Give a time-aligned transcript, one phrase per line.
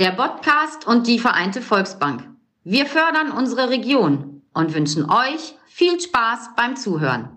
[0.00, 2.26] der Podcast und die Vereinte Volksbank.
[2.64, 7.36] Wir fördern unsere Region und wünschen euch viel Spaß beim Zuhören.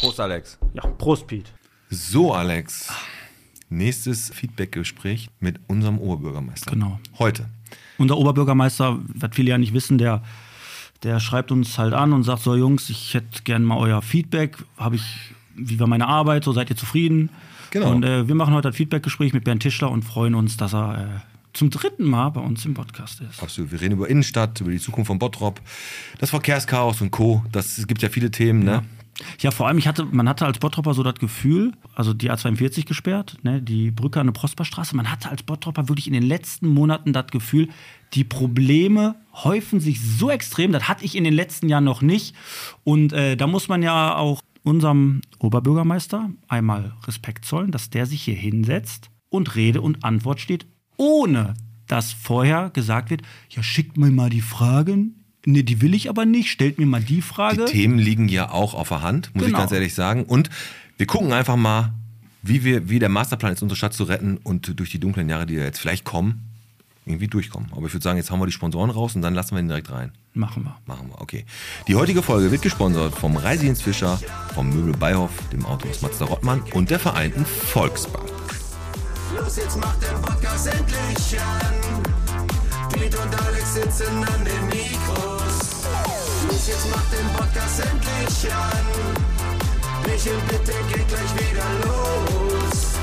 [0.00, 0.58] Prost, Alex.
[0.74, 1.52] Ja, Prost, Piet.
[1.88, 2.92] So, Alex.
[3.68, 6.72] Nächstes Feedbackgespräch mit unserem Oberbürgermeister.
[6.72, 6.98] Genau.
[7.20, 7.48] Heute.
[7.96, 10.24] Unser Oberbürgermeister, was viele ja nicht wissen, der,
[11.04, 14.56] der schreibt uns halt an und sagt: So, Jungs, ich hätte gerne mal euer Feedback.
[14.76, 15.04] Habe ich,
[15.54, 16.42] wie war meine Arbeit?
[16.42, 17.30] So, seid ihr zufrieden?
[17.70, 17.90] Genau.
[17.90, 21.22] Und äh, wir machen heute ein Feedbackgespräch mit Bernd Tischler und freuen uns, dass er
[21.24, 23.42] äh, zum dritten Mal bei uns im Podcast ist.
[23.42, 23.72] Absolut.
[23.72, 25.60] Wir reden über Innenstadt, über die Zukunft von Bottrop,
[26.18, 27.44] das Verkehrschaos und Co.
[27.52, 28.84] Das, es gibt ja viele Themen, ne?
[29.40, 32.86] Ja, vor allem, ich hatte, man hatte als Bottropper so das Gefühl, also die A42
[32.86, 36.68] gesperrt, ne, die Brücke an der Prosperstraße, man hatte als Bottropper wirklich in den letzten
[36.68, 37.68] Monaten das Gefühl,
[38.14, 42.34] die Probleme häufen sich so extrem, das hatte ich in den letzten Jahren noch nicht.
[42.84, 48.22] Und äh, da muss man ja auch unserem Oberbürgermeister einmal Respekt zollen, dass der sich
[48.22, 50.66] hier hinsetzt und Rede und Antwort steht,
[50.96, 51.54] ohne
[51.86, 55.24] dass vorher gesagt wird, ja, schickt mir mal die Fragen.
[55.46, 56.50] Nee, die will ich aber nicht.
[56.50, 57.64] Stellt mir mal die Frage.
[57.64, 59.58] Die Themen liegen ja auch auf der Hand, muss ich Genau.
[59.60, 60.24] ganz ehrlich sagen.
[60.24, 60.50] Und
[60.98, 61.94] wir gucken einfach mal,
[62.42, 65.46] wie, wir, wie der Masterplan ist, unsere Stadt zu retten und durch die dunklen Jahre,
[65.46, 66.47] die da jetzt vielleicht kommen,
[67.08, 67.70] irgendwie durchkommen.
[67.72, 69.68] Aber ich würde sagen, jetzt hauen wir die Sponsoren raus und dann lassen wir ihn
[69.68, 70.12] direkt rein.
[70.34, 70.76] Machen wir.
[70.86, 71.44] Machen wir, okay.
[71.88, 74.20] Die heutige Folge wird gesponsert vom Reisedienst Fischer,
[74.54, 78.28] vom Möbel Beihoff, dem Autohaus Mazda Rottmann und der Vereinten Volksbank.
[79.36, 81.74] Los, jetzt macht der Podcast endlich an.
[82.92, 85.84] Piet und Alex sitzen an den Mikros.
[86.48, 89.28] Los, jetzt macht den Podcast endlich an.
[90.06, 92.94] Michel, bitte geht gleich wieder los.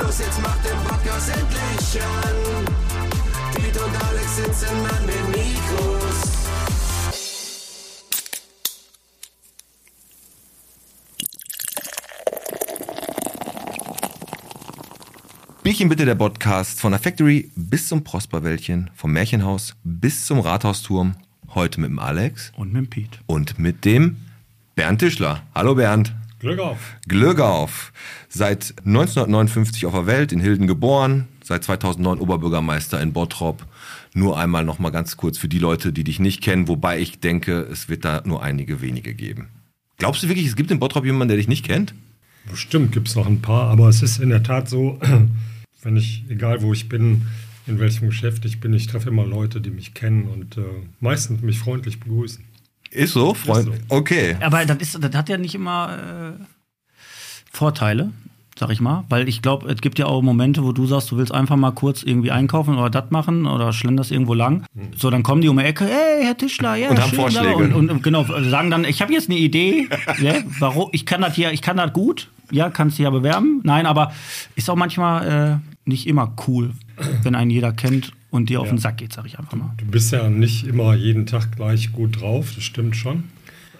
[0.00, 3.27] Los, jetzt macht den Podcast endlich an.
[3.58, 6.18] Piet und Alex sitzen an den Mikros.
[15.62, 21.16] Bierchen bitte der Podcast von der Factory bis zum Prosperwäldchen, vom Märchenhaus bis zum Rathausturm.
[21.54, 23.20] Heute mit dem Alex Und mit dem Piet.
[23.26, 24.16] und mit dem
[24.74, 25.42] Bernd Tischler.
[25.54, 26.14] Hallo Bernd.
[26.40, 26.78] Glück auf.
[27.08, 27.92] Glück auf.
[28.28, 33.66] Seit 1959 auf der Welt, in Hilden geboren, seit 2009 Oberbürgermeister in Bottrop.
[34.14, 37.20] Nur einmal noch mal ganz kurz für die Leute, die dich nicht kennen, wobei ich
[37.20, 39.48] denke, es wird da nur einige wenige geben.
[39.96, 41.94] Glaubst du wirklich, es gibt in Bottrop jemanden, der dich nicht kennt?
[42.50, 45.00] Bestimmt gibt es noch ein paar, aber es ist in der Tat so,
[45.82, 47.22] wenn ich, egal wo ich bin,
[47.66, 50.62] in welchem Geschäft ich bin, ich treffe immer Leute, die mich kennen und äh,
[51.00, 52.44] meistens mich freundlich begrüßen.
[52.90, 53.66] Ist so, Freund?
[53.66, 53.74] so.
[53.88, 54.36] Okay.
[54.40, 56.44] Aber das, ist, das hat ja nicht immer äh,
[57.50, 58.12] Vorteile,
[58.58, 59.04] sag ich mal.
[59.08, 61.70] Weil ich glaube, es gibt ja auch Momente, wo du sagst, du willst einfach mal
[61.70, 64.64] kurz irgendwie einkaufen oder das machen oder schlenderst irgendwo lang.
[64.96, 67.56] So, dann kommen die um die Ecke, hey, Herr Tischler, ja, Und haben Vorschläge.
[67.56, 69.88] Und, und, und genau, sagen dann, ich habe jetzt eine Idee,
[70.20, 73.60] ja, warum, ich kann das hier, ich kann das gut, ja, kannst du ja bewerben.
[73.64, 74.12] Nein, aber
[74.56, 76.72] ist auch manchmal äh, nicht immer cool,
[77.22, 79.70] wenn einen jeder kennt und dir auf den Sack geht, sag ich einfach mal.
[79.78, 83.24] Du bist ja nicht immer jeden Tag gleich gut drauf, das stimmt schon.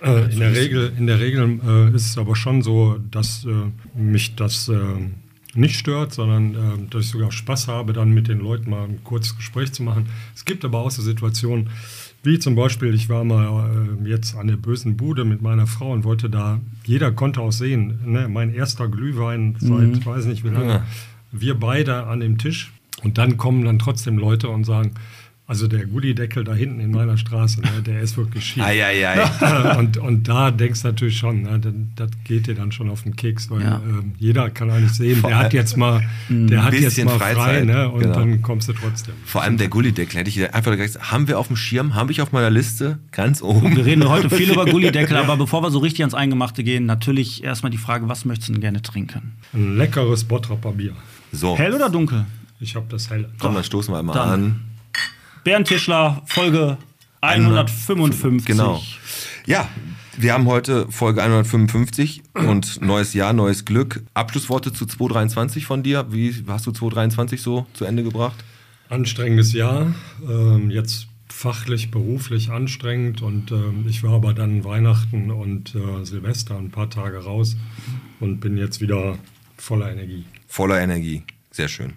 [0.03, 3.98] Äh, in, der Regel, in der Regel äh, ist es aber schon so, dass äh,
[3.98, 4.76] mich das äh,
[5.54, 9.03] nicht stört, sondern äh, dass ich sogar Spaß habe, dann mit den Leuten mal ein
[9.03, 10.06] kurzes Gespräch zu machen.
[10.34, 11.70] Es gibt aber auch so Situationen,
[12.22, 15.92] wie zum Beispiel, ich war mal äh, jetzt an der bösen Bude mit meiner Frau
[15.92, 20.44] und wollte da, jeder konnte auch sehen, ne, mein erster Glühwein seit, ich weiß nicht
[20.44, 20.87] wie lange, Ja.
[21.32, 22.72] wir beide an dem Tisch.
[23.04, 24.92] Und dann kommen dann trotzdem Leute und sagen,
[25.48, 28.62] also der Gullideckel da hinten in meiner Straße, ne, der ist wirklich schief.
[28.62, 29.19] Eieiei.
[29.78, 33.03] und, und da denkst du natürlich schon, ne, das, das geht dir dann schon auf
[33.04, 33.81] den Keks, weil Ja.
[33.82, 37.19] ähm, jeder kann eigentlich sehen, Vor der hat jetzt mal, der hat jetzt bisschen mal
[37.19, 38.14] frei, Freizeit, ne, und genau.
[38.14, 39.14] dann kommst du trotzdem.
[39.25, 42.20] Vor allem der Gullideckel hätte ich einfach gesagt, haben wir auf dem Schirm, habe ich
[42.20, 43.75] auf meiner Liste, ganz oben.
[43.75, 47.42] Wir reden heute viel über Gullideckel, aber bevor wir so richtig ans Eingemachte gehen, natürlich
[47.42, 49.32] erstmal die Frage, was möchtest du denn gerne trinken?
[49.54, 50.92] Ein leckeres Bottroper Bier.
[51.32, 52.26] So, Hell oder dunkel?
[52.60, 53.31] Ich habe das helle.
[53.38, 54.28] komm, dann stoßen wir einmal Dann.
[54.31, 54.60] an.
[55.44, 56.78] Bernd Tischler, Folge
[57.21, 58.47] 155.
[58.47, 58.82] Genau.
[59.47, 59.69] Ja,
[60.16, 64.03] wir haben heute Folge 155 und neues Jahr, neues Glück.
[64.15, 66.06] Abschlussworte zu 2023 von dir.
[66.10, 68.37] Wie hast du 2023 so zu Ende gebracht?
[68.88, 69.94] Anstrengendes Jahr,
[70.29, 76.56] ähm, jetzt fachlich, beruflich anstrengend und ähm, ich war aber dann Weihnachten und äh, Silvester
[76.56, 77.56] ein paar Tage raus
[78.19, 79.19] und bin jetzt wieder
[79.56, 80.25] voller Energie.
[80.46, 81.23] Voller Energie.
[81.58, 81.94] Sehr schön.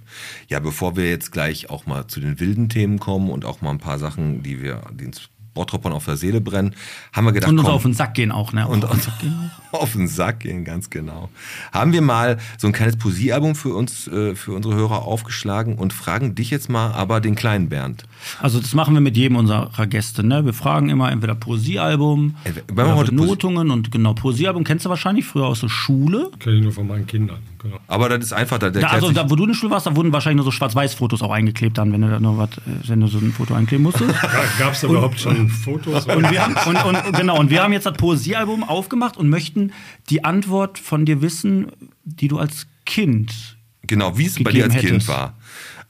[0.47, 3.69] Ja, bevor wir jetzt gleich auch mal zu den wilden Themen kommen und auch mal
[3.69, 6.73] ein paar Sachen, die wir, die uns Bottropern auf der Seele brennen,
[7.13, 8.67] haben wir gedacht, Und uns komm, auf den Sack gehen auch, ne?
[8.67, 9.51] und auf den Sack gehen.
[9.71, 11.29] auf den Sack gehen, ganz genau.
[11.71, 15.93] Haben wir mal so ein kleines Poesiealbum für uns, äh, für unsere Hörer aufgeschlagen und
[15.93, 18.05] fragen dich jetzt mal aber den kleinen Bernd.
[18.39, 20.43] Also das machen wir mit jedem unserer Gäste, ne?
[20.43, 25.59] Wir fragen immer entweder Poesiealbum Poesie- Benotungen und genau, Poesiealbum kennst du wahrscheinlich früher aus
[25.59, 26.31] der Schule.
[26.39, 27.39] Kenne ich nur von meinen Kindern.
[27.61, 27.79] Genau.
[27.87, 29.85] Aber das ist einfach, da, der Da, also da, wo du in der Schule warst,
[29.85, 32.87] da wurden wahrscheinlich nur so Schwarz-Weiß-Fotos auch eingeklebt dann, wenn du da noch was, äh,
[32.87, 34.13] wenn du so ein Foto einkleben musstest.
[34.59, 36.05] Gab es überhaupt schon Fotos?
[36.05, 39.71] Und wir, haben, und, und, genau, und wir haben jetzt das Poesiealbum aufgemacht und möchten
[40.09, 41.71] die Antwort von dir wissen,
[42.03, 43.57] die du als Kind.
[43.83, 45.07] Genau, wie es bei dir als gegeben Kind hättest.
[45.09, 45.37] war.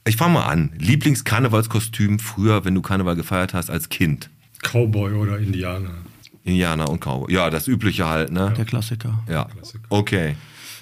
[0.06, 0.72] Ich fange mal an.
[0.78, 4.30] Lieblingskarnevalskostüm früher, wenn du Karneval gefeiert hast als Kind.
[4.64, 5.92] Cowboy oder Indianer.
[6.44, 7.32] Indianer und Cowboy.
[7.32, 8.54] Ja, das Übliche halt, ne?
[8.58, 9.24] Der Klassiker.
[9.30, 9.48] Ja.
[9.90, 10.36] Okay.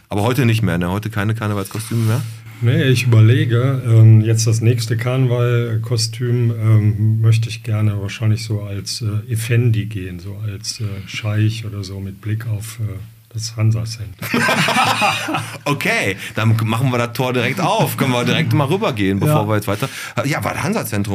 [0.09, 0.89] Aber heute nicht mehr, ne?
[0.89, 2.21] Heute keine Karnevalskostüme mehr?
[2.61, 9.01] Nee, ich überlege, ähm, jetzt das nächste Karnevalkostüm ähm, möchte ich gerne wahrscheinlich so als
[9.01, 12.97] äh, Effendi gehen, so als äh, Scheich oder so mit Blick auf äh,
[13.29, 14.25] das Hansa-Center.
[15.65, 17.95] Okay, dann machen wir das Tor direkt auf.
[17.95, 19.47] Können wir direkt mal rübergehen, bevor Ja.
[19.47, 19.87] wir jetzt weiter.
[20.25, 20.63] Ja, war das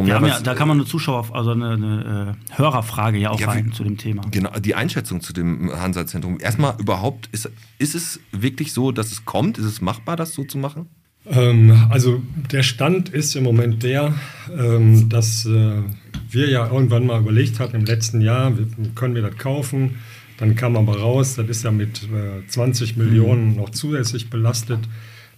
[0.07, 0.15] ne?
[0.15, 3.41] haben ja, Was- da kann man eine Zuschauer, also eine, eine äh, Hörerfrage ja auch
[3.41, 4.23] Ja, rein zu dem Thema.
[4.31, 6.39] Genau, die Einschätzung zu dem Hansa-Zentrum.
[6.41, 9.59] Erstmal überhaupt, ist, ist es wirklich so, dass es kommt?
[9.59, 10.89] Ist es machbar, das so zu machen?
[11.27, 12.23] Ähm, also
[12.53, 14.15] der Stand ist im Moment der,
[14.57, 15.83] ähm, dass äh,
[16.31, 19.97] wir ja irgendwann mal überlegt hatten im letzten Jahr, wir, können wir das kaufen?
[20.39, 24.81] Dann kam aber raus, das ist ja mit äh, 20 Millionen noch zusätzlich belastet.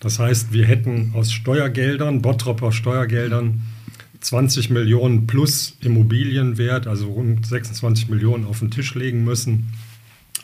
[0.01, 3.63] Das heißt, wir hätten aus Steuergeldern, Bottropper Steuergeldern,
[4.21, 9.73] 20 Millionen plus Immobilienwert, also rund 26 Millionen auf den Tisch legen müssen.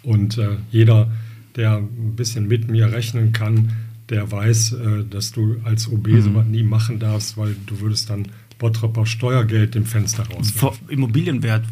[0.03, 1.11] Und äh, jeder,
[1.57, 3.73] der ein bisschen mit mir rechnen kann,
[4.09, 8.29] der weiß, äh, dass du als OB sowas nie machen darfst, weil du würdest dann
[8.63, 10.25] Bottropper Steuergeld dem Fenster.
[10.55, 11.65] Vor Immobilienwert.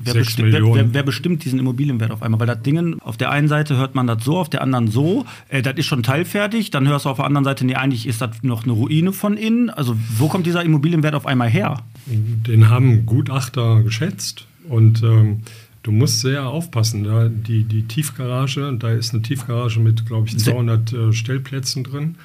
[0.00, 2.40] Wer, bestimmt, wer, wer, wer bestimmt diesen Immobilienwert auf einmal?
[2.40, 5.24] Weil das Ding, auf der einen Seite hört man das so, auf der anderen so.
[5.48, 6.72] Äh, das ist schon teilfertig.
[6.72, 9.36] Dann hörst du auf der anderen Seite, nee, eigentlich ist das noch eine Ruine von
[9.36, 9.70] innen.
[9.70, 11.84] Also, wo kommt dieser Immobilienwert auf einmal her?
[12.06, 15.42] Den haben Gutachter geschätzt und ähm,
[15.84, 17.04] du musst sehr aufpassen.
[17.04, 22.16] Da die, die Tiefgarage, da ist eine Tiefgarage mit, glaube ich, 200 äh, Stellplätzen drin.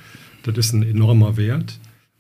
[0.42, 1.78] Das ist ein enormer Wert.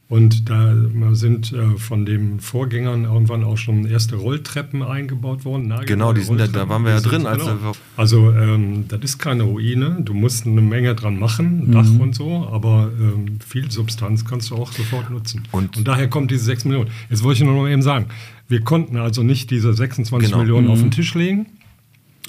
[0.09, 0.73] Und da
[1.11, 5.67] sind äh, von den Vorgängern irgendwann auch schon erste Rolltreppen eingebaut worden.
[5.67, 6.69] nagelneue Genau, die sind da Rolltreppen.
[6.69, 7.73] waren wir ja drin, als genau.
[7.95, 9.99] Also ähm, das ist keine Ruine.
[10.03, 14.55] Du musst eine Menge dran machen, Dach und so, aber ähm, viel Substanz kannst du
[14.55, 15.43] auch sofort nutzen.
[15.51, 16.89] Und- daher kommt diese 6 Millionen.
[17.11, 18.07] Jetzt wollte ich nur noch eben sagen,
[18.47, 20.41] wir konnten also nicht diese 26 Genau.
[20.41, 21.45] Millionen auf den Tisch legen.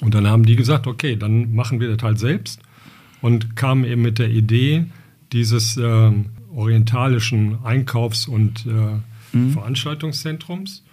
[0.02, 2.60] Und dann haben die gesagt, okay, dann machen wir das halt selbst.
[3.22, 4.84] Und kamen eben mit der Idee
[5.32, 10.84] dieses ähm, orientalischen Einkaufs- und äh, Veranstaltungszentrums.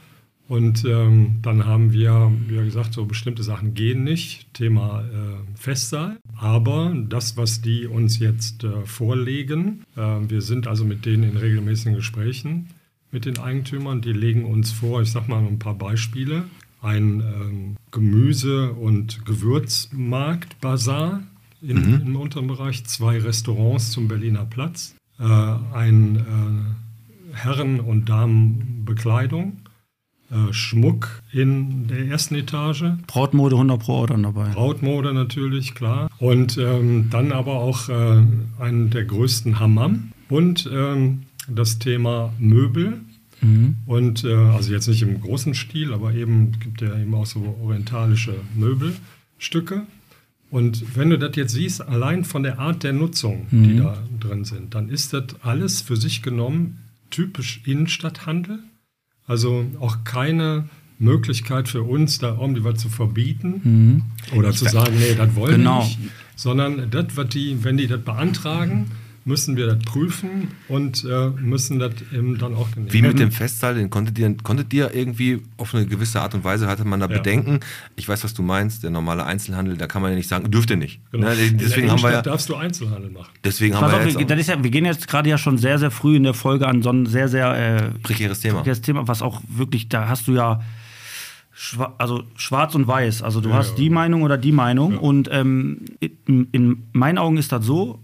[0.47, 4.53] Und ähm, dann haben wir, wie gesagt, so bestimmte Sachen gehen nicht.
[4.53, 6.17] Thema äh, Festsaal.
[6.37, 11.35] Aber das, was die uns jetzt äh, vorlegen, äh, wir sind also mit denen in
[11.35, 12.69] regelmäßigen Gesprächen
[13.11, 14.01] mit den Eigentümern.
[14.01, 16.45] Die legen uns vor, ich sag mal ein paar Beispiele.
[16.81, 21.23] Ein ähm, Gemüse- und Gewürzmarkt-Bazar
[21.61, 29.57] in, im unteren Bereich, zwei Restaurants zum Berliner Platz, äh, ein äh, Herren- und Damenbekleidung,
[30.29, 34.49] äh, Schmuck in der ersten Etage, Brautmode 100 Pro dann dabei.
[34.49, 36.09] Brautmode natürlich, klar.
[36.19, 38.23] Und ähm, dann aber auch äh,
[38.59, 43.01] einen der größten Hammam und ähm, das Thema Möbel.
[43.85, 47.55] Und äh, also jetzt nicht im großen Stil, aber eben gibt ja eben auch so
[47.61, 49.85] orientalische Möbelstücke.
[50.49, 54.45] Und wenn du das jetzt siehst, allein von der Art der Nutzung, die da drin
[54.45, 56.77] sind, dann ist das alles für sich genommen
[57.09, 58.59] typisch Innenstadthandel.
[59.25, 64.03] Also auch keine Möglichkeit für uns, da irgendwie was zu verbieten
[64.35, 65.79] oder zu sagen, nee, das wollen Genau.
[65.81, 65.99] wir nicht.
[66.37, 68.89] Sondern das, was die, wenn die das beantragen,
[69.27, 72.93] müssen wir das prüfen und äh, müssen das eben dann auch genehmigen.
[72.93, 76.43] Wie mit dem Festsaal, den konntet ihr, konntet ihr irgendwie auf eine gewisse Art und
[76.43, 77.17] Weise, hatte man da Ja.
[77.17, 77.59] Bedenken?
[77.97, 80.69] Ich weiß, was du meinst, der normale Einzelhandel, da kann man ja nicht sagen, dürft
[80.69, 80.99] ihr nicht.
[81.11, 81.27] Genau.
[81.27, 83.29] Ne, deswegen haben wir ja, darfst du Einzelhandel machen.
[83.43, 85.57] deswegen haben wir auf, jetzt wir, das ist ja, wir gehen jetzt gerade ja schon
[85.57, 88.63] sehr, sehr früh in der Folge an so ein sehr, sehr äh, prekäres Thema.
[88.63, 90.61] das Thema, was auch wirklich, da hast du ja
[91.53, 93.23] schwa also schwarz und weiß.
[93.23, 93.75] Also du Ja, hast ja.
[93.77, 94.97] die Meinung oder die Meinung.
[94.99, 97.99] Und ähm, in, in meinen Augen ist das so,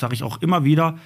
[0.00, 0.96] sage ich auch immer wieder,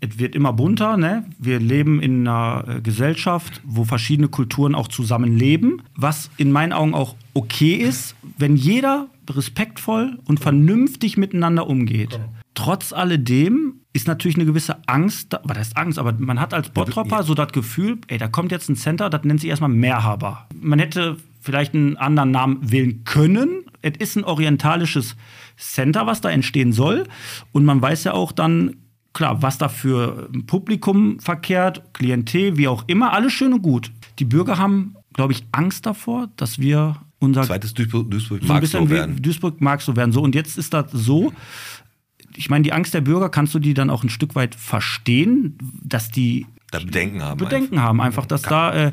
[0.00, 0.96] es wird immer bunter.
[0.96, 1.24] Ne?
[1.38, 6.94] Wir leben in einer äh, Gesellschaft, wo verschiedene Kulturen auch zusammenleben, was in meinen Augen
[6.94, 12.10] auch okay ist, wenn jeder respektvoll und vernünftig miteinander umgeht.
[12.10, 12.32] Genau.
[12.54, 16.70] Trotz alledem ist natürlich eine gewisse Angst, da, was heißt Angst, aber man hat als
[16.70, 20.48] Bottropper so das Gefühl, ey, da kommt jetzt ein Center, das nennt sich erstmal Mehrhaber.
[20.60, 23.64] Man hätte vielleicht einen anderen Namen wählen können.
[23.80, 25.16] Es ist ein orientalisches
[25.58, 27.04] Center, was da entstehen soll.
[27.52, 28.76] Und man weiß ja auch dann,
[29.12, 33.90] klar, was da für Publikum verkehrt, Klientel, wie auch immer, alles schön und gut.
[34.18, 38.64] Die Bürger haben, glaube ich, Angst davor, dass wir unser Zweites Duisburg, Duisburg so mag
[38.66, 39.20] so werden.
[39.20, 40.12] Duisburg mag so werden.
[40.12, 41.32] So, und jetzt ist das so,
[42.36, 45.58] ich meine, die Angst der Bürger kannst du die dann auch ein Stück weit verstehen,
[45.82, 47.38] dass die Da Bedenken haben.
[47.38, 48.92] Bedenken haben, einfach, dass da äh,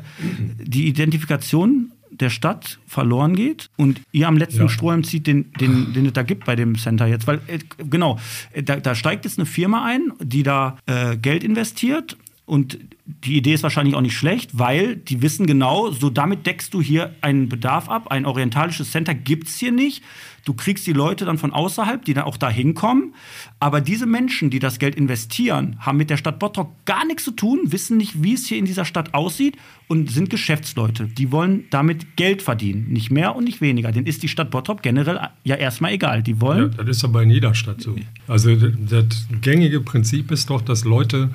[0.58, 4.68] die Identifikation der Stadt verloren geht und ihr am letzten Ja.
[4.68, 7.26] Strohhalm zieht, den, den, den es da gibt bei dem Center jetzt.
[7.26, 8.18] Weil, äh, genau,
[8.52, 12.16] äh, da, da steigt jetzt eine Firma ein, die da äh, Geld investiert
[12.46, 16.72] und die Idee ist wahrscheinlich auch nicht schlecht, weil die wissen genau, so damit deckst
[16.74, 18.08] du hier einen Bedarf ab.
[18.10, 20.02] Ein orientalisches Center gibt es hier nicht.
[20.44, 23.14] Du kriegst die Leute dann von außerhalb, die dann auch da hinkommen.
[23.58, 27.32] Aber diese Menschen, die das Geld investieren, haben mit der Stadt Bottrop gar nichts zu
[27.32, 29.56] tun, wissen nicht, wie es hier in dieser Stadt aussieht
[29.88, 31.08] und sind Geschäftsleute.
[31.08, 32.88] Die wollen damit Geld verdienen.
[32.90, 33.90] Nicht mehr und nicht weniger.
[33.90, 36.22] Denen ist die Stadt Bottrop generell ja erstmal egal.
[36.22, 36.74] Die Ja, wollen.
[36.76, 37.96] das ist aber in jeder Stadt so.
[38.28, 41.30] Also das gängige Prinzip ist doch, dass Leute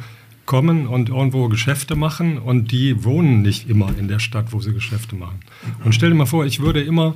[0.51, 4.73] kommen und irgendwo Geschäfte machen und die wohnen nicht immer in der Stadt, wo sie
[4.73, 5.39] Geschäfte machen.
[5.85, 7.15] Und stell dir mal vor, ich würde immer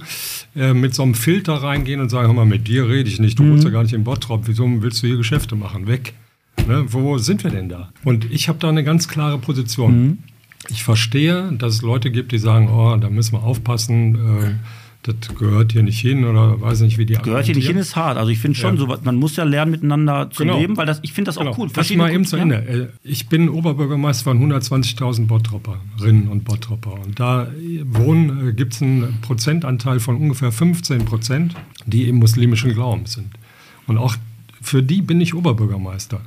[0.56, 3.38] äh, mit so einem Filter reingehen und sagen, hör mal, mit dir rede ich nicht,
[3.38, 5.86] du wohnst ja gar nicht in Bottrop, wieso willst du hier Geschäfte machen?
[5.86, 6.13] Weg.
[6.65, 6.86] Ne?
[6.88, 7.92] Wo sind wir denn da?
[8.06, 10.20] Und ich habe da eine ganz klare Position.
[10.70, 14.54] Ich verstehe, dass es Leute gibt, die sagen, oh, da müssen wir aufpassen, äh,
[15.08, 17.96] das gehört hier nicht hin oder weiß nicht, wie die Gehört hier nicht hin, ist
[17.96, 18.18] hart.
[18.18, 18.80] Also ich finde schon, Ja.
[18.82, 20.60] so, man muss ja lernen, miteinander zu Genau.
[20.60, 21.56] leben, weil das, ich finde das auch Genau.
[21.58, 21.70] cool.
[21.76, 22.56] Lass mal eben zu Ende.
[22.58, 26.94] Äh, Ich bin Oberbürgermeister von 120.000 Bottropperinnen und Bottropper.
[27.06, 27.48] Und da
[27.86, 33.28] wohnen, äh, gibt es einen Prozentanteil von ungefähr 15 Prozent, die im muslimischen Glauben sind.
[33.88, 34.16] Und auch
[34.62, 36.22] für die bin ich Oberbürgermeister.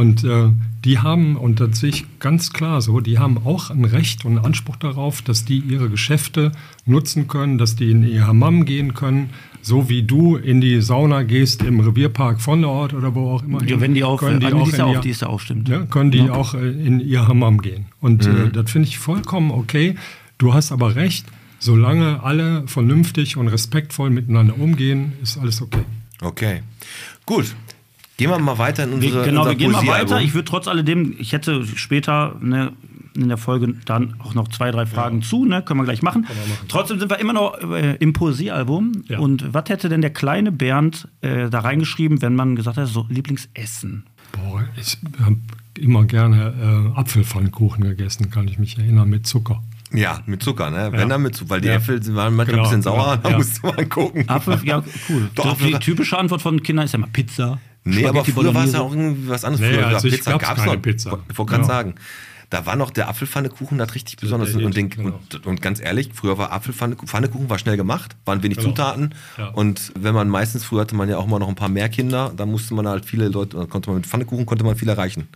[0.00, 0.48] Und äh,
[0.84, 4.36] die haben, und das sehe ich ganz klar so, die haben auch ein Recht und
[4.38, 6.52] einen Anspruch darauf, dass die ihre Geschäfte
[6.86, 9.30] nutzen können, dass die in ihr Hammam gehen können,
[9.60, 13.42] so wie du in die Sauna gehst im Revierpark von der Ort oder wo auch
[13.42, 13.62] immer.
[13.64, 15.20] Ja, wenn die auf, können die auch die ist ja in auf, ihr- die ist
[15.22, 15.68] ja auch, stimmt.
[15.68, 17.84] ja, können die auch äh, in ihr Hammam gehen.
[18.00, 19.96] Und äh, das finde ich vollkommen okay.
[20.38, 21.26] Du hast aber recht,
[21.58, 25.84] solange alle vernünftig und respektvoll miteinander umgehen, ist alles okay.
[26.22, 26.62] Okay.
[27.26, 27.54] Gut.
[28.20, 30.20] Gehen wir mal weiter in unsere Wir, genau, unser wir gehen mal weiter.
[30.20, 32.72] Ich würde trotz alledem, ich hätte später ne,
[33.16, 35.62] in der Folge dann auch noch zwei, drei Fragen zu, ne?
[35.62, 36.26] Können wir gleich machen.
[36.68, 39.04] Trotzdem sind wir immer noch äh, im Poesiealbum.
[39.08, 39.18] Ja.
[39.20, 43.06] Und was hätte denn der kleine Bernd äh, da reingeschrieben, wenn man gesagt hat, so
[43.08, 44.04] Lieblingsessen?
[44.32, 45.36] Boah, ich habe
[45.78, 49.62] immer gerne äh, Apfelpfannkuchen gegessen, kann ich mich erinnern, mit Zucker.
[49.92, 50.90] Ja, mit Zucker, ne?
[50.92, 51.74] Wenn dann mit Zucker, weil die Ja.
[51.74, 53.36] Äpfel sind- waren manchmal Genau, ein bisschen sauer, genau, da ja.
[53.38, 54.28] musste man gucken.
[54.28, 55.30] Apfel, ja, cool.
[55.34, 57.58] Doch, die typische Antwort von Kindern ist ja immer Pizza.
[57.84, 59.60] Nee, aber früher war es ja auch irgendwie was anderes.
[59.66, 60.82] Nee, früher als ich Pizza gab's keine noch.
[60.82, 61.18] Pizza.
[61.30, 61.68] Ich wollte gerade Ja.
[61.68, 61.94] sagen.
[62.50, 64.52] Da war noch der Apfelpfannekuchen das richtig besonders.
[64.52, 65.20] der Und, den, genau.
[65.32, 68.70] und, und ganz ehrlich, früher war Apfelpfannekuchen Pfannekuchen war schnell gemacht, waren wenig Genau.
[68.70, 69.14] Zutaten.
[69.38, 69.50] Ja.
[69.50, 72.32] Und wenn man meistens, früher hatte man ja auch immer noch ein paar mehr Kinder,
[72.36, 75.28] da musste man halt viele Leute, da konnte man mit Pfannekuchen konnte man viel erreichen.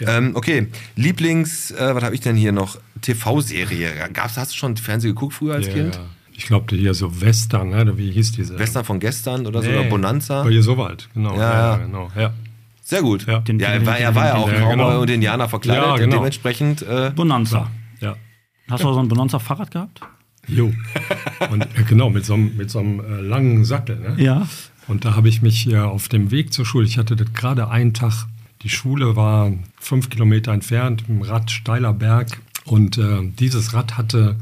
[0.00, 2.78] Ähm, okay, Lieblings, äh, was habe ich denn hier noch?
[3.02, 3.90] TV-Serie.
[4.14, 5.94] Gab's, hast du schon Fernsehen geguckt früher als Ja, Kind?
[5.96, 6.00] ja.
[6.42, 7.82] Ich glaube, hier so Western, ne?
[7.82, 8.58] oder wie hieß diese?
[8.58, 10.40] Western von gestern oder so, Nee, oder Bonanza?
[10.40, 11.36] Aber hier so weit, genau.
[11.36, 11.76] Ja, ja.
[11.76, 12.10] genau.
[12.18, 12.32] Ja.
[12.82, 13.26] Sehr gut.
[13.28, 13.38] Ja, Ja.
[13.38, 15.00] Den- er den- war, er war ja auch ein Cowboy genau.
[15.02, 16.16] und Indianer verkleidet Ja, und genau.
[16.16, 17.70] dementsprechend äh, Bonanza.
[18.00, 18.16] ja.
[18.68, 20.00] Hast du auch so ein Bonanza-Fahrrad gehabt?
[20.48, 20.72] Jo.
[21.50, 24.00] Und äh, genau, mit so einem, mit so einem äh, langen Sattel.
[24.00, 24.16] Ne?
[24.20, 24.48] Ja.
[24.88, 27.70] Und da habe ich mich äh, auf dem Weg zur Schule, ich hatte das gerade
[27.70, 28.26] einen Tag,
[28.62, 32.40] die Schule war fünf Kilometer entfernt, im Rad steiler Berg.
[32.64, 34.34] Und äh, dieses Rad hatte,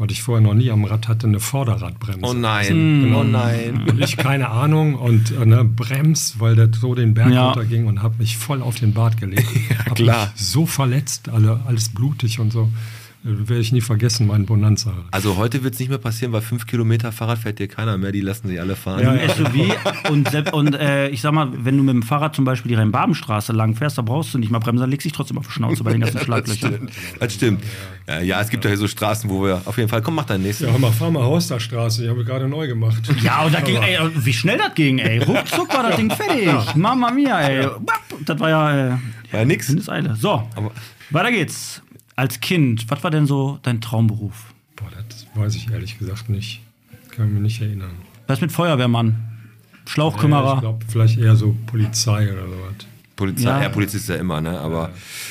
[0.00, 2.20] was ich vorher noch nie am Rad hatte, eine Vorderradbremse.
[2.24, 3.84] Oh nein, oh nein.
[3.86, 7.50] Und ich keine Ahnung und äh, ne, brems, weil das so den Berg Ja.
[7.50, 9.46] runterging und habe mich voll auf den Bart gelegt.
[9.86, 10.32] Hab klar.
[10.34, 12.70] Mich so verletzt, alle, alles blutig und so.
[13.22, 14.94] Werde ich nie vergessen, mein Bonanza.
[15.10, 18.12] Also heute wird es nicht mehr passieren, weil fünf Kilometer Fahrrad fährt dir keiner mehr,
[18.12, 19.02] die lassen sich alle fahren.
[19.02, 19.28] Ja, ja.
[19.28, 22.76] SUV und, und äh, ich sag mal, wenn du mit dem Fahrrad zum Beispiel die
[22.76, 25.46] Rhein-Baben-Straße lang fährst, da brauchst du nicht mal bremsen, dann legst du dich trotzdem auf
[25.46, 26.72] die Schnauze bei den ganzen Das Schlaglöchern.
[26.72, 26.92] stimmt.
[27.20, 27.64] Das stimmt.
[28.08, 30.24] Ja, ja, es gibt ja hier so Straßen, wo wir auf jeden Fall, komm, mach
[30.24, 30.64] deinen nächsten.
[30.64, 33.02] Ja, hör mal, fahr mal Horsterstraße, die habe ich gerade neu gemacht.
[33.22, 35.18] Ja, und das ging, ey, wie schnell das ging, ey.
[35.18, 36.74] Ruckzuck war das Ding fertig.
[36.74, 37.68] Mama mia, ey.
[38.24, 38.96] Das war ja äh,
[39.30, 39.68] Ja, nix.
[39.68, 40.16] Windeseile.
[40.16, 40.70] So, Aber-
[41.10, 41.82] weiter geht's.
[42.20, 44.52] Als Kind, was war denn so dein Traumberuf?
[44.76, 46.60] Boah, das weiß ich ehrlich gesagt nicht.
[47.16, 47.92] Kann mich nicht erinnern.
[48.26, 49.06] Was mit Feuerwehrmann?
[49.08, 50.60] Ja, ich Schlauchkümmerer?
[50.60, 52.74] glaube, vielleicht eher so Polizei oder sowas.
[53.16, 53.62] Polizei, Ja.
[53.62, 53.68] ja.
[53.70, 54.60] Polizist ist ja immer, ne?
[54.60, 54.90] Aber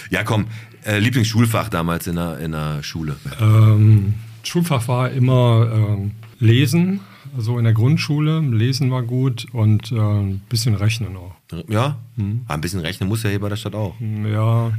[0.10, 0.48] ja, komm,
[0.84, 3.18] äh, Lieblingsschulfach damals in der, in der Schule.
[3.40, 7.02] Ähm, Schulfach war immer ähm, Lesen,
[7.36, 8.40] also in der Grundschule.
[8.40, 11.36] Lesen war gut und äh, ein bisschen Rechnen auch.
[11.68, 11.98] Ja?
[12.48, 13.96] Ah, ein bisschen rechnen muss ja hier bei der Stadt auch.
[14.00, 14.72] Ja,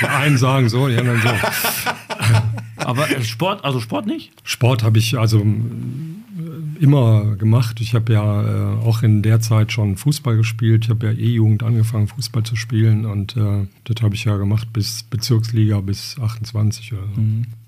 [0.00, 1.28] die einen sagen so, die anderen so.
[2.76, 4.32] Aber äh, Sport, also Sport nicht?
[4.42, 5.44] Sport habe ich also
[6.80, 7.80] immer gemacht.
[7.80, 8.42] Ich habe ja
[8.74, 10.84] äh, auch in der Zeit schon Fußball gespielt.
[10.84, 14.72] Ich habe ja E-Jugend angefangen, Fußball zu spielen und äh, das habe ich ja gemacht
[14.72, 17.20] bis Bezirksliga bis 28 oder so.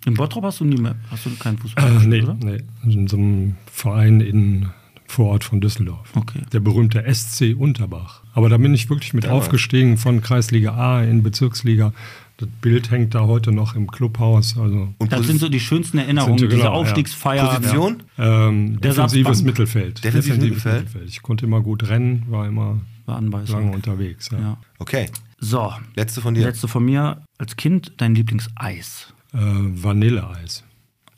[0.06, 2.36] Im Bottrop hast du nie mehr, hast du keinen Fußball Äh, gespielt, nee, oder?
[2.84, 2.92] nee.
[2.92, 4.66] In so einem Verein in
[5.08, 6.10] Vorort von Düsseldorf.
[6.16, 6.40] Okay.
[6.52, 8.25] Der berühmte SC Unterbach.
[8.34, 11.92] Aber da bin ich wirklich mit aufgestiegen von Kreisliga A in Bezirksliga.
[12.38, 14.58] Das Bild hängt da heute noch im Clubhaus.
[14.58, 16.80] Also Und Das sind so die schönsten Erinnerungen, Sind- diese genau, ja.
[16.80, 17.46] Aufstiegsfeier.
[17.56, 18.02] Position?
[18.18, 19.42] ähm, Der defensives.
[19.42, 20.04] Mittelfeld.
[20.04, 20.86] Defensives Mittelfeld?
[21.06, 23.60] Ich konnte immer gut rennen, war immer War Anweisung.
[23.60, 24.28] lange unterwegs.
[24.32, 24.38] Ja.
[24.38, 24.56] Ja.
[24.78, 25.06] Okay.
[25.38, 26.44] So, Letzte von dir.
[26.44, 27.22] letzte von mir.
[27.38, 29.12] Als Kind dein Lieblingseis.
[29.32, 30.62] Äh, Vanilleeis.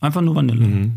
[0.00, 0.66] Einfach nur Vanille.
[0.66, 0.92] Mhm.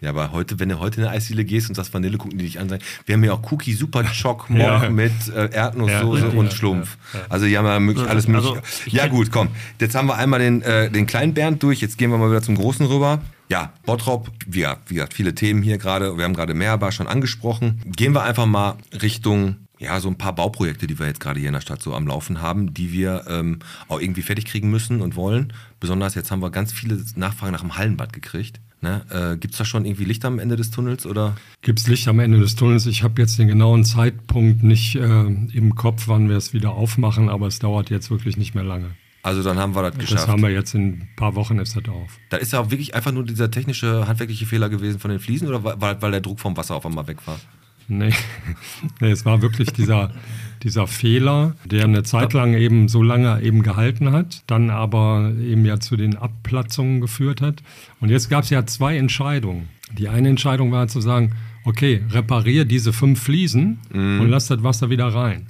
[0.00, 2.44] Ja, aber heute, wenn du heute in eine Eisdiele gehst und sagst Vanille, gucken die
[2.44, 2.68] dich an.
[2.68, 4.88] sagen, Wir haben ja auch Cookie Super Choc Mock Ja.
[4.88, 6.96] mit äh, Erdnusssoße Ja, ja, und ja, Schlumpf.
[7.28, 8.62] Also die haben ja möglich, alles Also, mögliche.
[8.86, 9.48] ich ja gut, komm.
[9.78, 11.80] Jetzt haben wir einmal den, äh, den kleinen Bernd durch.
[11.80, 13.20] Jetzt gehen wir mal wieder zum großen rüber.
[13.50, 16.16] Ja, Bottrop, wie, gesagt, wie gesagt, viele Themen hier gerade.
[16.16, 17.82] Wir haben gerade Meerbar schon angesprochen.
[17.84, 21.48] Gehen wir einfach mal Richtung ja, so ein paar Bauprojekte, die wir jetzt gerade hier
[21.48, 25.00] in der Stadt so am Laufen haben, die wir ähm, auch irgendwie fertig kriegen müssen
[25.00, 25.54] und wollen.
[25.80, 28.60] Besonders jetzt haben wir ganz viele Nachfragen nach dem Hallenbad gekriegt.
[28.82, 29.02] Ne?
[29.10, 31.36] Äh, Gibt es da schon irgendwie Licht am Ende des Tunnels oder?
[31.60, 32.86] Gibt es Licht am Ende des Tunnels?
[32.86, 37.28] Ich habe jetzt den genauen Zeitpunkt nicht äh, im Kopf, wann wir es wieder aufmachen,
[37.28, 38.90] aber es dauert jetzt wirklich nicht mehr lange.
[39.22, 40.22] Also dann haben wir das geschafft.
[40.22, 42.18] Das haben wir jetzt in ein paar Wochen ist das auf.
[42.30, 45.48] Da ist ja auch wirklich einfach nur dieser technische, handwerkliche Fehler gewesen von den Fliesen
[45.48, 47.38] oder weil, weil der Druck vom Wasser auf einmal weg war?
[47.86, 48.14] Nee,
[49.00, 50.14] nee es war wirklich dieser,
[50.62, 55.64] dieser Fehler, der eine Zeit lang eben so lange eben gehalten hat, dann aber eben
[55.64, 57.62] ja zu den Abplatzungen geführt hat.
[58.00, 59.68] Und jetzt gab es ja zwei Entscheidungen.
[59.96, 61.32] Die eine Entscheidung war zu sagen,
[61.64, 65.46] okay, reparier diese fünf Fliesen und lass das Wasser wieder rein.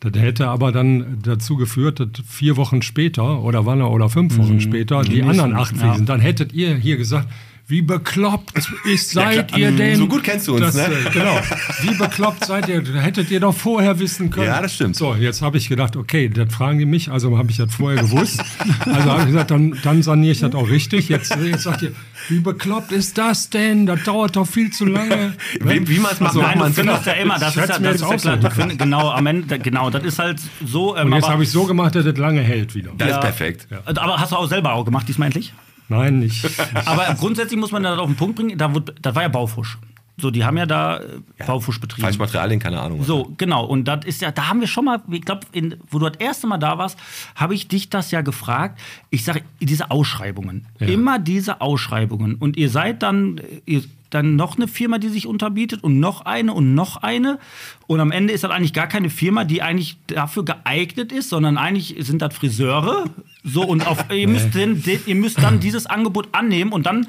[0.00, 4.60] Das hätte aber dann dazu geführt, dass vier Wochen später oder wann oder fünf Wochen
[4.60, 5.78] später die anderen acht ja.
[5.78, 7.28] Fliesen, dann hättet ihr hier gesagt,
[7.66, 8.52] wie bekloppt
[8.84, 9.96] ist, seid ihr denn?
[9.96, 10.84] So gut kennst du uns, das, ne?
[10.94, 11.38] äh, Genau.
[11.80, 12.82] Wie bekloppt seid ihr?
[13.00, 14.48] Hättet ihr doch vorher wissen können.
[14.48, 14.96] Ja, das stimmt.
[14.96, 18.02] So, jetzt habe ich gedacht, okay, das fragen die mich, also habe ich das vorher
[18.02, 18.42] gewusst.
[18.84, 21.08] Also habe ich gesagt, dann, dann saniere ich das auch richtig.
[21.08, 21.92] Jetzt, jetzt sagt ihr,
[22.28, 23.86] wie bekloppt ist das denn?
[23.86, 25.34] Das dauert doch viel zu lange.
[25.60, 27.78] Wie, wie man es macht, macht Nein, du man es ja immer, das ist ja,
[27.78, 28.38] das ist ja auch klar.
[28.42, 30.96] so find, genau, am Ende, genau, das ist halt so.
[30.96, 32.92] Ähm, Und jetzt aber, habe ich so gemacht, dass das lange hält wieder.
[32.98, 33.14] Das Ja.
[33.16, 33.68] ist perfekt.
[33.86, 35.52] aber hast du auch selber auch gemacht, diesmal endlich?
[35.88, 36.44] Nein, nicht.
[36.86, 39.78] Aber grundsätzlich muss man das auf den Punkt bringen, da wurde, das war ja Baufusch.
[40.16, 42.02] So, die haben ja da äh, Baufusch betrieben.
[42.02, 43.02] Falsch Materialien, keine Ahnung.
[43.02, 43.64] So, genau.
[43.64, 45.46] Und das ist ja, da haben wir schon mal, ich glaube,
[45.90, 46.98] wo du das erste Mal da warst,
[47.34, 48.78] habe ich dich das ja gefragt.
[49.10, 50.66] Ich sage, diese Ausschreibungen.
[50.78, 52.36] Immer diese Ausschreibungen.
[52.36, 53.82] Und ihr seid dann, ihr,
[54.14, 57.38] dann noch eine Firma, die sich unterbietet und noch eine und noch eine.
[57.86, 61.58] Und am Ende ist das eigentlich gar keine Firma, die eigentlich dafür geeignet ist, sondern
[61.58, 63.04] eigentlich sind das Friseure.
[63.42, 67.06] So, und auf, ihr, müsst den, den, ihr müsst dann dieses Angebot annehmen und dann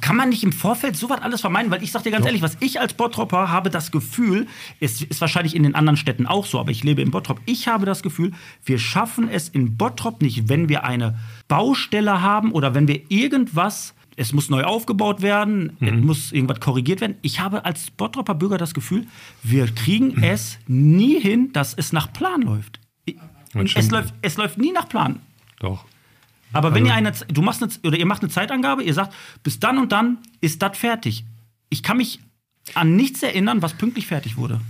[0.00, 2.56] kann man nicht im Vorfeld sowas alles vermeiden, weil ich sag dir ganz ehrlich, was
[2.60, 4.46] ich als Bottropper habe das Gefühl,
[4.80, 7.40] es ist wahrscheinlich in den anderen Städten auch so, aber ich lebe in Bottrop.
[7.46, 8.32] Ich habe das Gefühl,
[8.64, 13.94] wir schaffen es in Bottrop nicht, wenn wir eine Baustelle haben oder wenn wir irgendwas
[14.16, 17.16] es muss neu aufgebaut werden, es muss irgendwas korrigiert werden.
[17.22, 19.06] Ich habe als Bottropper Bürger das Gefühl,
[19.42, 22.80] wir kriegen es nie hin, dass es nach Plan läuft.
[23.54, 25.20] Es läuft, es läuft nie nach Plan.
[25.60, 25.84] Doch.
[26.52, 29.60] Aber wenn ihr eine, du machst eine, oder ihr macht eine Zeitangabe, ihr sagt, bis
[29.60, 31.24] dann und dann ist das fertig.
[31.68, 32.20] Ich kann mich
[32.74, 34.60] an nichts erinnern, was pünktlich fertig wurde.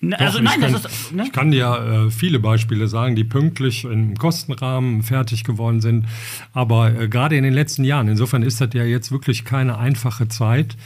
[0.00, 1.12] Doch, also ich nein, kann, das ist.
[1.12, 1.24] Ne?
[1.24, 6.06] Ich kann dir äh, viele Beispiele sagen, die pünktlich im Kostenrahmen fertig geworden sind.
[6.52, 10.28] Aber äh, gerade in den letzten Jahren, insofern ist das ja jetzt wirklich keine einfache
[10.28, 10.76] Zeit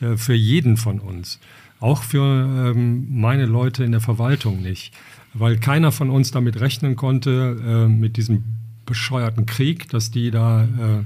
[0.00, 1.40] äh, für jeden von uns.
[1.80, 4.92] Auch für ähm, meine Leute in der Verwaltung nicht.
[5.32, 8.44] Weil keiner von uns damit rechnen konnte, äh, mit diesem
[8.84, 11.04] bescheuerten Krieg, dass die da äh,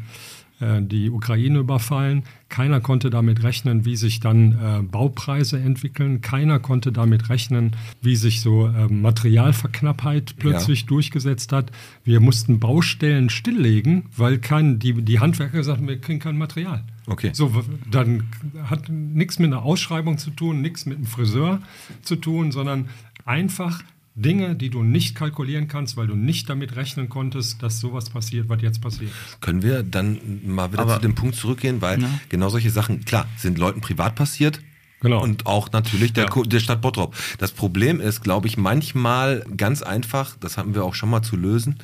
[0.81, 2.23] die Ukraine überfallen.
[2.49, 6.21] Keiner konnte damit rechnen, wie sich dann äh, Baupreise entwickeln.
[6.21, 11.73] Keiner konnte damit rechnen, wie sich so äh, Materialverknappheit plötzlich durchgesetzt hat.
[12.05, 16.85] Wir mussten Baustellen stilllegen, weil kein, die, die Handwerker gesagt haben, wir kriegen kein Material.
[17.07, 17.31] Okay.
[17.33, 18.25] So, dann
[18.65, 21.61] hat nichts mit einer Ausschreibung zu tun, nichts mit einem Friseur
[22.03, 22.89] zu tun, sondern
[23.25, 23.83] einfach
[24.15, 28.49] Dinge, die du nicht kalkulieren kannst, weil du nicht damit rechnen konntest, dass sowas passiert,
[28.49, 29.41] was jetzt passiert ist.
[29.41, 31.99] Können wir dann mal wieder Aber- zu dem Punkt zurückgehen, weil
[32.29, 34.61] genau solche Sachen, klar, sind Leuten privat passiert.
[35.01, 35.21] Genau.
[35.21, 37.17] Und auch natürlich der, Ko- der Stadt Bottrop.
[37.39, 41.35] Das Problem ist, glaube ich, manchmal ganz einfach, das hatten wir auch schon mal zu
[41.35, 41.79] lösen,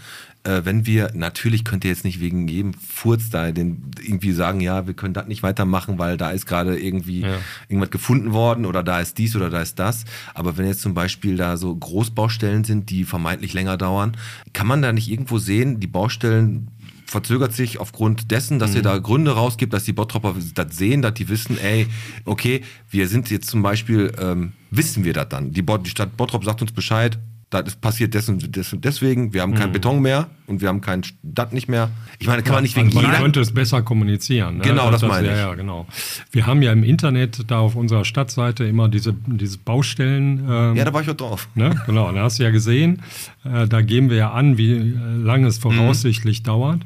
[0.45, 4.61] äh, wenn wir, natürlich könnt ihr jetzt nicht wegen jedem Furz da den, irgendwie sagen,
[4.61, 7.23] ja, wir können das nicht weitermachen, weil da ist gerade irgendwie
[7.69, 10.05] irgendwas gefunden worden oder da ist dies oder da ist das.
[10.35, 14.17] Aber wenn jetzt zum Beispiel da so Großbaustellen sind, die vermeintlich länger dauern,
[14.53, 16.69] kann man da nicht irgendwo sehen, die Baustellen
[17.05, 21.15] verzögert sich aufgrund dessen, dass ihr da Gründe rausgibt, dass die Bottropper das sehen, dass
[21.15, 21.87] die wissen, ey,
[22.27, 25.53] okay, wir sind jetzt zum Beispiel, ähm, wissen wir das dann.
[25.53, 27.19] Die, Bot- die Stadt Bottrop sagt uns Bescheid,
[27.51, 29.57] das passiert des und des und deswegen, wir haben Mhm.
[29.57, 31.91] keinen Beton mehr und wir haben kein das nicht mehr.
[32.19, 33.23] Ich meine, kann man nicht wegen Also man jeder.
[33.23, 34.59] könnte es besser kommunizieren.
[34.59, 34.65] Ne?
[34.65, 35.39] Genau, das meine ja, ich.
[35.41, 35.87] Ja, genau.
[36.31, 40.45] Wir haben ja im Internet da auf unserer Stadtseite immer diese, diese Baustellen.
[40.49, 41.49] Ähm, Ja, da war ich auch drauf.
[41.55, 41.75] Ne?
[41.87, 43.01] Genau, da hast du ja gesehen,
[43.45, 46.81] äh, da geben wir ja an, wie äh, lange es voraussichtlich dauert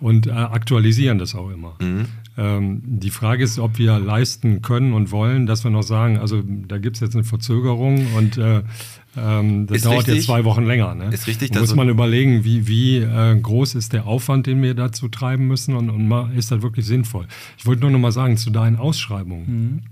[0.00, 1.76] und äh, aktualisieren das auch immer.
[2.38, 6.40] Ähm, die Frage ist, ob wir leisten können und wollen, dass wir noch sagen, also
[6.46, 8.62] da gibt es jetzt eine Verzögerung und äh,
[9.16, 10.14] ähm, das Ist dauert richtig.
[10.14, 10.94] jetzt zwei Wochen länger.
[10.94, 11.12] Ne?
[11.12, 14.74] Ist richtig, Da muss man überlegen, wie, wie äh, groß ist der Aufwand, den wir
[14.74, 17.26] dazu treiben müssen und, und ist das wirklich sinnvoll.
[17.56, 19.82] Ich wollte nur noch mal sagen, zu deinen Ausschreibungen.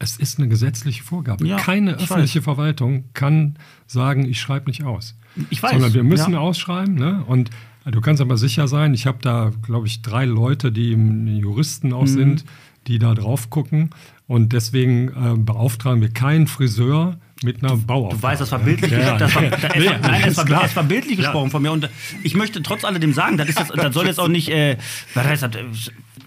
[0.00, 1.46] Es ist eine gesetzliche Vorgabe.
[1.46, 5.16] Ja, Keine ich öffentliche Verwaltung kann sagen, ich schreibe nicht aus.
[5.50, 6.40] Ich weiß, Sondern wir müssen ja.
[6.40, 6.96] ausschreiben.
[6.96, 7.22] Ne?
[7.26, 7.50] Und
[7.86, 10.92] äh, du kannst aber sicher sein, ich habe da, glaube ich, drei Leute, die
[11.38, 11.94] Juristen Mhm.
[11.94, 12.44] auch sind,
[12.86, 13.90] die da drauf gucken.
[14.28, 18.16] Und deswegen äh, beauftragen wir keinen Friseur mit einer Bauaufgabe.
[18.16, 19.16] Du weißt, das war bildlich Ja.
[19.18, 19.42] Das war,
[19.76, 19.98] ja.
[20.00, 21.24] nein, war, war bildlich Ja.
[21.24, 21.70] gesprochen von mir.
[21.70, 21.88] Und
[22.22, 24.76] ich möchte trotz alledem sagen, das, ist jetzt, das soll jetzt auch nicht, äh,
[25.14, 25.48] das, äh,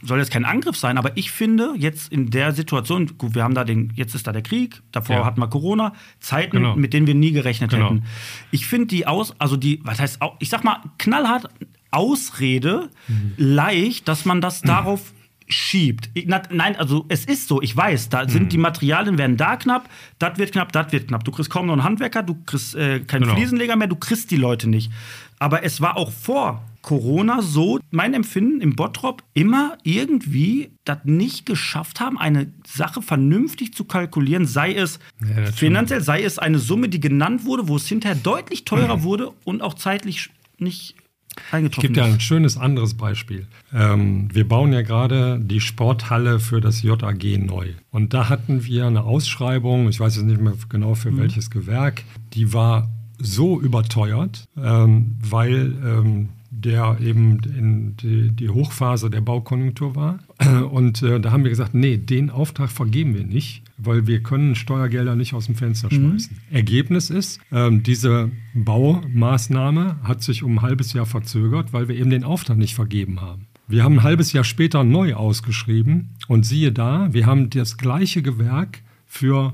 [0.01, 3.53] soll jetzt kein Angriff sein, aber ich finde jetzt in der Situation, gut, wir haben
[3.55, 5.25] da den, jetzt ist da der Krieg, davor Ja.
[5.25, 6.75] hatten wir Corona, Zeiten, Genau.
[6.75, 7.85] mit denen wir nie gerechnet Genau.
[7.91, 8.03] hätten.
[8.51, 11.49] Ich finde die aus, also die, was heißt, ich sag mal, knallhart
[11.91, 13.33] Ausrede Mhm.
[13.37, 15.11] leicht, dass man das darauf
[15.47, 16.11] schiebt.
[16.13, 18.29] Ich, na, nein, also es ist so, ich weiß, da Mhm.
[18.29, 21.23] sind die Materialien werden da knapp, das wird knapp, das wird knapp.
[21.23, 23.35] Du kriegst kaum noch einen Handwerker, du kriegst äh, keinen Genau.
[23.35, 24.91] Fliesenleger mehr, du kriegst die Leute nicht.
[25.39, 31.45] Aber es war auch vor Corona so, mein Empfinden im Bottrop, immer irgendwie das nicht
[31.45, 36.89] geschafft haben, eine Sache vernünftig zu kalkulieren, sei es Ja, finanziell, sei es eine Summe,
[36.89, 39.03] die genannt wurde, wo es hinterher deutlich teurer Mhm.
[39.03, 40.95] wurde und auch zeitlich nicht
[41.37, 42.13] Ich eingetroffen gebe dir ist.
[42.15, 43.47] ein schönes anderes Beispiel.
[43.73, 47.73] Ähm, wir bauen ja gerade die Sporthalle für das JAG neu.
[47.91, 52.03] Und da hatten wir eine Ausschreibung, ich weiß jetzt nicht mehr genau für welches Gewerk,
[52.33, 52.89] die war
[53.19, 56.29] so überteuert, ähm, weil ähm,
[56.61, 60.19] der eben in die, die Hochphase der Baukonjunktur war.
[60.71, 64.55] Und äh, da haben wir gesagt, nee, den Auftrag vergeben wir nicht, weil wir können
[64.55, 66.37] Steuergelder nicht aus dem Fenster schmeißen.
[66.51, 72.09] Ergebnis ist, ähm, diese Baumaßnahme hat sich um ein halbes Jahr verzögert, weil wir eben
[72.09, 73.47] den Auftrag nicht vergeben haben.
[73.67, 78.23] Wir haben ein halbes Jahr später neu ausgeschrieben und siehe da, wir haben das gleiche
[78.23, 79.53] Gewerk für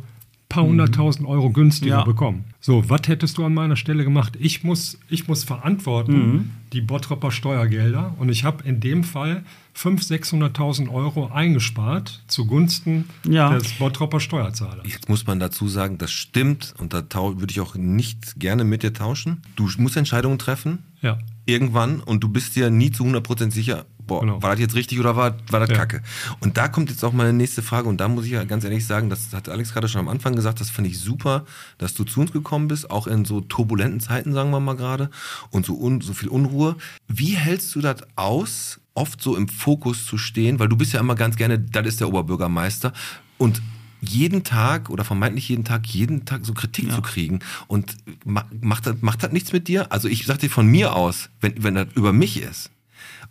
[0.50, 2.04] paar hunderttausend Euro günstiger Ja.
[2.04, 2.46] bekommen.
[2.60, 4.38] So, was hättest du an meiner Stelle gemacht?
[4.40, 9.44] Ich muss, ich muss verantworten die Bottropper Steuergelder und ich habe in dem Fall
[9.76, 13.58] 500.000, 600.000 Euro eingespart zugunsten Ja.
[13.58, 14.86] des Bottropper Steuerzahlers.
[14.88, 18.84] Jetzt muss man dazu sagen, das stimmt und da würde ich auch nicht gerne mit
[18.84, 19.42] dir tauschen.
[19.56, 21.18] Du musst Entscheidungen treffen, Ja.
[21.46, 24.42] irgendwann, und du bist dir nie zu 100% sicher, boah, Genau.
[24.42, 25.76] war das jetzt richtig oder war, war das Ja.
[25.78, 26.02] kacke?
[26.40, 28.86] Und da kommt jetzt auch meine nächste Frage und da muss ich ja ganz ehrlich
[28.86, 31.46] sagen, das hat Alex gerade schon am Anfang gesagt, das fand ich super,
[31.78, 35.10] dass du zu uns gekommen bist, auch in so turbulenten Zeiten, sagen wir mal gerade,
[35.52, 36.76] und so, un, so viel Unruhe.
[37.08, 41.00] Wie hältst du das aus, oft so im Fokus zu stehen, weil du bist ja
[41.00, 42.94] immer ganz gerne, das ist der Oberbürgermeister
[43.38, 43.62] und
[44.02, 47.40] jeden Tag oder vermeintlich jeden Tag, jeden Tag so Kritik zu kriegen.
[47.68, 49.92] Und ma- macht das, macht das nichts mit dir?
[49.92, 52.70] Also ich sag dir von mir aus, wenn, wenn das über mich ist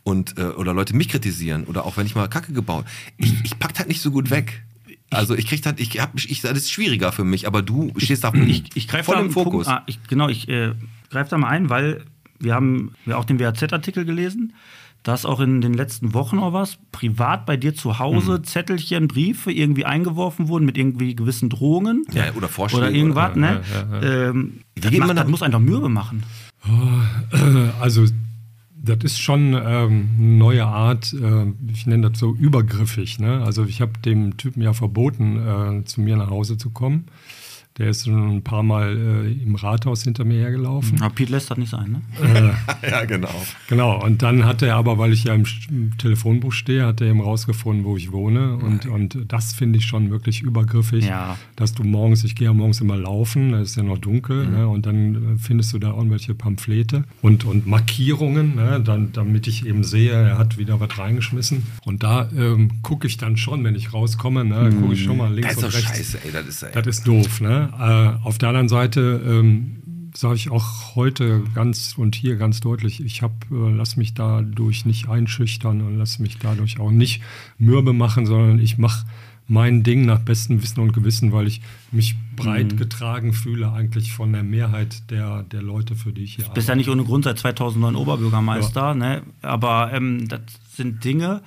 [0.05, 2.85] und äh, oder Leute mich kritisieren oder auch wenn ich mal Kacke gebaut,
[3.19, 4.63] ich, ich pack das nicht so gut weg.
[5.11, 8.25] Also ich krieg das, ich hab, ich, das ist schwieriger für mich, aber du stehst
[8.25, 9.67] da Ich, ich greife voll da im Fokus.
[9.67, 10.73] Punkt, ah, ich, genau, ich äh,
[11.11, 12.05] greife da mal ein, weil
[12.41, 14.55] wir haben ja auch den WAZ-Artikel gelesen.
[15.05, 18.45] Da ist auch in den letzten Wochen auch was privat bei dir zu Hause Mhm.
[18.45, 22.05] Zettelchen, Briefe irgendwie eingeworfen wurden mit irgendwie gewissen Drohungen.
[22.13, 22.87] Ja, oder Vorschläge.
[22.87, 23.61] Oder irgendwas, oder- ne?
[23.73, 26.23] ja, ja, Ähm, Wie das, geht macht, man das da- muss einen doch mürbe machen.
[27.81, 28.07] Also,
[28.85, 33.19] das ist schon ähm, eine neue Art, äh, ich nenne das so übergriffig.
[33.19, 33.43] Ne?
[33.45, 37.07] Also, ich habe dem Typen ja verboten, äh, zu mir nach Hause zu kommen.
[37.77, 41.03] Der ist schon ein paar Mal äh, im Rathaus hinter mir hergelaufen.
[41.03, 42.55] Aber Pete lässt das nicht sein, ne?
[42.89, 43.35] ja, genau.
[43.69, 47.09] Genau, und dann hat er aber, weil ich ja im, im Telefonbuch stehe, hat er
[47.09, 48.55] eben rausgefunden, wo ich wohne.
[48.59, 51.37] Und, und das finde ich schon wirklich übergriffig, Ja.
[51.57, 54.53] dass du morgens, ich gehe ja morgens immer laufen, da ist ja noch dunkel, Mhm.
[54.53, 59.49] ne, und dann äh, findest du da irgendwelche Pamphlete und, und Markierungen, ne, dann, damit
[59.49, 61.65] ich eben sehe, er hat wieder was reingeschmissen.
[61.85, 65.31] Und da ähm, gucke ich dann schon, wenn ich rauskomme, ne, gucke ich schon mal
[65.31, 65.89] Das links ist und rechts.
[65.89, 66.71] scheiße, ey, das ist ey.
[66.73, 67.64] Das ist doof, ne?
[67.79, 73.05] Äh, auf der anderen Seite ähm, sage ich auch heute ganz und hier ganz deutlich,
[73.05, 77.23] ich habe, äh, lass mich dadurch nicht einschüchtern und lass mich dadurch auch nicht
[77.59, 79.07] mürbe machen, sondern ich mache
[79.47, 81.61] mein Ding nach bestem Wissen und Gewissen, weil ich
[81.93, 86.47] mich breit getragen fühle eigentlich von der Mehrheit der, der Leute, für die ich hier
[86.55, 89.23] bist ja nicht ohne Grund seit 2009 Oberbürgermeister, ne?
[89.43, 90.41] aber ähm, das
[90.75, 91.43] sind Dinge,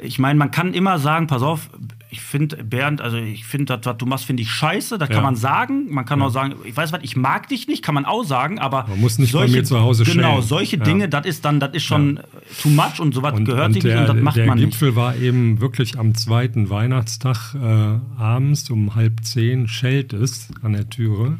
[0.00, 1.70] ich meine, man kann immer sagen, pass auf,
[2.14, 4.98] ich finde, Bernd, also ich finde, das, was du machst, finde ich scheiße.
[4.98, 5.16] Das Ja.
[5.16, 5.92] kann man sagen.
[5.92, 8.58] Man kann auch sagen, ich weiß was, ich mag dich nicht, kann man auch sagen,
[8.58, 8.86] aber.
[8.88, 10.42] Man muss nicht bei mir zu Hause Genau, schälen.
[10.42, 10.84] solche Ja.
[10.84, 12.20] Dinge, das ist dann, das ist schon
[12.62, 14.70] too much und sowas gehört sich nicht der, und das macht der man nicht.
[14.70, 20.72] Gipfel war eben wirklich am zweiten Weihnachtstag äh, abends um halb zehn schellt es an
[20.74, 21.38] der Türe.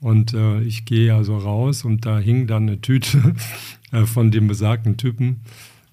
[0.00, 3.34] Und äh, ich gehe also raus und da hing dann eine Tüte
[3.92, 5.40] äh, von dem besagten Typen.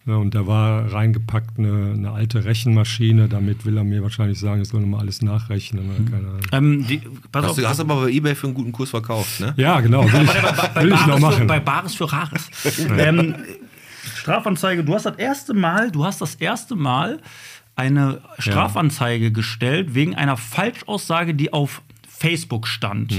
[0.07, 3.27] Ja, und da war reingepackt eine, eine alte Rechenmaschine.
[3.27, 5.89] Damit will er mir wahrscheinlich sagen, ich soll nochmal alles nachrechnen.
[5.89, 6.41] Oder keine Ahnung.
[6.51, 9.39] Ähm, die, pass Hast auf, du hast aber bei Ebay für einen guten Kurs verkauft,
[9.39, 9.55] ne?
[9.57, 10.03] Ja, genau.
[10.03, 11.39] Will ich, will ich noch machen.
[11.39, 12.49] Für, bei Bares für Rares.
[12.97, 13.35] ähm,
[14.15, 17.19] Strafanzeige, du hast das erste Mal, du hast das erste Mal
[17.75, 23.11] eine Strafanzeige gestellt wegen einer Falschaussage, die auf Facebook stand.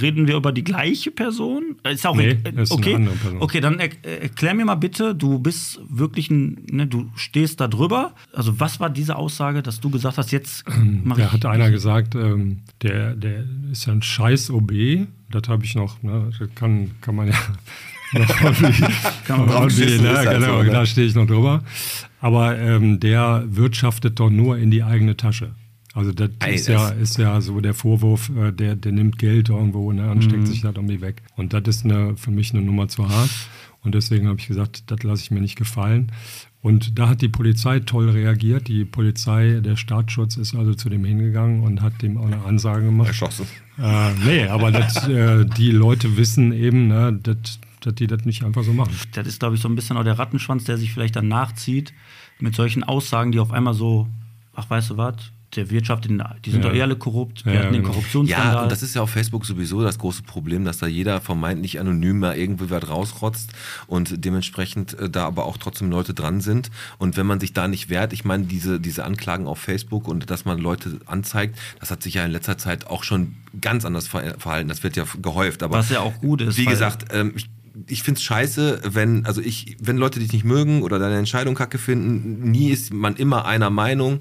[0.00, 1.76] Reden wir über die gleiche Person?
[1.88, 2.16] Ist auch.
[2.16, 2.94] Nee, ist eine okay.
[2.96, 3.40] andere Person.
[3.40, 7.68] Okay, dann er, erklär mir mal bitte, du bist wirklich ein, ne, du stehst da
[7.68, 8.12] drüber.
[8.32, 10.64] Also, was war diese Aussage, dass du gesagt hast, jetzt
[11.04, 11.32] mach Da ich.
[11.32, 14.72] hat einer gesagt, ähm, der, der ist ja ein scheiß OB.
[15.30, 16.30] Das habe ich noch, ne?
[16.36, 17.34] das kann, kann man ja
[18.12, 20.16] Kann man irgendwie, draufschießen, ne?
[20.16, 20.70] halt genau, ne?
[20.70, 21.62] da stehe ich noch drüber.
[22.20, 25.54] Aber ähm, der wirtschaftet doch nur in die eigene Tasche.
[25.96, 29.18] Also das Ey, ist, ja, das- ist ja so der Vorwurf, äh, der, der nimmt
[29.18, 30.22] Geld irgendwo ne, und Mhm.
[30.22, 31.22] steckt sich das irgendwie weg.
[31.36, 33.30] Und das ist eine, für mich eine Nummer zu hart.
[33.82, 36.12] Und deswegen habe ich gesagt, das lasse ich mir nicht gefallen.
[36.60, 38.66] Und da hat die Polizei toll reagiert.
[38.66, 42.86] Die Polizei, der Staatsschutz ist also zu dem hingegangen und hat dem auch eine Ansage
[42.86, 43.08] gemacht.
[43.08, 43.46] Erschossen.
[43.78, 48.42] Äh, nee, aber das, äh, die Leute wissen eben, ne, dass dass die das nicht
[48.42, 48.90] einfach so machen.
[49.12, 51.92] Das ist, glaube ich, so ein bisschen auch der Rattenschwanz, der sich vielleicht dann nachzieht
[52.40, 54.08] mit solchen Aussagen, die auf einmal so,
[54.56, 55.14] ach, weißt du was,
[55.56, 56.68] der Wirtschaft, die sind Ja.
[56.70, 57.94] doch eh alle korrupt, wir Ja, hatten den genau.
[57.94, 58.54] Korruptionsskandal.
[58.54, 61.80] Ja, und das ist ja auf Facebook sowieso das große Problem, dass da jeder vermeintlich
[61.80, 63.50] anonym mal irgendwie was rausrotzt
[63.86, 66.70] und dementsprechend äh, da aber auch trotzdem Leute dran sind.
[66.98, 70.30] Und wenn man sich da nicht wehrt, ich meine, diese, diese Anklagen auf Facebook und
[70.30, 74.06] dass man Leute anzeigt, das hat sich ja in letzter Zeit auch schon ganz anders
[74.08, 74.68] ver verhalten.
[74.68, 75.62] Das wird ja gehäuft.
[75.62, 77.48] Aber Was ja auch gut ist, Wie gesagt, ähm, ich,
[77.88, 81.54] ich finde es scheiße, wenn, also ich, wenn Leute dich nicht mögen oder deine Entscheidung
[81.54, 84.20] kacke finden, nie ist man immer einer Meinung.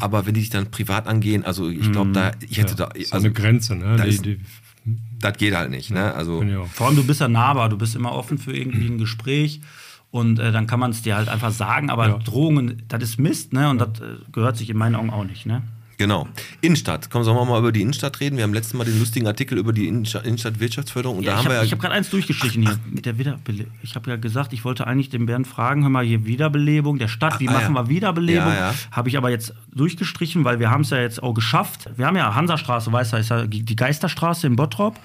[0.00, 3.12] Aber wenn die dich dann privat angehen, also ich glaube, da, ich hätte da, ist
[3.12, 3.96] also eine Grenze, ne?
[3.96, 4.40] da Die, ist- die,
[5.18, 6.14] das geht halt nicht, ne?
[6.14, 6.44] Also.
[6.72, 9.60] Vor allem, du bist ja nahbar, du bist immer offen für irgendwie ein Gespräch.
[10.12, 12.18] Und äh, dann kann man es dir halt einfach sagen, aber Ja.
[12.18, 13.68] Drohungen, das ist Mist, ne?
[13.68, 15.62] Und das äh, gehört sich in meinen Augen auch nicht, ne?
[15.98, 16.28] Genau.
[16.60, 17.10] Innenstadt.
[17.10, 18.36] Komm, sollen wir mal über die Innenstadt reden?
[18.36, 21.38] Wir haben letztes Mal den lustigen Artikel über die Innenstadt, Innenstadtwirtschaftsförderung und Ja, da ich
[21.38, 23.72] haben habe wir ja hab gerade eins durchgestrichen hier mit der Wiederbelebung.
[23.82, 27.08] Ich habe ja gesagt, ich wollte eigentlich den Bernd fragen, hör mal, hier Wiederbelebung der
[27.08, 27.82] Stadt, wie Ah, machen ja.
[27.82, 28.48] wir Wiederbelebung?
[28.52, 28.74] Ja, ja.
[28.90, 31.88] Habe ich aber jetzt durchgestrichen, weil wir haben es ja jetzt auch geschafft.
[31.96, 34.98] Wir haben ja Hansastraße, weißt du, ist ja die Geisterstraße in Bottrop.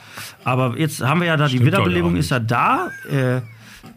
[0.44, 2.90] Aber jetzt haben wir ja da, die Stimmt doch Wiederbelebung ist ja da.
[3.10, 3.42] Äh,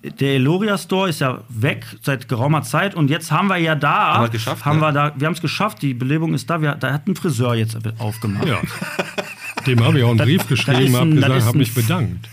[0.05, 4.15] der Eloria Store ist ja weg seit geraumer Zeit und jetzt haben wir ja da,
[4.15, 4.83] Haben wir geschafft, haben ne?
[4.83, 6.61] wir da, wir haben es geschafft, die Belebung ist da.
[6.61, 8.47] Wir, da hat ein Friseur jetzt aufgemacht.
[8.47, 8.61] Ja.
[9.67, 12.29] Dem habe ich auch einen Brief geschrieben, habe gesagt, habe mich bedankt.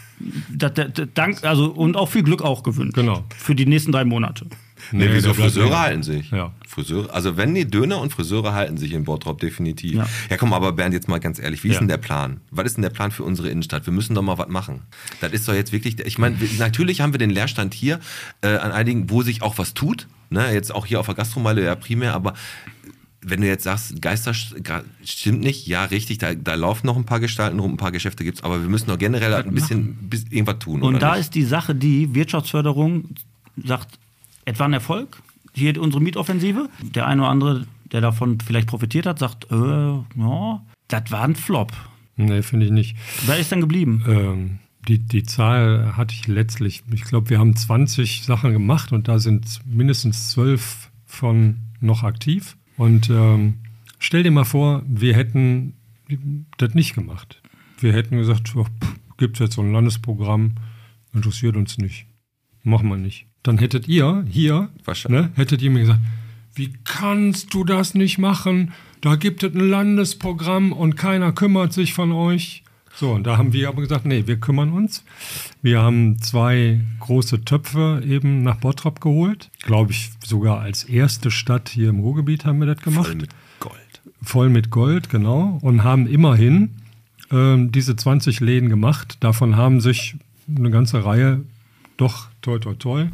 [0.50, 2.94] Das, das, das, dank, also, und auch viel Glück auch gewünscht.
[2.94, 3.24] Genau.
[3.38, 4.46] Für die nächsten drei Monate.
[4.92, 5.80] Nee, wieso der bleibt Friseure länger.
[5.80, 6.32] halten sich?
[6.32, 6.54] Ja.
[6.68, 9.94] Friseure, also wenn die Döner und Friseure halten sich in Bottrop definitiv.
[9.96, 10.08] Ja.
[10.30, 10.38] Ja.
[10.38, 11.80] komm, aber Bernd, jetzt mal ganz ehrlich, wie ist Ja.
[11.80, 12.42] denn der Plan?
[12.52, 13.86] Was ist denn der Plan für unsere Innenstadt?
[13.86, 14.82] Wir müssen doch mal was machen.
[15.22, 18.00] Das ist doch jetzt wirklich, ich meine, natürlich haben wir den Leerstand hier
[18.42, 20.08] äh, an einigen, wo sich auch was tut.
[20.30, 20.54] Ne?
[20.54, 22.34] Jetzt auch hier auf der Gastromeile ja primär, aber
[23.24, 27.20] wenn du jetzt sagst, Geister stimmt nicht, ja, richtig, da, da laufen noch ein paar
[27.20, 30.58] Gestalten rum, ein paar Geschäfte gibt's, aber wir müssen doch generell ein bisschen, bis, irgendwas
[30.60, 30.82] tun.
[30.82, 31.22] Und da nicht?
[31.22, 33.10] ist die Sache, die Wirtschaftsförderung
[33.64, 34.00] sagt,
[34.46, 35.22] etwa ein Erfolg.
[35.54, 36.70] Hier unsere Mietoffensive.
[36.82, 41.36] Der eine oder andere, der davon vielleicht profitiert hat, sagt, äh, ja, das war ein
[41.36, 41.74] Flop.
[42.16, 42.98] Nee, finde ich nicht.
[43.26, 44.04] Wer ist denn geblieben?
[44.08, 46.84] Ähm, die, die Zahl hatte ich letztlich.
[46.92, 52.58] Ich glaube, wir haben 20 Sachen gemacht und da sind mindestens 12 von noch aktiv.
[52.78, 53.60] Und ähm,
[54.00, 55.74] stell dir mal vor, wir hätten
[56.58, 57.42] das nicht gemacht.
[57.80, 58.54] Wir hätten gesagt,
[59.18, 60.56] gibt es jetzt so ein Landesprogramm,
[61.14, 62.06] interessiert uns nicht.
[62.64, 63.28] Machen wir nicht.
[63.44, 64.70] Dann hättet ihr hier,
[65.08, 66.00] ne, hättet ihr mir gesagt,
[66.54, 68.74] wie kannst du das nicht machen?
[69.02, 72.64] Da gibt es ein Landesprogramm und keiner kümmert sich von euch.
[72.94, 75.04] So, und da haben wir aber gesagt, nee, wir kümmern uns.
[75.62, 79.50] Wir haben zwei große Töpfe eben nach Bottrop geholt.
[79.64, 83.30] Glaube ich, sogar als erste Stadt hier im Ruhrgebiet haben wir das gemacht Voll mit
[83.60, 84.02] Gold.
[84.22, 86.72] voll mit Gold, genau, und haben immerhin
[87.32, 89.18] ähm, diese 20 Läden gemacht.
[89.22, 90.16] Davon haben sich
[90.54, 91.42] eine ganze Reihe
[91.98, 93.08] doch toi toi toi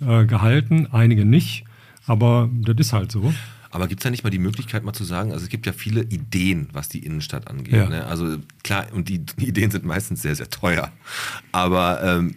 [0.00, 1.64] äh, gehalten, einige nicht,
[2.06, 3.32] aber das ist halt so.
[3.70, 5.72] Aber gibt es da nicht mal die Möglichkeit, mal zu sagen, also es gibt ja
[5.72, 7.74] viele Ideen, was die Innenstadt angeht.
[7.74, 7.88] Ja.
[7.88, 8.06] Ne?
[8.06, 10.90] Also klar, und die, die Ideen sind meistens sehr, sehr teuer.
[11.52, 12.34] Aber ähm,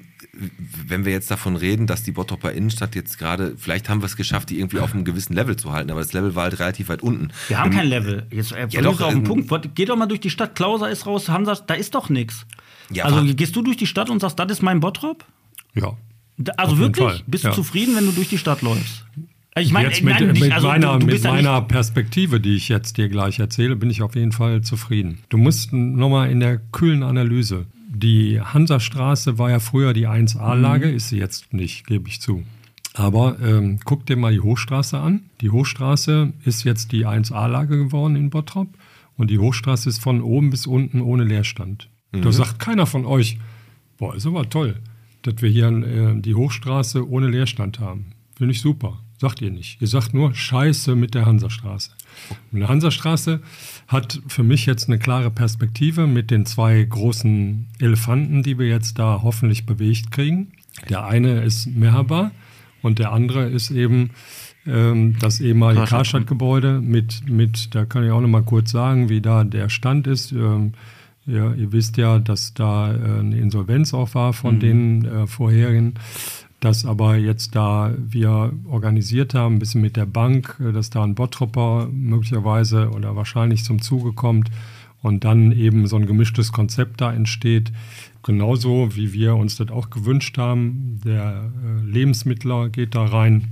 [0.87, 4.15] wenn wir jetzt davon reden, dass die Bottroper Innenstadt jetzt gerade, vielleicht haben wir es
[4.15, 6.89] geschafft, die irgendwie auf einem gewissen Level zu halten, aber das Level war halt relativ
[6.89, 7.29] weit unten.
[7.47, 8.27] Wir haben kein Level.
[8.31, 9.75] Jetzt äh, Ja, doch, auf den ähm, Punkt.
[9.75, 10.55] Geh doch mal durch die Stadt.
[10.55, 12.45] Klauser ist raus, Hansa, da ist doch nichts.
[12.89, 15.25] Ja, also gehst du durch die Stadt und sagst, das ist mein Bottrop?
[15.73, 15.95] Ja.
[16.57, 17.05] Also wirklich?
[17.07, 17.49] Fall, Bist ja.
[17.49, 19.05] du zufrieden, wenn du durch die Stadt läufst?
[19.59, 22.39] Ich meine, jetzt mit, nein, nicht, mit, also, meiner, du, du mit ja meiner Perspektive,
[22.39, 25.19] die ich jetzt dir gleich erzähle, bin ich auf jeden Fall zufrieden.
[25.27, 27.65] Du musst nochmal in der kühlen Analyse.
[27.89, 30.95] Die Hansastraße war ja früher die 1A-Lage, Mhm.
[30.95, 32.43] ist sie jetzt nicht, gebe ich zu.
[32.93, 35.23] Aber ähm, guck dir mal die Hochstraße an.
[35.41, 38.69] Die Hochstraße ist jetzt die 1A-Lage geworden in Bottrop
[39.17, 41.89] und die Hochstraße ist von oben bis unten ohne Leerstand.
[42.13, 43.37] Da sagt keiner von euch,
[43.97, 44.75] boah, ist aber toll,
[45.23, 48.13] dass wir hier äh, die Hochstraße ohne Leerstand haben.
[48.35, 48.99] Finde ich super.
[49.19, 49.79] Sagt ihr nicht.
[49.79, 51.91] Ihr sagt nur Scheiße mit der Hansastraße.
[52.51, 53.39] Und die Hansastraße
[53.87, 58.97] hat für mich jetzt eine klare Perspektive mit den zwei großen Elefanten, die wir jetzt
[58.97, 60.53] da hoffentlich bewegt kriegen.
[60.89, 62.31] Der eine ist Merhaba
[62.81, 64.09] und der andere ist eben
[64.65, 65.99] ähm, das ehemalige Karstadt.
[65.99, 70.07] Karstadt-Gebäude mit, mit, da kann ich auch noch mal kurz sagen, wie da der Stand
[70.07, 70.31] ist.
[70.31, 70.73] Ähm,
[71.25, 75.95] ja, ihr wisst ja, dass da äh, eine Insolvenz auch war von den äh, vorherigen,
[76.61, 81.03] dass aber jetzt da wir organisiert haben, ein bisschen mit der Bank, äh, dass da
[81.03, 84.49] ein Bottropper möglicherweise oder wahrscheinlich zum Zuge kommt
[85.01, 87.71] und dann eben so ein gemischtes Konzept da entsteht.
[88.23, 91.01] Genauso wie wir uns das auch gewünscht haben.
[91.03, 93.47] Der äh, Lebensmittler geht da rein.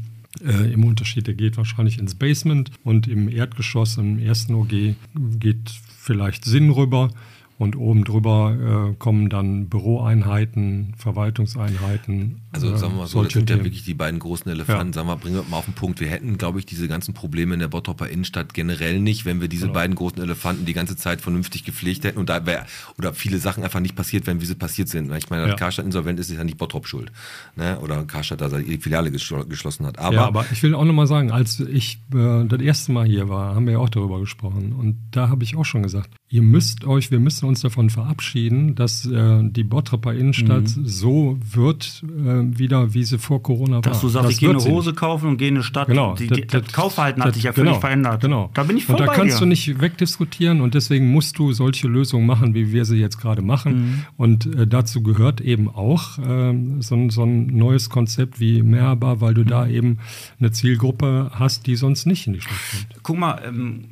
[0.46, 4.96] Äh, Im Unterschied, der geht wahrscheinlich ins Basement und im Erdgeschoss, im ersten OG,
[5.40, 7.10] geht vielleicht Sinn rüber.
[7.60, 12.40] Und oben drüber äh, kommen dann Büroeinheiten, Verwaltungseinheiten.
[12.54, 14.88] Also äh, sagen wir mal so, das sind ja wirklich die beiden großen Elefanten.
[14.88, 14.94] Ja.
[14.94, 16.00] Sagen wir, bringen wir mal auf den Punkt.
[16.00, 19.50] Wir hätten, glaube ich, diese ganzen Probleme in der Bottroper Innenstadt generell nicht, wenn wir
[19.50, 19.74] diese Genau.
[19.74, 22.66] beiden großen Elefanten die ganze Zeit vernünftig gepflegt hätten und da wär,
[22.98, 25.12] oder viele Sachen einfach nicht passiert wären, wie sie passiert sind.
[25.18, 25.56] Ich meine, Ja.
[25.56, 27.12] Karstadt insolvent ist, ist ja nicht Bottrop schuld.
[27.58, 27.78] Ne?
[27.82, 30.00] Oder Karstadt da die Filiale geschl geschlossen hat.
[30.00, 33.28] Aber, ja, aber ich will auch nochmal sagen, als ich äh, das erste Mal hier
[33.28, 34.72] war, haben wir ja auch darüber gesprochen.
[34.72, 38.76] Und da habe ich auch schon gesagt, ihr müsst euch, wir müssen uns davon verabschieden,
[38.76, 43.82] dass äh, die Bottroper Innenstadt so wird äh, wieder, wie sie vor Corona war.
[43.82, 45.88] dass du sagst, Das ich gehe eine Hose kaufen und gehe in eine Stadt.
[45.88, 46.14] Genau.
[46.14, 48.22] Die, die, das, Kaufverhalten hat sich ja völlig genau, verändert.
[48.22, 48.52] Genau.
[48.54, 49.40] Da bin ich voll Und da kannst dir.
[49.40, 53.42] du nicht wegdiskutieren und deswegen musst du solche Lösungen machen, wie wir sie jetzt gerade
[53.42, 53.74] machen.
[53.74, 54.06] Mhm.
[54.18, 59.20] Und äh, dazu gehört eben auch ähm, so, ein- so ein neues Konzept wie Mehrbar,
[59.22, 59.72] weil du da Mhm.
[59.74, 59.98] eben
[60.40, 62.54] eine Zielgruppe hast, die sonst nicht in die Stadt
[62.92, 63.04] kommt.
[63.04, 63.86] Guck mal, ähm,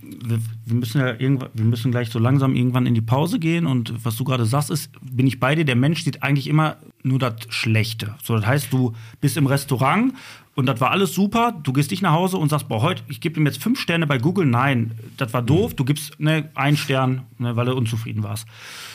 [0.68, 4.06] wir, müssen ja irgendwann, wir müssen gleich so langsam irgendwann in die Pause gehen und
[4.06, 7.20] was du gerade sagst, ist, bin ich bei dir, der Mensch sieht eigentlich immer nur
[7.20, 8.16] das Schlechte.
[8.24, 10.14] So, das heißt, du bist im Restaurant
[10.56, 13.22] und das war alles super, du gehst nicht nach Hause und sagst, boah, heute, ich
[13.22, 16.76] gebe ihm jetzt fünf Sterne bei Google, nein, das war doof, du gibst ne, einen
[16.76, 18.48] Stern, ne, weil du unzufrieden warst.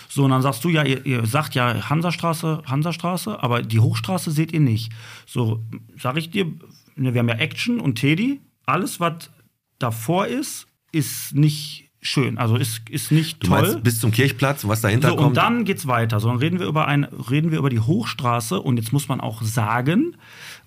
[0.08, 4.30] So, und dann sagst du ja, ihr, ihr sagt ja Hansastraße, Hansastraße, aber die Hochstraße
[4.30, 4.92] seht ihr nicht.
[5.24, 5.62] So,
[5.96, 6.46] sag ich dir,
[6.96, 9.30] ne, wir haben ja Action und Teddy, alles, was
[9.78, 12.36] davor ist, ist nicht schön.
[12.36, 13.62] Also ist, ist nicht du toll.
[13.62, 15.28] meinst bis zum Kirchplatz, was dahinter so, kommt.
[15.28, 16.20] und dann geht's weiter.
[16.20, 19.20] So, dann reden wir über ein, reden wir über die Hochstraße und jetzt muss man
[19.20, 20.16] auch sagen,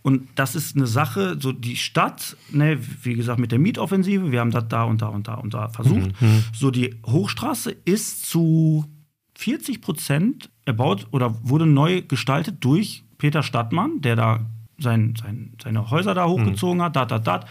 [0.01, 4.39] und das ist eine Sache, so die Stadt, ne, wie gesagt, mit der Mietoffensive, wir
[4.39, 6.11] haben das da und da und da und da versucht.
[6.53, 8.85] So, die Hochstraße ist zu
[9.37, 14.45] 40 Prozent erbaut oder wurde neu gestaltet durch Peter Stadtmann, der da
[14.77, 17.45] sein, sein, seine Häuser da hochgezogen hat, da, da, da.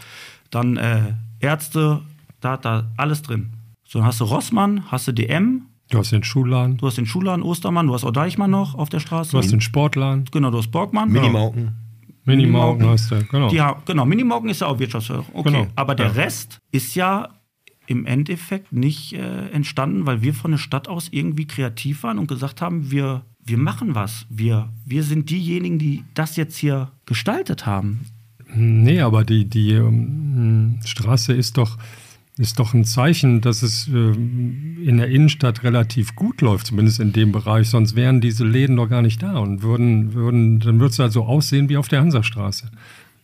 [0.51, 2.03] Dann äh, Ärzte,
[2.45, 3.51] da, da, alles drin.
[3.87, 7.05] So, dann hast du Rossmann, hast du DM, Du hast den Schulladen, du hast den
[7.07, 9.33] Schulladen Ostermann, du hast auch Deichmann noch auf der Straße.
[9.33, 11.11] du hast den Sportladen, genau, du hast Borgmann.
[11.11, 11.77] Minimauken.
[12.25, 13.49] Minimaugen hast du, genau.
[13.51, 15.35] Die, genau, Minimaugen ist ja auch Wirtschaftsförderung.
[15.35, 16.13] Okay, Genau, aber der ja.
[16.13, 17.29] Rest ist ja
[17.87, 22.27] im Endeffekt nicht äh, entstanden, weil wir von der Stadt aus irgendwie kreativ waren und
[22.27, 24.27] gesagt haben, wir, wir machen was.
[24.31, 28.07] Wir, wir sind diejenigen, die das jetzt hier gestaltet haben.
[28.55, 31.77] Nee, aber die, die ähm, Straße ist doch,
[32.37, 37.13] ist doch ein Zeichen, dass es ähm, in der Innenstadt relativ gut läuft, zumindest in
[37.13, 37.69] dem Bereich.
[37.69, 41.13] Sonst wären diese Läden doch gar nicht da und würden, würden dann würde es halt
[41.13, 42.71] so aussehen wie auf der Hansastraße.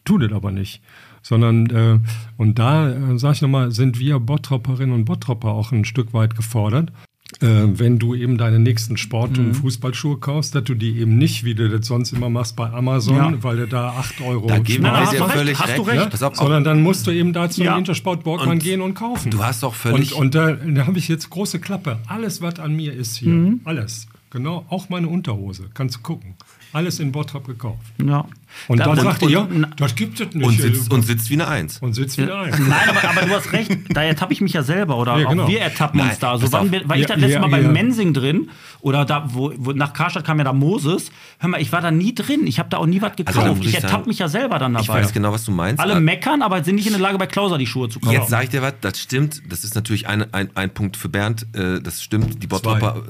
[0.05, 0.81] Tut es aber nicht.
[1.23, 1.99] Sondern, äh,
[2.39, 6.37] und da, äh, sag ich nochmal, sind wir Bottropperinnen und Bottropper auch ein Stück weit
[6.37, 6.93] gefordert.
[7.41, 7.47] Äh,
[7.79, 9.47] wenn du eben deine nächsten Sport- Mhm.
[9.47, 12.69] und Fußballschuhe kaufst, dass du die eben nicht, wie du das sonst immer machst bei
[12.71, 13.33] Amazon, Ja.
[13.43, 15.83] weil du da 8 Euro Da geben wir hast dir du recht, völlig hast du
[15.83, 16.01] recht.
[16.01, 16.11] recht.
[16.11, 17.73] Pass auf, sondern dann musst du eben dazu Ja.
[17.75, 19.31] im Intersport Borgmann Und gehen und kaufen.
[19.31, 21.99] du hast doch völlig- Und, und da, da habe ich jetzt große Klappe.
[22.09, 23.61] Alles, was an mir ist hier, Mhm.
[23.65, 24.09] alles.
[24.31, 25.65] Genau, auch meine Unterhose.
[25.73, 26.35] Kannst du gucken.
[26.73, 27.81] Alles in Bottrop gekauft.
[28.05, 28.27] Ja.
[28.69, 30.47] Und Da- dann und- sagt und- ihr, das gibt es nicht.
[30.47, 31.79] Und sitzt, und sitzt wie eine Eins.
[31.81, 32.51] und sitzt wieder ein.
[32.69, 35.45] Nein, aber, aber du hast recht, da ertappe ich mich ja selber oder Ja, genau.
[35.45, 36.33] auch wir ertappen Nein, uns da.
[36.33, 37.69] Also pass wann, war ich Ja, das letzte ja, Mal bei ja.
[37.69, 41.11] Mensing drin oder da, wo, wo nach Karstadt kam ja da Moses.
[41.39, 42.47] Hör mal, ich war da nie drin.
[42.47, 43.57] Ich habe da auch nie was Also gekauft.
[43.59, 44.83] muss ich ich ertappe mich ja selber dann dabei.
[44.83, 45.81] Ich weiß genau, was du meinst.
[45.81, 48.13] Alle meckern, aber sind nicht in der Lage, bei Klauser die Schuhe zu kaufen.
[48.15, 49.43] Jetzt sage ich dir was, das stimmt.
[49.49, 51.47] Das ist natürlich ein, ein, ein Punkt für Bernd.
[51.55, 52.43] Äh, das stimmt.
[52.43, 53.03] Die Bottropper.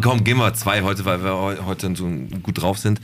[0.00, 2.08] Komm, gehen wir zwei heute, weil wir heu- heute so
[2.42, 3.00] gut drauf sind.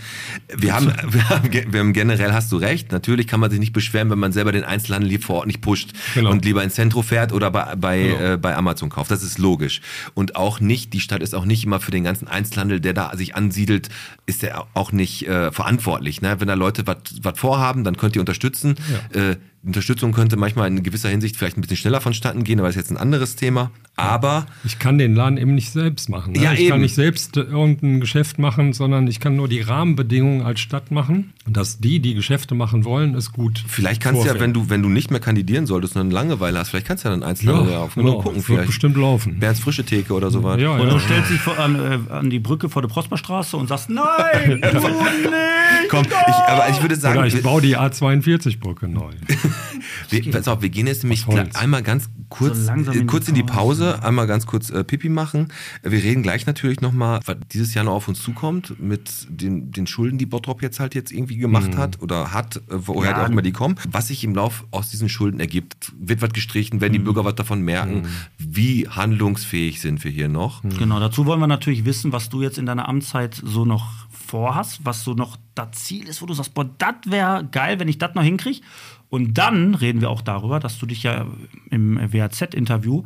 [0.57, 2.93] Wir haben, wir haben generell hast du recht.
[2.93, 5.61] Natürlich kann man sich nicht beschweren, wenn man selber den Einzelhandel hier vor Ort nicht
[5.61, 6.31] pusht Genau.
[6.31, 8.33] und lieber ins Zentrum fährt oder bei, bei, Genau.
[8.35, 9.11] äh, bei Amazon kauft.
[9.11, 9.81] Das ist logisch.
[10.15, 13.17] Und auch nicht, die Stadt ist auch nicht immer für den ganzen Einzelhandel, der da
[13.17, 13.89] sich ansiedelt,
[14.27, 16.23] ist der auch nicht äh, verantwortlich.
[16.23, 16.37] Ne?
[16.39, 18.77] Wenn da Leute was vorhaben, dann könnt ihr unterstützen.
[19.13, 22.77] Äh, Unterstützung könnte manchmal in gewisser Hinsicht vielleicht ein bisschen schneller vonstatten gehen, aber das
[22.77, 23.71] ist jetzt ein anderes Thema.
[23.97, 26.33] Aber Ich kann den Laden eben nicht selbst machen.
[26.33, 26.43] Ne?
[26.43, 26.71] Ja, ich eben.
[26.71, 31.33] kann nicht selbst irgendein Geschäft machen, sondern ich kann nur die Rahmenbedingungen als Stadt machen.
[31.47, 33.65] Und dass die, die Geschäfte machen wollen, ist gut.
[33.67, 36.69] vielleicht kannst du ja, wenn du, wenn du nicht mehr kandidieren solltest, sondern Langeweile hast,
[36.71, 38.23] vielleicht kannst du ja dann Einzelhandel Ja, auf genau.
[38.23, 38.31] gucken.
[38.31, 39.39] Es wird Vielleicht bestimmt laufen.
[39.41, 40.61] Bernds frische Theke oder sowas.
[40.61, 40.91] Ja, Oder ja.
[40.91, 41.75] du stellst dich vor, an,
[42.09, 45.68] äh, an die Brücke vor der Prosperstraße und sagst, nein, du nicht.
[45.89, 49.13] Komm, ich, aber ich würde sagen, Oder ich baue die A42-Brücke neu.
[50.11, 53.11] wir, pass auf, wir gehen jetzt nämlich einmal ganz kurz, So langsam äh, in die
[53.11, 54.03] kurz in die Pause.
[54.03, 55.49] Einmal ganz kurz äh, Pipi machen.
[55.83, 59.87] Wir reden gleich natürlich nochmal, was dieses Jahr noch auf uns zukommt, mit den, den
[59.87, 61.79] Schulden, die Bottrop jetzt halt jetzt irgendwie gemacht Mhm.
[61.79, 63.25] hat oder hat, äh, woher Ja.
[63.25, 63.77] auch immer die kommen.
[63.91, 67.35] Was sich im Lauf aus diesen Schulden ergibt, wird was gestrichen, werden die Bürger was
[67.35, 68.07] davon merken,
[68.39, 70.63] wie handlungsfähig sind wir hier noch.
[70.63, 73.89] Genau, dazu wollen wir natürlich wissen, was du jetzt in deiner Amtszeit so noch
[74.29, 77.89] vorhast, was so noch das Ziel ist, wo du sagst, boah, das wäre geil, wenn
[77.89, 78.61] ich das noch hinkriege.
[79.09, 81.27] Und dann reden wir auch darüber, dass du dich ja
[81.71, 83.05] im WAZ-Interview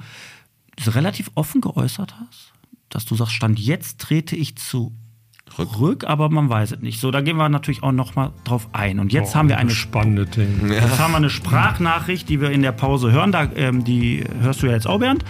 [0.86, 2.52] relativ offen geäußert hast,
[2.88, 4.92] dass du sagst, Stand jetzt trete ich zu
[5.58, 7.00] Rück, aber man weiß es nicht.
[7.00, 8.98] So, da gehen wir natürlich auch noch mal drauf ein.
[8.98, 10.72] Und jetzt Boah, haben wir eine spannende Themen.
[10.72, 13.32] Jetzt haben wir eine Sprachnachricht, die wir in der Pause hören.
[13.32, 15.24] Da, ähm, die hörst du ja jetzt auch, Bernd.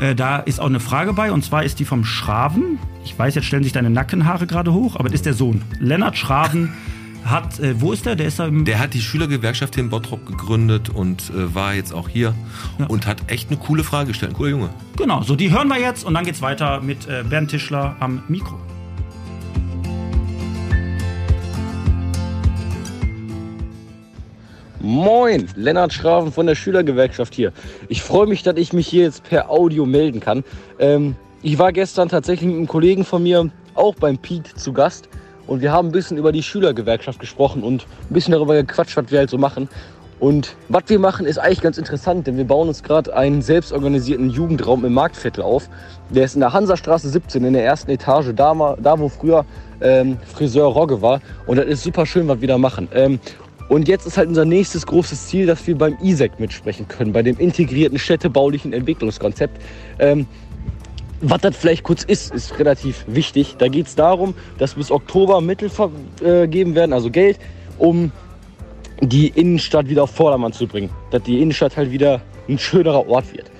[0.00, 2.78] Äh, da ist auch eine Frage bei, und zwar ist die vom Schraven.
[3.04, 5.62] Ich weiß, jetzt stellen sich deine Nackenhaare gerade hoch, aber das ist der Sohn.
[5.80, 6.72] Lennart Schraven
[7.24, 8.16] hat, äh, wo ist der?
[8.16, 8.64] Der ist da im.
[8.64, 12.34] Der hat die Schülergewerkschaft hier in Bottrop gegründet und äh, war jetzt auch hier
[12.88, 14.32] und hat echt eine coole Frage gestellt.
[14.32, 14.70] Ein cooler Junge.
[14.96, 18.22] Genau, so die hören wir jetzt und dann geht's weiter mit äh, Bernd Tischler am
[18.28, 18.58] Mikro.
[24.84, 27.52] Moin, Lennart Schraven von der Schülergewerkschaft hier.
[27.88, 30.42] Ich freue mich, dass ich mich hier jetzt per Audio melden kann.
[30.80, 35.08] Ähm, ich war gestern tatsächlich mit einem Kollegen von mir auch beim Pete zu Gast
[35.46, 39.08] und wir haben ein bisschen über die Schülergewerkschaft gesprochen und ein bisschen darüber gequatscht, was
[39.12, 39.68] wir halt so machen.
[40.18, 44.30] Und was wir machen, ist eigentlich ganz interessant, denn wir bauen uns gerade einen selbstorganisierten
[44.30, 45.68] Jugendraum im Marktviertel auf.
[46.10, 49.44] Der ist in der Hansastraße 17 in der ersten Etage, da, da wo früher
[49.80, 51.20] ähm, Friseur Rogge war.
[51.46, 52.88] Und das ist super schön, was wir da machen.
[52.94, 53.20] Ähm,
[53.72, 57.22] und jetzt ist halt unser nächstes großes Ziel, dass wir beim ISEC mitsprechen können, bei
[57.22, 59.58] dem integrierten städtebaulichen Entwicklungskonzept.
[59.98, 60.26] Ähm,
[61.22, 63.56] was das vielleicht kurz ist, ist relativ wichtig.
[63.56, 67.38] Da geht es darum, dass bis Oktober Mittel vergeben werden, also Geld,
[67.78, 68.12] um
[69.00, 70.90] die Innenstadt wieder auf Vordermann zu bringen.
[71.10, 72.20] Dass die Innenstadt halt wieder
[72.50, 73.50] ein schönerer Ort wird.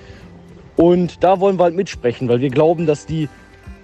[0.75, 3.29] Und da wollen wir halt mitsprechen, weil wir glauben, dass die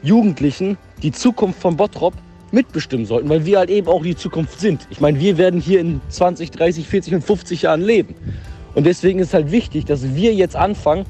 [0.03, 2.13] Jugendlichen die Zukunft von Bottrop
[2.53, 4.87] mitbestimmen sollten, weil wir halt eben auch die Zukunft sind.
[4.89, 8.15] Ich meine, wir werden hier in 20, 30, 40 und 50 Jahren leben.
[8.75, 11.05] Und deswegen ist halt wichtig, dass wir jetzt anfangen,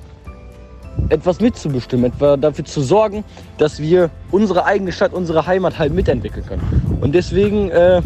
[1.10, 3.24] etwas mitzubestimmen, etwa dafür zu sorgen,
[3.58, 7.00] dass wir unsere eigene Stadt, unsere Heimat halt mitentwickeln können.
[7.02, 8.02] Und deswegen, äh,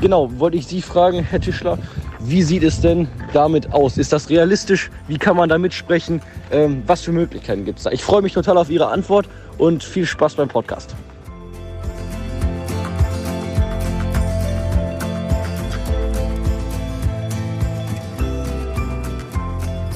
[0.00, 1.78] genau, wollte ich Sie fragen, Herr Tischler,
[2.20, 3.96] wie sieht es denn damit aus?
[3.96, 4.90] Ist das realistisch?
[5.06, 6.20] Wie kann man da mitsprechen?
[6.50, 7.90] Ähm, was für Möglichkeiten gibt es da?
[7.90, 10.94] Ich freue mich total auf Ihre Antwort und viel Spaß beim Podcast.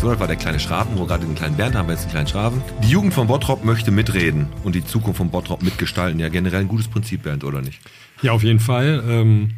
[0.02, 2.10] Das war der kleine Schraven, wo wir gerade den kleinen Bernd haben, wir jetzt den
[2.10, 2.60] kleinen Schraven.
[2.82, 6.18] Die Jugend von Bottrop möchte mitreden und die Zukunft von Bottrop mitgestalten.
[6.18, 7.78] Ja, generell ein gutes Prinzip, Bernd, oder nicht?
[8.20, 9.04] Ja, auf jeden Fall.
[9.08, 9.50] Ähm,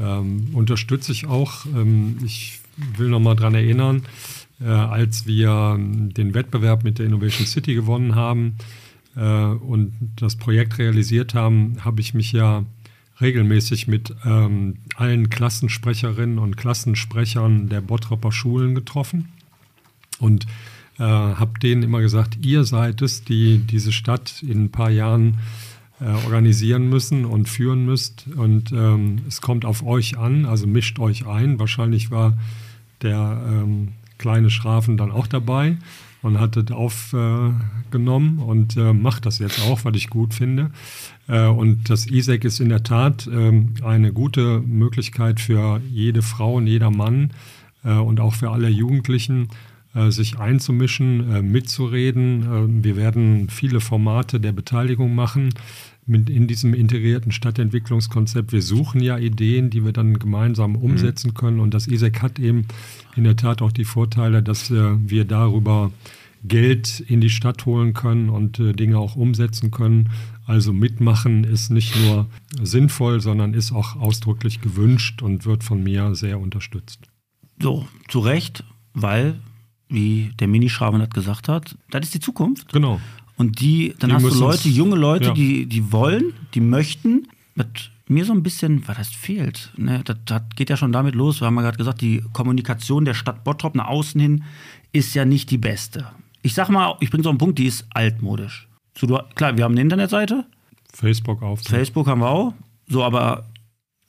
[0.00, 1.66] ähm, unterstütze ich auch.
[1.66, 2.60] Ähm, ich
[2.96, 4.04] will noch mal dran erinnern,
[4.60, 8.58] äh, als wir den Wettbewerb mit der Innovation City gewonnen haben
[9.16, 12.62] äh, und das Projekt realisiert haben, habe ich mich ja
[13.20, 19.28] regelmäßig mit ähm, allen Klassensprecherinnen und Klassensprechern der Bottroper Schulen getroffen
[20.18, 20.46] und
[20.98, 25.38] äh, habe denen immer gesagt, ihr seid es, die diese Stadt in ein paar Jahren
[26.00, 28.26] äh, organisieren müssen und führen müsst.
[28.36, 31.58] Und ähm, es kommt auf euch an, also mischt euch ein.
[31.58, 32.36] Wahrscheinlich war
[33.02, 33.88] der ähm,
[34.18, 35.76] kleine Schrafen dann auch dabei
[36.22, 40.70] und hat das aufgenommen und äh, macht das jetzt auch, was ich gut finde.
[41.26, 46.54] Äh, und das ISEC ist in der Tat ähm, eine gute Möglichkeit für jede Frau
[46.54, 47.30] und jeder Mann
[47.84, 49.71] äh, und auch für alle Jugendlichen, äh,
[50.10, 52.42] sich einzumischen, äh, mitzureden.
[52.42, 55.50] Äh, wir werden viele Formate der Beteiligung machen
[56.08, 58.52] in diesem integrierten Stadtentwicklungskonzept.
[58.52, 61.60] Wir suchen ja Ideen, die wir dann gemeinsam umsetzen können.
[61.60, 62.66] Und das ISEC hat eben
[63.14, 65.92] in der Tat auch die Vorteile, dass äh, wir darüber
[66.44, 70.10] Geld in die Stadt holen können und äh, Dinge auch umsetzen können.
[70.44, 72.26] Also mitmachen ist nicht nur
[72.60, 77.00] sinnvoll, sondern ist auch ausdrücklich gewünscht und wird von mir sehr unterstützt.
[77.60, 79.38] So, zu Recht, weil,
[79.92, 82.72] wie der Minischraben das gesagt hat, das ist die Zukunft.
[82.72, 83.00] Genau.
[83.36, 85.32] Und die, dann Die hast du Leute, junge Leute, ja.
[85.32, 87.28] die, die wollen, die möchten.
[87.54, 87.66] Was
[88.08, 90.02] mir so ein bisschen, was heißt fehlt, ne?
[90.04, 93.14] das, das geht ja schon damit los, wir haben ja gerade gesagt, die Kommunikation der
[93.14, 94.44] Stadt Bottrop nach außen hin
[94.92, 96.06] ist ja nicht die beste.
[96.42, 98.68] Ich sag mal, ich bringe so einen Punkt, die ist altmodisch.
[98.98, 100.44] So, du, klar, wir haben eine Internetseite,
[100.92, 101.62] Facebook auf.
[101.62, 102.54] Facebook haben wir auch.
[102.86, 103.46] So, aber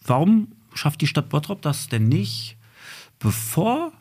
[0.06, 2.58] warum schafft die Stadt Bottrop das denn nicht,
[3.20, 3.94] bevor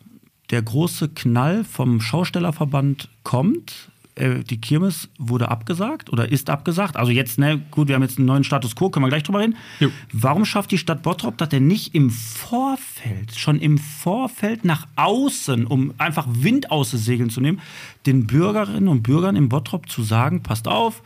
[0.53, 3.91] der große Knall vom Schaustellerverband kommt?
[4.15, 6.97] äh, Die Kirmes wurde abgesagt oder ist abgesagt.
[6.97, 9.41] Also jetzt, ne, gut, wir haben jetzt einen neuen Status quo, können wir gleich drüber
[9.41, 9.57] reden.
[9.81, 9.91] Jo.
[10.13, 15.67] Warum schafft die Stadt Bottrop das denn nicht im Vorfeld, schon im Vorfeld nach außen,
[15.67, 17.61] um einfach Wind aus den Segeln zu nehmen,
[18.07, 21.03] den Bürgerinnen und Bürgern in Bottrop zu sagen, passt auf,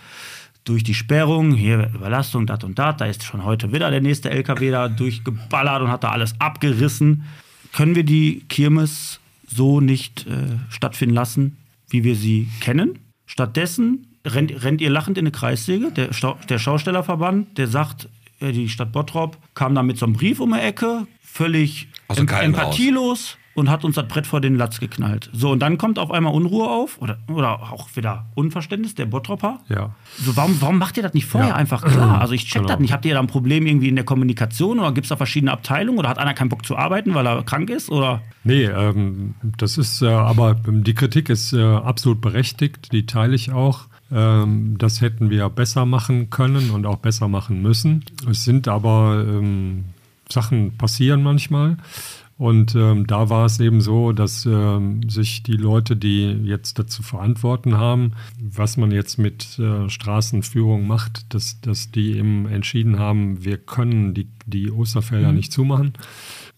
[0.64, 4.30] durch die Sperrung, hier Überlastung, dat und dat, da ist schon heute wieder der nächste
[4.30, 7.22] LKW da durchgeballert und hat da alles abgerissen.
[7.72, 11.56] Können wir die Kirmes so nicht äh, stattfinden lassen,
[11.88, 12.98] wie wir sie kennen?
[13.26, 15.90] Stattdessen rennt, rennt ihr lachend in eine Kreissäge.
[15.92, 18.08] Der, Stau, der Schaustellerverband, der sagt,
[18.40, 22.16] äh, die Stadt Bottrop kam da mit so einem Brief um die Ecke, völlig Aus
[22.16, 22.54] dem em- Kalten
[22.96, 23.36] raus.
[23.56, 25.30] Und hat uns das Brett vor den Latz geknallt.
[25.32, 29.58] So, und dann kommt auf einmal Unruhe auf oder, oder auch wieder Unverständnis der Bottropper.
[29.68, 29.90] Ja.
[30.18, 31.56] So, warum, warum macht ihr das nicht vorher Ja.
[31.56, 32.20] einfach klar?
[32.20, 32.68] Also ich check Genau.
[32.68, 32.92] das nicht.
[32.92, 35.98] Habt ihr da ein Problem irgendwie in der Kommunikation oder gibt es da verschiedene Abteilungen
[35.98, 37.90] oder hat einer keinen Bock zu arbeiten, weil er krank ist?
[37.90, 43.06] Oder Nee, ähm, das ist äh, aber ähm, die Kritik ist äh, absolut berechtigt, die
[43.06, 43.86] teile ich auch.
[44.12, 48.04] Ähm, das hätten wir besser machen können und auch besser machen müssen.
[48.30, 49.86] Es sind aber ähm,
[50.28, 51.76] Sachen passieren manchmal.
[52.38, 57.02] Und ähm, da war es eben so, dass ähm, sich die Leute, die jetzt dazu
[57.02, 63.42] verantworten haben, was man jetzt mit äh, Straßenführung macht, dass, dass die eben entschieden haben,
[63.42, 65.94] wir können die, die Osterfelder nicht zumachen.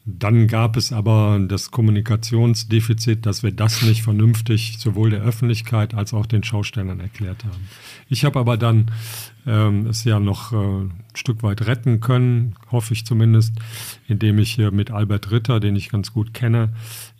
[0.05, 6.15] Dann gab es aber das Kommunikationsdefizit, dass wir das nicht vernünftig sowohl der Öffentlichkeit als
[6.15, 7.69] auch den Schaustellern erklärt haben.
[8.09, 8.91] Ich habe aber dann
[9.49, 13.55] ähm, es ja noch äh, ein Stück weit retten können, hoffe ich zumindest,
[14.07, 16.69] indem ich hier mit Albert Ritter, den ich ganz gut kenne,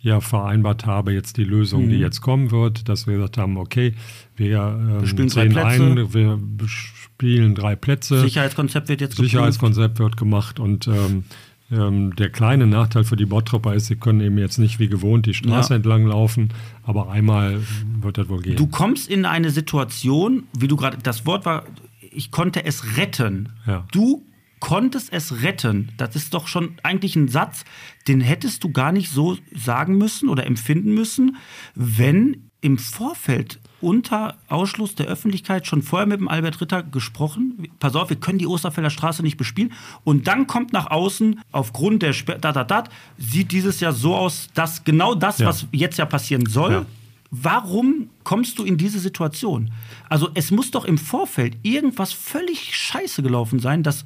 [0.01, 3.93] ja vereinbart habe, jetzt die Lösung, die jetzt kommen wird, dass wir gesagt haben, okay,
[4.35, 5.83] wir ähm, spielen drei sehen Plätze.
[5.83, 8.21] ein, wir spielen drei Plätze.
[8.21, 9.31] Sicherheitskonzept wird jetzt geprüft?
[9.31, 11.23] Sicherheitskonzept wird gemacht und ähm,
[11.71, 15.25] ähm, der kleine Nachteil für die Bottropper ist, sie können eben jetzt nicht wie gewohnt
[15.25, 15.75] die Straße Ja.
[15.75, 16.49] entlang laufen,
[16.83, 17.59] aber einmal
[18.01, 18.55] wird das wohl gehen.
[18.55, 21.63] Du kommst in eine Situation, wie du gerade, das Wort war,
[22.11, 23.49] ich konnte es retten.
[23.65, 23.85] Ja.
[23.91, 24.25] Du
[24.59, 25.91] konntest es retten.
[25.97, 27.63] Das ist doch schon eigentlich ein Satz,
[28.07, 31.37] den hättest du gar nicht so sagen müssen oder empfinden müssen,
[31.75, 37.69] wenn im Vorfeld unter Ausschluss der Öffentlichkeit schon vorher mit dem Albert Ritter gesprochen.
[37.79, 39.71] Pass auf, wir können die Osterfelder Straße nicht bespielen.
[40.03, 44.49] Und dann kommt nach außen, aufgrund der dat, dat, dat, sieht dieses Jahr so aus,
[44.55, 45.47] dass genau das, Ja.
[45.47, 46.85] was jetzt ja passieren soll, Ja.
[47.31, 49.71] Warum kommst du in diese Situation?
[50.09, 54.05] Also es muss doch im Vorfeld irgendwas völlig scheiße gelaufen sein, dass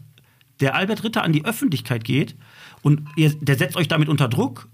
[0.60, 2.36] der Albert Ritter an die Öffentlichkeit geht
[2.82, 4.68] und ihr, der setzt euch damit unter Druck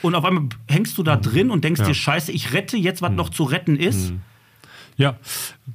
[0.00, 1.86] und auf einmal hängst du da drin und denkst Ja.
[1.86, 4.12] dir, scheiße, ich rette jetzt, was noch zu retten ist.
[4.96, 5.16] ja,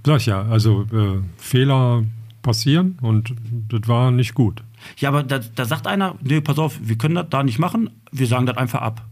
[0.05, 2.03] sag ja, also äh, Fehler
[2.41, 3.33] passieren und
[3.69, 4.63] das war nicht gut.
[4.97, 7.89] Ja, aber da, da sagt einer, nee, pass auf, wir können das da nicht machen,
[8.11, 9.05] wir sagen das einfach ab.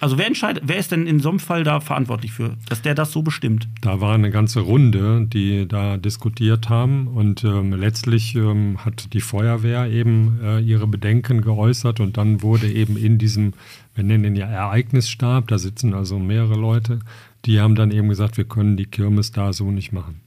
[0.00, 2.94] Also wer entscheidet, wer ist denn in so einem Fall da verantwortlich für, dass der
[2.94, 3.68] das so bestimmt?
[3.80, 9.20] Da war eine ganze Runde, die da diskutiert haben und ähm, letztlich ähm, hat die
[9.20, 13.54] Feuerwehr eben äh, ihre Bedenken geäußert und dann wurde eben in diesem,
[13.94, 17.00] wir nennen den ja Ereignisstab, da sitzen also mehrere Leute,
[17.46, 20.20] die haben dann eben gesagt, wir können die Kirmes da so nicht machen.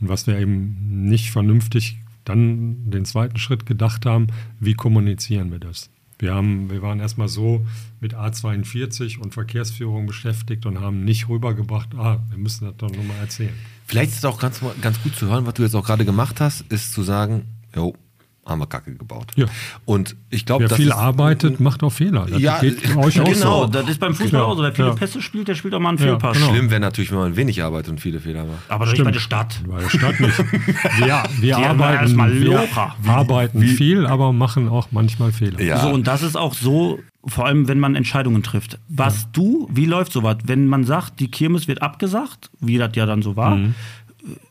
[0.00, 4.28] Und was wir eben nicht vernünftig dann den zweiten Schritt gedacht haben,
[4.60, 5.90] wie kommunizieren wir das?
[6.18, 7.64] Wir, haben, wir waren erstmal so
[8.00, 13.18] mit A42 und Verkehrsführung beschäftigt und haben nicht rübergebracht, ah, wir müssen das doch nochmal
[13.18, 13.54] erzählen.
[13.86, 16.40] Vielleicht ist es auch ganz, ganz gut zu hören, was du jetzt auch gerade gemacht
[16.40, 17.94] hast, ist zu sagen, jo,
[18.48, 19.26] haben wir Kacke gebaut.
[19.36, 19.46] Ja.
[19.84, 22.26] Und ich glaube, Wer das viel ist- arbeitet, macht auch Fehler.
[22.28, 23.66] Das Ja, geht euch auch Genau, so.
[23.66, 24.62] das ist beim Fußball Ja, auch so.
[24.62, 24.94] Wer viele ja.
[24.94, 26.36] Pässe spielt, der spielt auch mal einen Ja, Fehlpass.
[26.38, 26.50] genau.
[26.50, 28.58] Schlimm wäre natürlich, wenn man wenig arbeitet und viele Fehler macht.
[28.68, 29.60] Aber doch nicht bei der Stadt.
[29.68, 30.38] Bei der Stadt nicht.
[30.98, 32.68] Wir, wir haben arbeiten, erstmal wir
[33.06, 35.60] arbeiten viel, aber machen auch manchmal Fehler.
[35.60, 35.80] Ja.
[35.80, 38.78] So, und das ist auch so, vor allem wenn man Entscheidungen trifft.
[38.88, 40.38] Was du, wie läuft sowas?
[40.44, 43.74] Wenn man sagt, die Kirmes wird abgesagt, wie das ja dann so war, Mhm.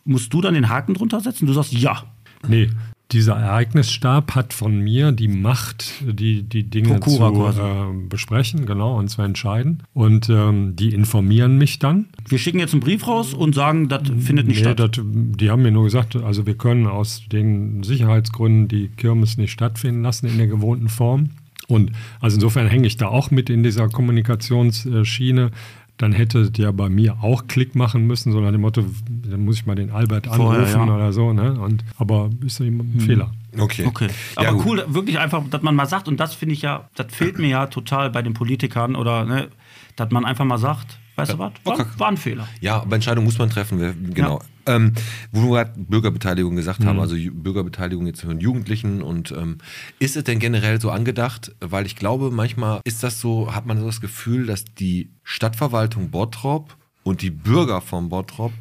[0.05, 1.47] musst du dann den Haken drunter setzen?
[1.47, 2.03] Du sagst ja.
[2.47, 2.69] Nee,
[3.11, 8.97] dieser Ereignisstab hat von mir die Macht, die, die Dinge Prokura zu äh, besprechen, genau,
[8.97, 9.83] und zu entscheiden.
[9.93, 12.07] Und ähm, die informieren mich dann.
[12.27, 14.97] Wir schicken jetzt einen Brief raus und sagen, das findet nicht Nee, statt.
[14.97, 19.51] das, die haben mir nur gesagt, also wir können aus den Sicherheitsgründen die Kirmes nicht
[19.51, 21.29] stattfinden lassen in der gewohnten Form.
[21.67, 21.91] Und
[22.21, 25.51] also insofern hänge ich da auch mit in dieser Kommunikationsschiene.
[25.97, 29.57] Dann hätte der bei mir auch Klick machen müssen, so nach dem Motto, dann muss
[29.57, 30.85] ich mal den Albert Vorher, anrufen ja.
[30.85, 30.95] Hm.
[30.95, 31.33] oder so.
[31.33, 31.59] Ne?
[31.59, 33.31] Und, aber ist eben ein Fehler.
[33.57, 33.85] Okay.
[33.85, 34.07] Okay.
[34.35, 34.65] Ja, Aber gut.
[34.65, 37.47] cool, wirklich einfach, dass man mal sagt, und das finde ich ja, das fehlt mir
[37.47, 39.47] ja total bei den Politikern oder, ne,
[39.95, 41.85] dass man einfach mal sagt, weißt du was, war, okay.
[41.97, 42.47] war ein Fehler.
[42.61, 44.41] Ja, aber Entscheidungen muss man treffen, genau.
[44.65, 44.93] Ähm,
[45.31, 46.85] wo wir gerade Bürgerbeteiligung gesagt Mhm.
[46.87, 49.57] haben, also Bürgerbeteiligung jetzt von Jugendlichen und ähm,
[49.99, 51.55] ist es denn generell so angedacht?
[51.59, 56.11] Weil ich glaube, manchmal ist das so, hat man so das Gefühl, dass die Stadtverwaltung
[56.11, 58.53] Bottrop und die Bürger von Bottrop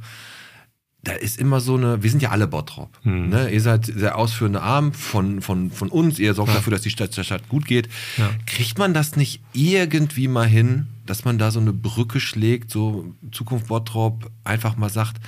[1.03, 2.99] da ist immer so eine, wir sind ja alle Bottrop.
[3.05, 3.49] Ne?
[3.51, 7.17] Ihr seid der ausführende Arm von, von, von uns, ihr sorgt dafür, dass die Stadt,
[7.17, 7.89] der Stadt gut geht.
[8.17, 8.29] Ja.
[8.47, 13.15] Kriegt man das nicht irgendwie mal hin, dass man da so eine Brücke schlägt, so
[13.33, 15.21] Zukunft Bottrop, einfach mal sagt,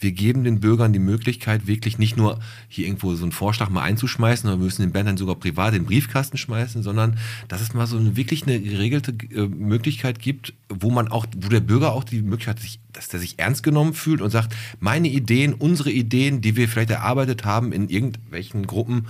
[0.00, 2.38] wir geben den Bürgern die Möglichkeit, wirklich nicht nur
[2.68, 5.74] hier irgendwo so einen Vorschlag mal einzuschmeißen, oder wir müssen den Band dann sogar privat
[5.74, 10.20] in den Briefkasten schmeißen, sondern dass es mal so eine wirklich eine geregelte äh, Möglichkeit
[10.20, 13.62] gibt, wo man auch, wo der Bürger auch die Möglichkeit hat, dass der sich ernst
[13.62, 18.66] genommen fühlt und sagt, meine Ideen, unsere Ideen, die wir vielleicht erarbeitet haben in irgendwelchen
[18.66, 19.06] Gruppen,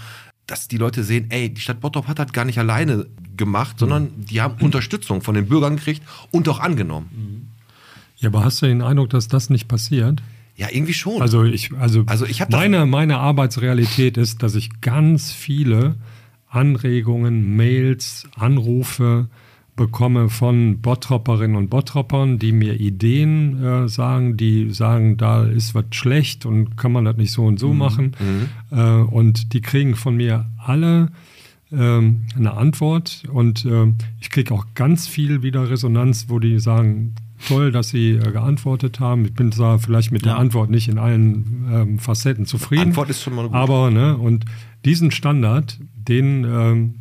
[0.48, 4.08] dass die Leute sehen, ey, die Stadt Bottrop hat das gar nicht alleine gemacht, sondern
[4.16, 7.52] die haben Unterstützung von den Bürgern gekriegt und auch angenommen.
[8.16, 10.20] Ja, aber hast du den Eindruck, dass das nicht passiert?
[10.56, 11.22] Ja, irgendwie schon.
[11.22, 15.94] Also ich, also, Also ich hab das- meine, meine Arbeitsrealität ist, dass ich ganz viele
[16.48, 19.28] Anregungen, Mails, Anrufe
[19.78, 25.86] bekomme von Bottropperinnen und Bottroppern, die mir Ideen äh, sagen, die sagen, da ist was
[25.92, 28.12] schlecht und kann man das nicht so und so machen.
[28.70, 31.08] Äh, und die kriegen von mir alle
[31.72, 37.14] ähm, eine Antwort und ähm, ich kriege auch ganz viel wieder Resonanz, wo die sagen,
[37.46, 39.24] toll, dass sie äh, geantwortet haben.
[39.26, 40.32] Ich bin zwar vielleicht mit Ja.
[40.32, 42.88] der Antwort nicht in allen ähm, Facetten zufrieden.
[42.88, 43.54] Antwort ist schon mal gut.
[43.54, 44.44] Aber, ne, und
[44.84, 46.94] diesen Standard, den ähm,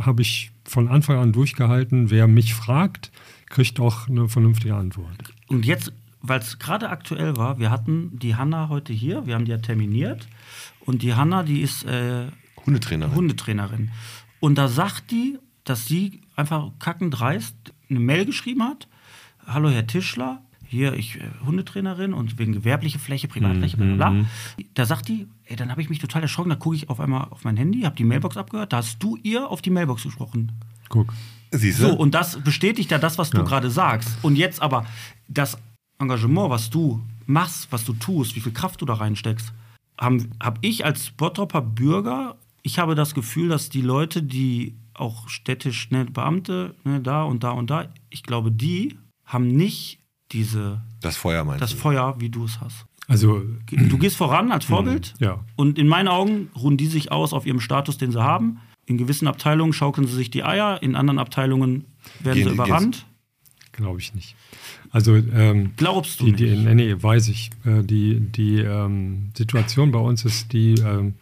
[0.00, 2.10] habe ich von Anfang an durchgehalten.
[2.10, 3.10] Wer mich fragt,
[3.48, 5.16] kriegt auch eine vernünftige Antwort.
[5.46, 9.44] Und jetzt, weil es gerade aktuell war, wir hatten die Hanna heute hier, wir haben
[9.44, 10.28] die ja terminiert.
[10.80, 12.26] Und die Hanna, die ist äh,
[12.66, 13.14] Hundetrainer.
[13.14, 13.90] Hundetrainerin.
[14.40, 17.56] Und da sagt die, dass sie einfach kackendreist
[17.90, 18.88] eine Mail geschrieben hat.
[19.46, 24.24] Hallo Herr Tischler, hier ich äh, Hundetrainerin und wegen gewerbliche Fläche, Privatfläche, bla bla bla.
[24.74, 27.28] Da sagt die, ey, dann habe ich mich total erschrocken, da gucke ich auf einmal
[27.30, 30.52] auf mein Handy, habe die Mailbox abgehört, da hast du ihr auf die Mailbox gesprochen.
[30.88, 31.12] Guck.
[31.50, 31.94] Siehst So, du?
[31.94, 34.18] und das bestätigt ja das, was du gerade sagst.
[34.22, 34.84] Und jetzt aber
[35.28, 35.56] das
[35.98, 39.52] Engagement, was du machst, was du tust, wie viel Kraft du da reinsteckst,
[39.98, 45.28] habe hab ich als Bottropper Bürger, ich habe das Gefühl, dass die Leute, die auch
[45.28, 50.00] städtisch, ne, Beamte, ne, da und da und da, ich glaube, die haben nicht
[50.32, 51.76] diese, das Feuer meinst das du?
[51.76, 52.84] Feuer, wie du es hast.
[53.08, 55.42] Also, Du gehst voran als Vorbild ja.
[55.56, 58.58] und in meinen Augen ruhen die sich aus auf ihrem Status, den sie haben.
[58.86, 61.84] In gewissen Abteilungen schaukeln sie sich die Eier, in anderen Abteilungen
[62.20, 63.06] werden Gehen- sie überrannt.
[63.72, 64.36] glaube ich nicht.
[64.90, 66.64] Also, ähm, Glaubst du die, nicht?
[66.64, 67.50] nee, nee, weiß ich.
[67.64, 71.14] Äh, die die ähm, Situation bei uns ist die, ähm,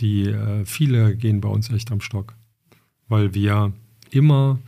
[0.00, 2.34] die äh, viele gehen bei uns echt am Stock.
[3.08, 3.72] Weil wir
[4.10, 4.58] immer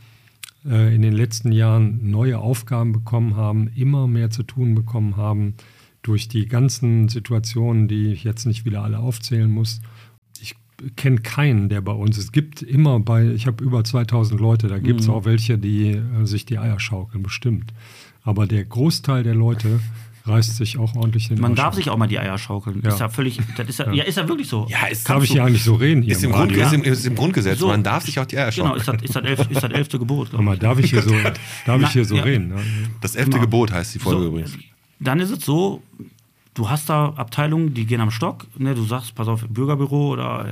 [0.65, 5.55] äh, in den letzten Jahren neue Aufgaben bekommen haben, immer mehr zu tun bekommen haben
[6.03, 9.81] durch die ganzen Situationen, die ich jetzt nicht wieder alle aufzählen muss.
[10.41, 10.55] Ich
[10.95, 12.25] kenne keinen, der bei uns ist.
[12.25, 15.91] Es gibt immer bei, ich habe über 2000 Leute, da gibt es auch welche, die
[15.91, 17.73] äh, sich die Eier schaukeln, bestimmt.
[18.21, 19.79] Aber der Großteil der Leute
[20.25, 21.75] reißt sich auch ordentlich den Man Arsch darf auf.
[21.75, 22.81] sich auch mal die Eier schaukeln.
[22.81, 22.89] Ja.
[22.93, 24.03] Ist ja völlig, das ist ja, ja.
[24.03, 24.67] ist ja wirklich so.
[24.69, 25.35] Ja, ist- Darf ich du.
[25.37, 27.59] ja nicht so reden hier Ist im, im Grund, ist, im, ist im Grundgesetz.
[27.59, 27.67] So.
[27.67, 28.77] Man darf sich auch die Eier Genau, schauen.
[28.77, 30.33] ist das, ist das, elf, ist das elfte Gebot.
[30.33, 31.11] Aber darf ich hier so,
[31.65, 32.23] darf Na, ich hier so ja.
[32.23, 32.49] reden?
[32.49, 32.55] Ne?
[33.01, 33.41] Das elfte Genau.
[33.43, 34.57] Gebot heißt die Folge So, übrigens.
[34.99, 35.81] Dann ist es so,
[36.53, 38.45] du hast da Abteilungen, die gehen am Stock.
[38.57, 40.47] Ne, du sagst, pass auf, Bürgerbüro oder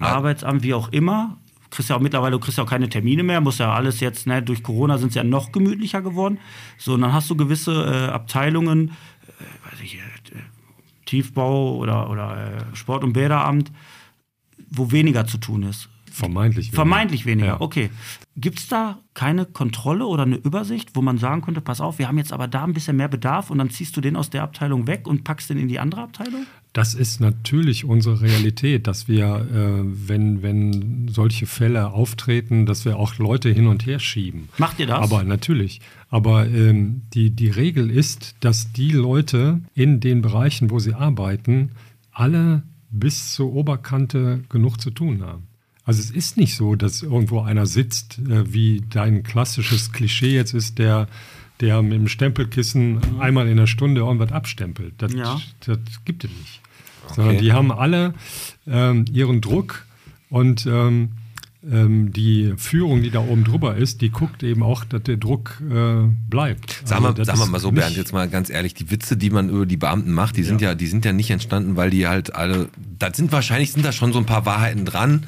[0.00, 1.36] äh, Arbeitsamt, wie auch immer.
[1.70, 4.26] Kriegst ja auch mittlerweile du kriegst ja auch keine Termine mehr, muss ja alles jetzt,
[4.26, 6.38] ne, durch Corona sind es ja noch gemütlicher geworden.
[6.78, 10.00] So, und dann hast du gewisse äh, Abteilungen, äh, weiß ich, äh,
[11.06, 13.72] Tiefbau oder, oder äh, Sport- und Bäderamt,
[14.70, 15.88] wo weniger zu tun ist.
[16.16, 16.66] Vermeintlich.
[16.66, 16.76] weniger.
[16.76, 17.60] Vermeintlich weniger, Ja.
[17.60, 17.90] okay.
[18.38, 22.06] Gibt es da keine Kontrolle oder eine Übersicht, wo man sagen könnte, pass auf, wir
[22.08, 24.42] haben jetzt aber da ein bisschen mehr Bedarf und dann ziehst du den aus der
[24.42, 26.46] Abteilung weg und packst den in die andere Abteilung?
[26.74, 32.98] Das ist natürlich unsere Realität, dass wir, äh, wenn, wenn solche Fälle auftreten, dass wir
[32.98, 34.50] auch Leute hin und her schieben.
[34.58, 34.98] Macht ihr das?
[35.00, 35.80] Aber natürlich.
[36.10, 41.70] Aber ähm, die, die Regel ist, dass die Leute in den Bereichen, wo sie arbeiten,
[42.12, 45.44] alle bis zur Oberkante genug zu tun haben.
[45.86, 50.52] Also es ist nicht so, dass irgendwo einer sitzt, äh, wie dein klassisches Klischee jetzt
[50.52, 51.06] ist, der,
[51.60, 54.94] der mit dem Stempelkissen einmal in der Stunde irgendwas abstempelt.
[54.98, 55.40] Das, Ja.
[55.64, 56.60] das gibt es nicht.
[57.14, 58.14] Sondern die haben alle
[58.66, 59.86] ähm, ihren Druck
[60.28, 61.10] und ähm,
[61.70, 65.60] ähm, die Führung, die da oben drüber ist, die guckt eben auch, dass der Druck
[65.70, 66.82] äh, bleibt.
[66.84, 69.30] Sagen wir, Also sagen wir mal so, Bernd, jetzt mal ganz ehrlich, die Witze, die
[69.30, 72.06] man über die Beamten macht, die sind ja, die sind ja nicht entstanden, weil die
[72.06, 72.68] halt alle,
[72.98, 75.26] da sind wahrscheinlich sind da schon so ein paar Wahrheiten dran,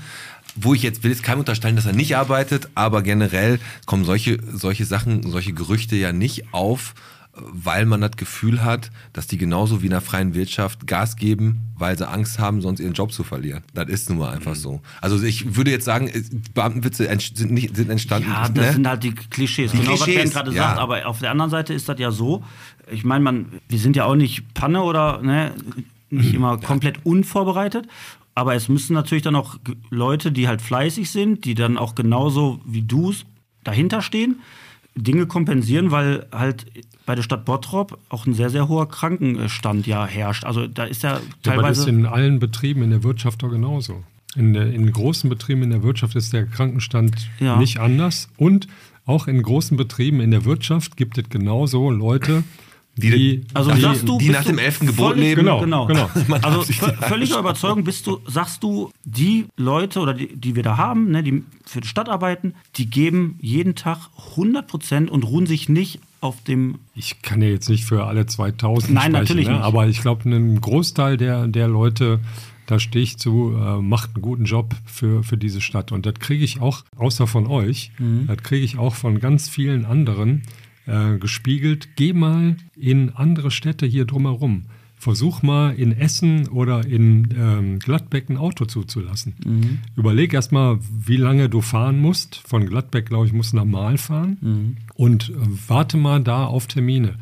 [0.60, 4.38] wo ich jetzt will jetzt keinem unterstellen, dass er nicht arbeitet, aber generell kommen solche,
[4.52, 6.94] solche Sachen, solche Gerüchte ja nicht auf,
[7.34, 11.60] weil man das Gefühl hat, dass die genauso wie in der freien Wirtschaft Gas geben,
[11.76, 13.62] weil sie Angst haben, sonst ihren Job zu verlieren.
[13.74, 14.80] Das ist nun mal einfach so.
[15.00, 16.10] Also ich würde jetzt sagen,
[16.54, 18.30] Beamtenwitze sind, nicht, sind entstanden.
[18.30, 18.72] Ja, das ne?
[18.72, 19.70] sind halt die Klischees.
[19.70, 20.62] Die genau, was Klischees, Ben gerade ja.
[20.64, 20.80] sagt.
[20.80, 22.42] Aber auf der anderen Seite ist das ja so.
[22.90, 25.52] Ich meine, man, wir sind ja auch nicht Panne oder ne,
[26.10, 26.18] Mhm.
[26.18, 27.86] nicht immer komplett unvorbereitet.
[28.38, 29.56] Aber es müssen natürlich dann auch
[29.90, 33.12] Leute, die halt fleißig sind, die dann auch genauso wie du
[33.64, 34.36] dahinter stehen,
[34.94, 36.66] Dinge kompensieren, weil halt
[37.04, 40.44] bei der Stadt Bottrop auch ein sehr, sehr hoher Krankenstand ja herrscht.
[40.44, 41.80] Also da ist ja Ja, aber das teilweise.
[41.82, 44.04] ist in allen Betrieben in der Wirtschaft doch genauso.
[44.36, 47.56] In, der, in großen Betrieben in der Wirtschaft ist der Krankenstand Ja.
[47.58, 48.28] nicht anders.
[48.36, 48.68] Und
[49.04, 52.44] auch in großen Betrieben in der Wirtschaft gibt es genauso Leute,
[52.98, 55.40] die, Die- Also die, sagst du, die bist nach du dem elften Gebot völlig- leben?
[55.40, 55.86] Genau, genau.
[55.86, 56.08] genau.
[56.42, 61.10] Also völliger Überzeugung bist du, sagst du, die Leute oder die, die wir da haben,
[61.10, 63.98] ne, die für die Stadt arbeiten, die geben jeden Tag
[64.30, 66.78] 100 Prozent und ruhen sich nicht auf dem.
[66.96, 69.54] ich kann ja jetzt nicht für alle 2000 Nein, sprechen, natürlich ne?
[69.54, 69.62] nicht.
[69.62, 72.18] aber ich glaube, ein Großteil der, der Leute,
[72.66, 75.92] da stehe ich zu, äh, macht einen guten Job für, für diese Stadt.
[75.92, 78.26] Und das kriege ich auch, außer von euch, Mhm.
[78.26, 80.42] das kriege ich auch von ganz vielen anderen
[80.88, 81.90] äh, gespiegelt.
[81.96, 84.64] Geh mal in andere Städte hier drumherum.
[84.96, 89.34] Versuch mal in Essen oder in ähm, Gladbeck ein Auto zuzulassen.
[89.46, 89.78] Mhm.
[89.94, 92.42] Überleg erst mal, wie lange du fahren musst.
[92.48, 94.38] Von Gladbeck, glaube ich, musst du nach Mahl fahren.
[94.40, 94.76] Mhm.
[94.94, 95.34] Und äh,
[95.68, 97.14] warte mal da auf Termine.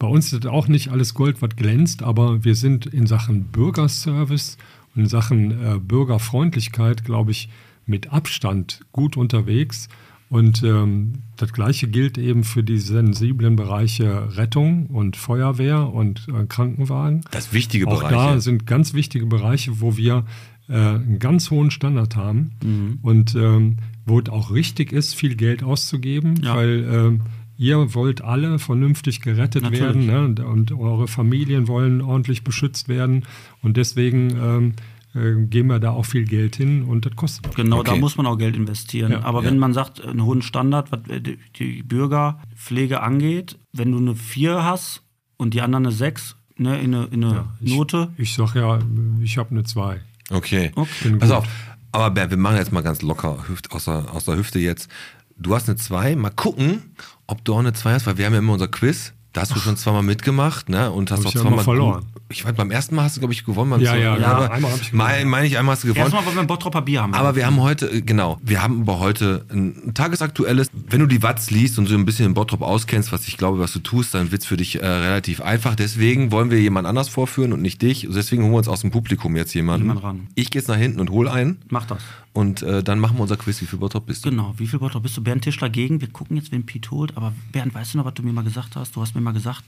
[0.00, 4.56] Bei uns ist auch nicht alles Gold, was glänzt, aber wir sind in Sachen Bürgerservice
[4.94, 7.48] und in Sachen äh, Bürgerfreundlichkeit, glaube ich,
[7.86, 9.88] mit Abstand gut unterwegs.
[10.30, 16.46] Und ähm, das Gleiche gilt eben für die sensiblen Bereiche Rettung und Feuerwehr und äh,
[16.46, 17.22] Krankenwagen.
[17.32, 18.14] Das wichtige Auch Bereiche.
[18.14, 20.24] da sind ganz wichtige Bereiche, wo wir
[20.68, 22.98] äh, einen ganz hohen Standard haben Mhm.
[23.02, 26.54] und ähm, wo es auch richtig ist, viel Geld auszugeben, Ja.
[26.54, 27.20] weil ähm,
[27.58, 30.06] ihr wollt alle vernünftig gerettet Natürlich.
[30.06, 30.46] werden ne?
[30.46, 33.24] und, eure Familien wollen ordentlich beschützt werden
[33.62, 34.72] und deswegen ähm, äh,
[35.12, 37.54] geben wir da auch viel Geld hin und das kostet.
[37.56, 38.00] Genau, da Okay.
[38.00, 39.12] muss man auch Geld investieren.
[39.12, 39.46] Ja, Aber ja.
[39.50, 44.64] wenn man sagt, einen hohen Standard, was äh, die- Bürgerpflege angeht, wenn du eine 4
[44.64, 45.02] hast
[45.36, 48.12] und die anderen eine 6, ne, in eine, in eine Ich, Note.
[48.16, 48.78] Ich sag ja,
[49.22, 50.00] ich habe eine 2.
[50.30, 50.72] Okay.
[51.02, 51.46] Bin Pass auf.
[51.92, 54.88] Aber Bernd, wir machen jetzt mal ganz locker Hüft, aus, der, aus der Hüfte jetzt.
[55.36, 56.14] Du hast eine 2.
[56.16, 56.82] Mal gucken,
[57.26, 59.12] ob du auch eine 2 hast, weil wir haben ja immer unser Quiz.
[59.32, 60.90] Da hast du schon zweimal mitgemacht, ne?
[60.90, 62.04] Und hast Hab auch ich ja zweimal immer verloren.
[62.30, 63.70] Ich weiß, beim ersten Mal hast du, glaube ich, gewonnen.
[63.70, 64.16] beim Ja, ja, Mal.
[64.16, 64.28] genau.
[64.28, 64.98] Aber Einmal hab ich gewonnen.
[64.98, 66.02] Meine mein ich, einmal hast du gewonnen.
[66.02, 67.14] Erstmal, weil wir ein Bottropper Bier haben.
[67.14, 70.68] Aber wir haben heute, äh, genau, wir haben aber heute ein tagesaktuelles.
[70.72, 73.60] Wenn du die Watts liest und so ein bisschen in Bottrop auskennst, was ich glaube,
[73.60, 75.76] was du tust, dann wird's für dich äh, relativ einfach.
[75.76, 78.08] Deswegen wollen wir jemand anders vorführen und nicht dich.
[78.10, 79.86] Deswegen holen wir uns aus dem Publikum jetzt jemanden.
[79.86, 80.26] Jemand ran.
[80.34, 81.58] Ich gehe jetzt nach hinten und hole einen.
[81.68, 82.00] Mach das.
[82.32, 83.60] Und äh, dann machen wir unser Quiz.
[83.60, 84.30] Wie viel Bottrop bist du?
[84.30, 85.22] Genau, wie viel Bottrop bist du?
[85.22, 86.00] Bernd Tischler gegen.
[86.00, 87.16] Wir gucken jetzt, wen Piet holt.
[87.16, 88.94] Aber Bernd, weißt du noch, was du mir mal gesagt hast?
[88.94, 89.64] Du hast mir mal gesagt,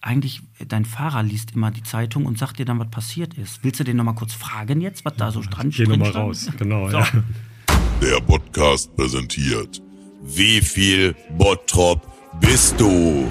[0.00, 3.64] eigentlich, dein Fahrer liest immer die Zeitung und sagt dir dann, was passiert ist.
[3.64, 6.48] Willst du den noch mal kurz fragen jetzt, was da so dran Geh nochmal raus.
[6.56, 6.98] Genau, So.
[6.98, 7.06] ja.
[8.00, 9.82] Der Podcast präsentiert.
[10.22, 12.06] Wie viel Bottrop
[12.40, 13.28] bist du?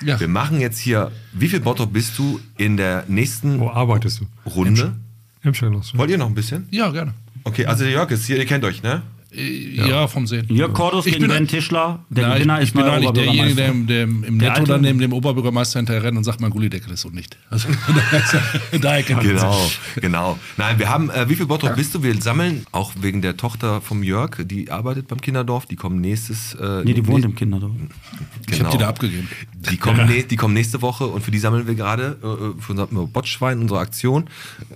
[0.00, 4.26] Wir machen jetzt hier, wie viel Bottrop bist du in der nächsten Wo arbeitest du?
[4.50, 4.96] Runde?
[5.40, 5.96] Hemmscheinos.
[5.96, 6.66] Wollt ihr noch ein bisschen?
[6.70, 7.14] Ja, gerne.
[7.44, 9.02] Okay, also Jörg ist hier, ihr kennt euch, ne?
[9.36, 10.46] Ja, vom Sehen.
[10.48, 12.04] Jörg Kordus Ich gegen bin- Bernd Tischler.
[12.08, 13.86] Der Nein, Gewinner ich, ist ich bin neuer eigentlich derjenige, der, Oberbürgermeister.
[13.94, 17.04] der im Der Netto dann neben dem Oberbürgermeister hinterher rennt und sagt, mein Gullideckel ist
[17.04, 17.36] und nicht.
[17.50, 17.68] Also
[18.80, 19.70] daher kennt man Genau,
[20.00, 20.38] genau.
[20.56, 22.02] Nein, wir haben, äh, wie viel Bottrop bist du?
[22.02, 26.54] Wir sammeln, auch wegen der Tochter vom Jörg, die arbeitet beim Kinderdorf, die kommen nächstes.
[26.54, 27.72] Äh, Nee, die wohnt im Kinderdorf.
[28.50, 29.28] Ich habe die da abgegeben.
[29.70, 32.72] Die kommen, ne, die kommen nächste Woche und für die sammeln wir gerade äh, für
[32.72, 34.24] unser Botschwein, unsere Aktion.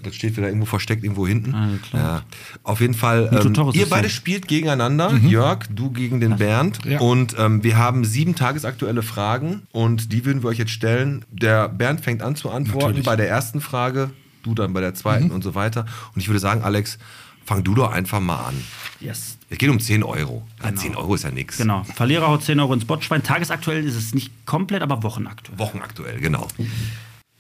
[0.03, 1.55] Das steht wieder irgendwo versteckt, irgendwo hinten.
[1.55, 2.03] Ah, klar.
[2.03, 2.23] Ja.
[2.63, 4.15] Auf jeden Fall, ähm, ihr ist beide so.
[4.15, 5.13] spielt gegeneinander.
[5.23, 6.85] Jörg, du gegen den Bernd.
[6.85, 7.01] Ja.
[7.01, 11.25] Und ähm, wir haben sieben tagesaktuelle Fragen und die würden wir euch jetzt stellen.
[11.31, 13.07] Der Bernd fängt an zu antworten Natürlich.
[13.07, 14.11] bei der ersten Frage,
[14.43, 15.87] du dann bei der zweiten und so weiter.
[16.15, 16.99] Und ich würde sagen, Alex,
[17.45, 18.55] fang du doch einfach mal an.
[19.01, 19.39] Yes.
[19.49, 20.47] Es geht um 10 Euro.
[20.63, 21.57] Ja, 10 Euro ist ja nichts.
[21.57, 21.85] Genau.
[21.85, 23.23] Verlierer haut 10 Euro ins Botschwein.
[23.23, 25.59] Tagesaktuell ist es nicht komplett, aber wochenaktuell.
[25.59, 26.47] Wochenaktuell, genau.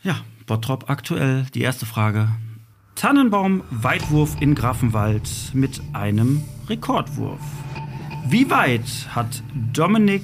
[0.03, 1.47] Ja, Bottrop aktuell.
[1.55, 2.29] Die erste Frage.
[2.95, 7.41] Tannenbaum Weitwurf in Grafenwald mit einem Rekordwurf.
[8.29, 9.43] Wie weit hat
[9.73, 10.23] Dominik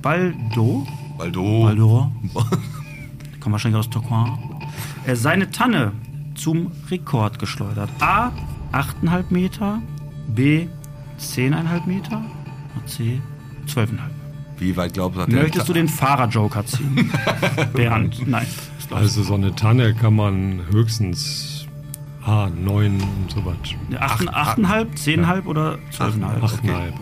[0.00, 0.86] Baldo,
[1.18, 1.64] Baldo.
[1.64, 2.12] Baldo,
[3.40, 4.38] kommt wahrscheinlich aus Toquin,
[5.12, 5.92] seine Tanne
[6.34, 7.90] zum Rekord geschleudert?
[8.00, 8.32] A.
[8.72, 9.82] 8,5 Meter,
[10.28, 10.68] B.
[11.18, 12.22] 10,5 Meter,
[12.86, 13.20] C.
[13.66, 13.98] 12,5.
[14.58, 17.12] Wie weit glaubst du, hat der Möchtest du den Fahrer-Joker ziehen?
[17.72, 18.46] Bernd, nein.
[18.90, 21.57] Also so eine Tanne kann man höchstens
[22.28, 24.00] ah, 9 und so was.
[24.00, 26.40] Acht- 8,5, 10,5 oder 12,5?
[26.42, 26.92] 8,5.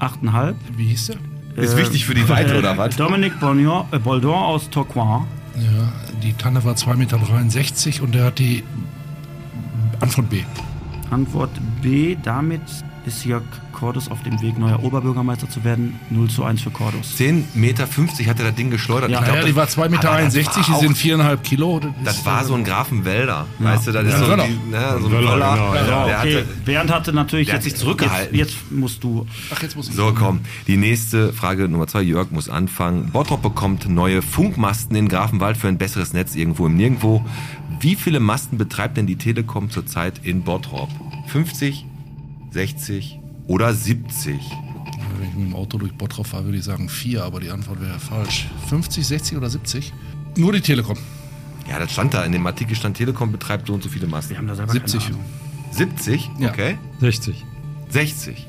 [0.00, 0.54] 8,5.
[0.76, 1.62] Wie hieß der?
[1.64, 2.96] Ist wichtig für die Weite, oder was?
[2.96, 5.24] Dominic Bollion, äh, Boldon aus Tourcoing.
[5.56, 8.64] Ja, die Tanne war 2,63 Meter und der hat die
[10.00, 10.42] Antwort B.
[11.10, 12.16] Antwort B.
[12.22, 12.62] Damit
[13.06, 13.44] ist Jörg
[13.74, 15.98] Cordus auf dem Weg, neuer Oberbürgermeister zu werden.
[16.10, 17.14] 0 zu 1 für Cordus.
[17.18, 19.10] 10,50 Meter hat er das Ding geschleudert.
[19.10, 21.42] Ja, Ich glaub, Ja, die war das- 2,61 Meter, aber das war die sind 4,5
[21.42, 21.80] Kilo.
[21.80, 23.46] Das, Das ist, war so ein Grafenwälder.
[23.58, 24.46] Weißt du, das ist Ja, so, Wöller.
[24.46, 26.20] die, ne, so ein Wöller, genau, ja.
[26.20, 26.36] Okay.
[26.36, 28.36] hatte, Bernd hatte natürlich der hat jetzt, sich zurückgehalten.
[28.36, 29.26] Jetzt, jetzt musst du.
[29.54, 29.94] Ach, jetzt muss ich.
[29.94, 30.40] so, komm.
[30.66, 32.02] Die nächste Frage Nummer zwei.
[32.02, 33.10] Jörg muss anfangen.
[33.12, 37.24] Bottrop bekommt neue Funkmasten in Grafenwald für ein besseres Netz irgendwo im Nirgendwo.
[37.80, 40.88] Wie viele Masten betreibt denn die Telekom zurzeit in Bottrop?
[41.26, 41.86] 50,
[42.50, 44.34] 60 oder 70?
[45.18, 47.80] Wenn ich mit dem Auto durch Bottrop fahre, würde ich sagen 4, aber die Antwort
[47.80, 48.46] wäre falsch.
[48.68, 49.92] 50, 60 oder 70?
[50.36, 50.98] Nur die Telekom.
[51.68, 52.24] Ja, das stand da.
[52.24, 54.30] In dem Artikel stand Telekom betreibt so und so viele Masten.
[54.32, 55.00] Wir haben da selber 70.
[55.04, 55.24] keine Ahnung.
[55.72, 56.30] 70?
[56.38, 56.50] Ja.
[56.50, 56.78] Okay.
[57.00, 57.44] 60.
[57.90, 58.46] 60.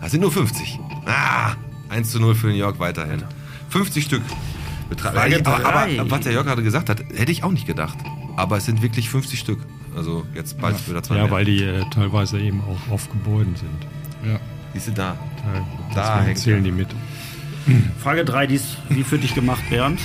[0.00, 0.78] Das sind nur 50.
[1.06, 1.54] Ah,
[1.88, 3.22] 1 zu 0 für den Jörg weiterhin.
[3.70, 4.22] 50 Stück.
[4.88, 6.00] Betra Frage aber, drei.
[6.00, 7.98] aber was der Jörg gerade gesagt hat, hätte ich auch nicht gedacht.
[8.36, 9.58] Aber es sind wirklich 50 Stück.
[9.96, 11.30] Also jetzt bald wieder zwei Ja, mehr.
[11.32, 13.68] weil die äh, teilweise eben auch auf Gebäuden sind.
[14.28, 14.38] Ja.
[14.74, 15.16] Siehst du da?
[15.94, 16.88] Da, Da hängt zählen die mit.
[18.02, 20.00] Frage 3, die ist wie für dich gemacht, Bernd.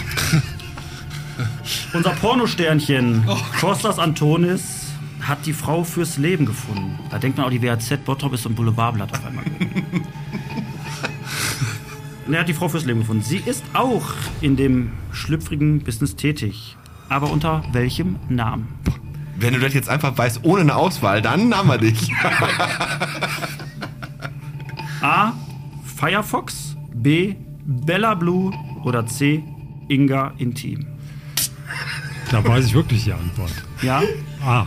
[1.94, 3.24] Unser Pornosternchen,
[3.60, 4.88] Kostas Antonis,
[5.22, 7.00] hat die Frau fürs Leben gefunden.
[7.10, 9.46] Da denkt man auch, die WAZ Bottrop ist so ein Boulevardblatt auf einmal.
[12.28, 13.24] Und er hat die Frau fürs Leben gefunden.
[13.24, 16.78] Sie ist auch in dem schlüpfrigen Business tätig.
[17.10, 18.68] Aber unter welchem Namen?
[19.38, 22.12] Wenn du das jetzt einfach weißt, ohne eine Auswahl, dann haben wir dich.
[25.04, 25.34] A.
[25.84, 27.36] Firefox, B.
[27.66, 28.54] Bella Blue
[28.86, 29.44] oder C.
[29.90, 30.88] Inga Intim.
[32.32, 33.52] Da weiß ich wirklich die Antwort.
[33.82, 34.02] Ja?
[34.42, 34.66] Ah,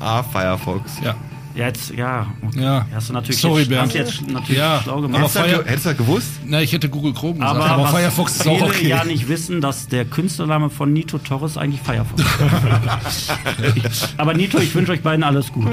[0.00, 1.00] ah, Firefox.
[1.00, 1.14] Ja.
[1.54, 2.26] Ja, jetzt, ja.
[2.46, 2.62] Okay.
[2.62, 2.86] Ja.
[2.94, 3.88] Hast du natürlich Sorry, jetzt, Bernd.
[3.88, 5.20] hast jetzt natürlich Ja, schlau aber gemacht.
[5.22, 6.28] Hättest du Fire- hättest du das gewusst?
[6.46, 8.88] Na, ich hätte Google Chrome gesagt, aber, aber, was Firefox ist auch okay.
[8.88, 14.14] ja nicht wissen, dass der Künstlername von Nito Torres eigentlich Firefox ist.
[14.18, 15.68] Aber Nito, ich wünsche euch beiden alles gut.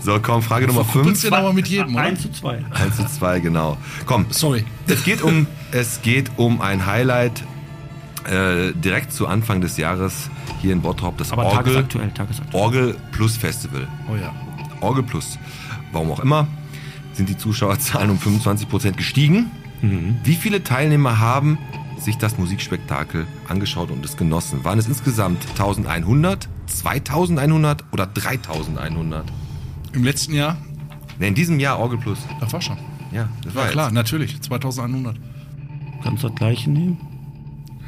[0.00, 1.30] So, komm, Frage Nummer Kuppelst 5.
[1.30, 2.04] du aber mit jedem, oder?
[2.04, 2.64] 1 zu 2.
[2.72, 3.76] 1 zu 2, genau.
[4.06, 4.64] Komm, Sorry.
[4.86, 7.42] Es geht um, es geht um ein Highlight
[8.30, 12.62] äh, direkt zu Anfang des Jahres hier in Bottrop, das Aber Orgel, tagesaktuell, tagesaktuell.
[12.62, 13.86] Orgel Plus Festival.
[14.10, 14.32] Oh ja.
[14.84, 15.38] Orgel Plus.
[15.92, 16.46] Warum auch immer,
[17.12, 19.50] sind die Zuschauerzahlen um 25% gestiegen.
[20.24, 21.58] Wie viele Teilnehmer haben
[21.98, 24.64] sich das Musikspektakel angeschaut und es genossen?
[24.64, 29.24] Waren es insgesamt 1100, 2100 oder 3100?
[29.92, 30.56] Im letzten Jahr,
[31.18, 32.18] Ne, in diesem Jahr Orgel Plus.
[32.40, 32.76] das war schon.
[33.12, 33.94] Ja, das war Ja, klar, jetzt.
[33.94, 34.40] natürlich.
[34.42, 35.16] 2100.
[36.02, 36.98] Kannst du das gleiche nehmen?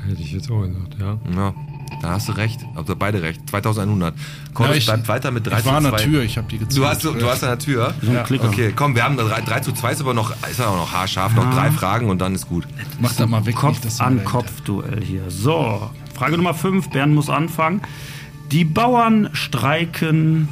[0.06, 1.18] hätte ich jetzt auch gesagt, ja.
[1.34, 1.52] Ja,
[2.02, 2.60] da hast du recht.
[2.74, 3.48] Also beide recht.
[3.50, 4.14] 2100.
[4.54, 5.96] Cordus Ja, ich- bleibt weiter mit 3 Ich war zu an 2.
[5.96, 6.78] der Tür, ich habe die gezählt.
[6.78, 7.94] Du hast, du hast an der Tür.
[8.02, 8.48] So ein Klicker.
[8.48, 11.34] Okay, komm, wir haben 3, 3 zu 2 ist aber noch, ist aber noch haarscharf,
[11.34, 12.66] noch drei Fragen und dann ist gut.
[13.00, 13.54] Mach das mal weg.
[13.56, 15.30] Kopf nicht, an mir dahinter- Kopf Duell hier.
[15.30, 17.80] So, Frage Nummer 5, Bernd muss anfangen.
[18.52, 20.48] Die Bauern streiken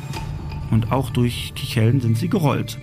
[0.71, 2.79] und auch durch Kicheln sind sie gerollt.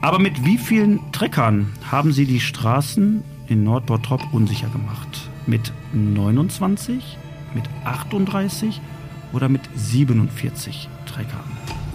[0.00, 5.28] Aber mit wie vielen Treckern haben sie die Straßen in Nordbottrop unsicher gemacht?
[5.46, 7.18] Mit 29,
[7.54, 8.80] mit 38
[9.32, 11.44] oder mit 47 Treckern?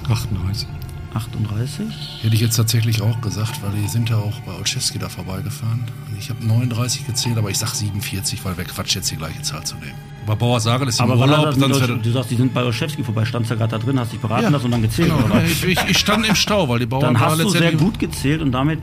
[0.10, 0.68] 38.
[1.14, 1.86] 38?
[2.24, 5.84] Hätte ich jetzt tatsächlich auch gesagt, weil die sind ja auch bei Olszewski da vorbeigefahren.
[6.18, 9.64] Ich habe 39 gezählt, aber ich sag 47, weil wer Quatsch jetzt die gleiche Zahl
[9.64, 9.93] zu nehmen.
[10.26, 13.04] Aber Bauer Sagel ist im Aber Urlaub, das euch, du sagst, die sind bei Olszewski
[13.04, 14.49] vorbei, standst ja gerade da drin, hast dich beraten Ja.
[14.49, 15.43] lassen und dann gezählt, Genau, oder?
[15.43, 18.41] ich, ich, ich stand im Stau, weil die Bauern Dann hast du sehr gut gezählt
[18.41, 18.80] und damit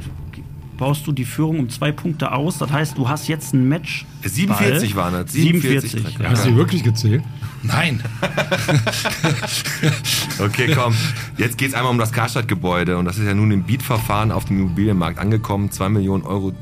[0.81, 2.59] baust du die Führung um zwei Punkte aus.
[2.59, 4.07] Das heißt, du hast jetzt ein Match.
[4.25, 5.33] 47 waren das.
[5.33, 5.91] 47.
[5.93, 6.19] 47.
[6.19, 6.31] ja.
[6.31, 7.23] Hast du wirklich gezählt?
[7.63, 8.03] Nein.
[10.39, 10.95] Okay, komm.
[11.37, 14.47] Jetzt geht es einmal um das Karstadt-Gebäude und das ist ja nun im Bietverfahren auf
[14.47, 15.71] dem Immobilienmarkt angekommen.
[15.71, 16.55] 2 Millionen Euro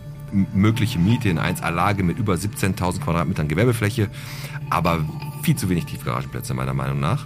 [0.53, 4.09] mögliche Miete in 1A-Lage mit über 17.000 Quadratmetern Gewerbefläche,
[4.69, 5.05] aber
[5.43, 7.25] viel zu wenig Tiefgaragenplätze meiner Meinung nach.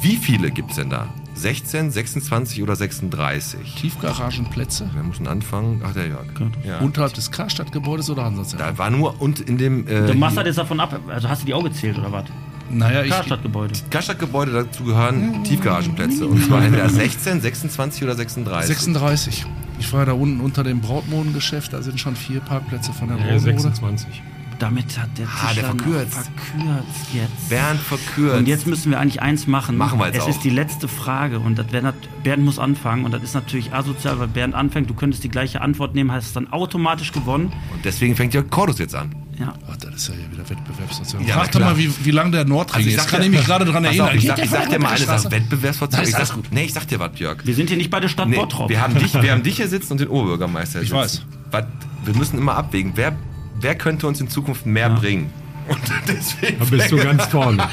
[0.00, 1.08] Wie viele gibt es denn da?
[1.42, 3.74] 16, 26 oder 36?
[3.74, 5.82] Tiefgaragenplätze Wir müssen anfangen.
[5.84, 6.26] Ach, der Jörg.
[6.64, 6.78] Ja.
[6.78, 10.46] unterhalb des Karstadtgebäudes oder Hansa Da war nur und in dem äh, Du machst das
[10.46, 10.98] jetzt davon ab.
[11.08, 12.24] Also hast du die auch gezählt oder was?
[12.70, 13.74] Naja, ich, Karstadtgebäude.
[13.90, 16.26] Karstadtgebäude dazu gehören Tiefgaragenplätze.
[16.26, 18.68] Und zwar in der 16, 26 oder 36.
[18.76, 19.46] 36.
[19.78, 23.24] Ich war da unten unter dem Brautmodengeschäft, da sind schon vier Parkplätze von der Ja,
[23.24, 23.40] Brautmode.
[23.60, 24.22] 26.
[24.62, 26.12] Damit hat der Ah, der verkürzt.
[26.14, 27.48] verkürzt jetzt.
[27.48, 28.36] Bernd verkürzt.
[28.38, 29.76] Und jetzt müssen wir eigentlich eins machen.
[29.76, 30.28] Machen wir jetzt Es auch.
[30.28, 31.92] ist die letzte Frage und das wär
[32.22, 34.88] Bernd muss anfangen und das ist natürlich asozial, weil Bernd anfängt.
[34.88, 37.52] Du könntest die gleiche Antwort nehmen, hast dann automatisch gewonnen.
[37.74, 39.12] Und deswegen fängt Jörg Cordus jetzt an.
[39.36, 39.52] Ja.
[39.68, 41.26] Ach, das ist ja hier wieder Wettbewerbsverzerrung.
[41.26, 42.94] Ja, Frag doch mal, wie, wie lang der Nordring ist.
[42.96, 44.10] sag kann ich mich gerade daran erinnern.
[44.10, 45.30] Auf, ich sag, ich sag dir mal alles, das Straße?
[45.32, 46.02] Wettbewerbsverzerrung.
[46.04, 46.46] Ist Ich alles sag, gut.
[46.52, 47.38] nee, ich sag dir was, Jörg.
[47.44, 48.68] Wir sind hier nicht bei der Stadt Nee, Bottrop.
[48.68, 51.24] wir, haben dich, wir haben dich hier sitzen und den Oberbürgermeister hier Ich sitzen.
[51.50, 51.64] Was,
[52.04, 53.16] wir müssen immer abwägen, wer,
[53.62, 55.30] wer könnte uns in Zukunft mehr bringen.
[55.68, 57.68] Und deswegen Da bist du ganz vorne.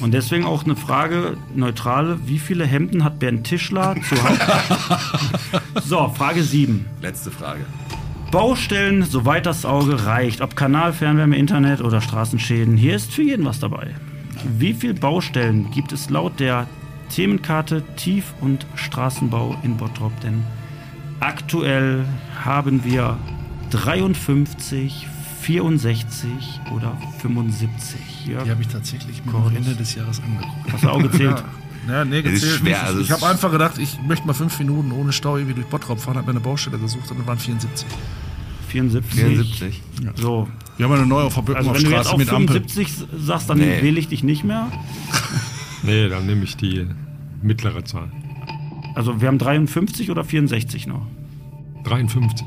[0.00, 2.20] Und deswegen auch eine Frage, neutrale.
[2.26, 4.38] Wie viele Hemden hat Bernd Tischler zu Hause?
[5.84, 6.86] so, Frage 7.
[7.02, 7.66] Letzte Frage.
[8.30, 10.40] Baustellen, soweit das Auge reicht.
[10.40, 12.76] Ob Kanal, Fernwärme, Internet oder Straßenschäden.
[12.76, 13.94] Hier ist für jeden was dabei.
[14.56, 16.68] Wie viele Baustellen gibt es laut der
[17.10, 20.12] Themenkarte Tief- und Straßenbau in Bottrop?
[20.20, 20.44] Denn
[21.18, 22.04] aktuell
[22.44, 23.18] haben wir
[23.70, 25.06] 53,
[25.40, 26.28] 64
[26.74, 28.26] oder 75.
[28.26, 30.72] Jörg, Die habe ich tatsächlich mir am Ende des Jahres angeguckt.
[30.72, 31.42] hast du auch gezählt?
[31.88, 32.82] Ja, nee, ist gezählt schwer, nicht.
[32.84, 35.68] also ich habe ist- einfach gedacht, ich möchte mal fünf Minuten ohne Stau irgendwie durch
[35.68, 37.86] Bottrop fahren, habe mir eine Baustelle gesucht und es waren 74.
[38.68, 39.14] 74.
[39.14, 39.82] 74.
[40.16, 42.56] So, Wir haben eine neue auf der also wenn du jetzt Böckenhofstraße auf mit Ampel.
[42.56, 42.88] 75
[43.24, 43.80] sagst, dann Nee.
[43.80, 44.66] wähle ich dich nicht mehr.
[45.82, 46.86] Nee, dann nehme ich die
[47.40, 48.10] mittlere Zahl.
[48.94, 51.06] Also wir haben 53 oder 64 noch.
[51.84, 52.44] 53.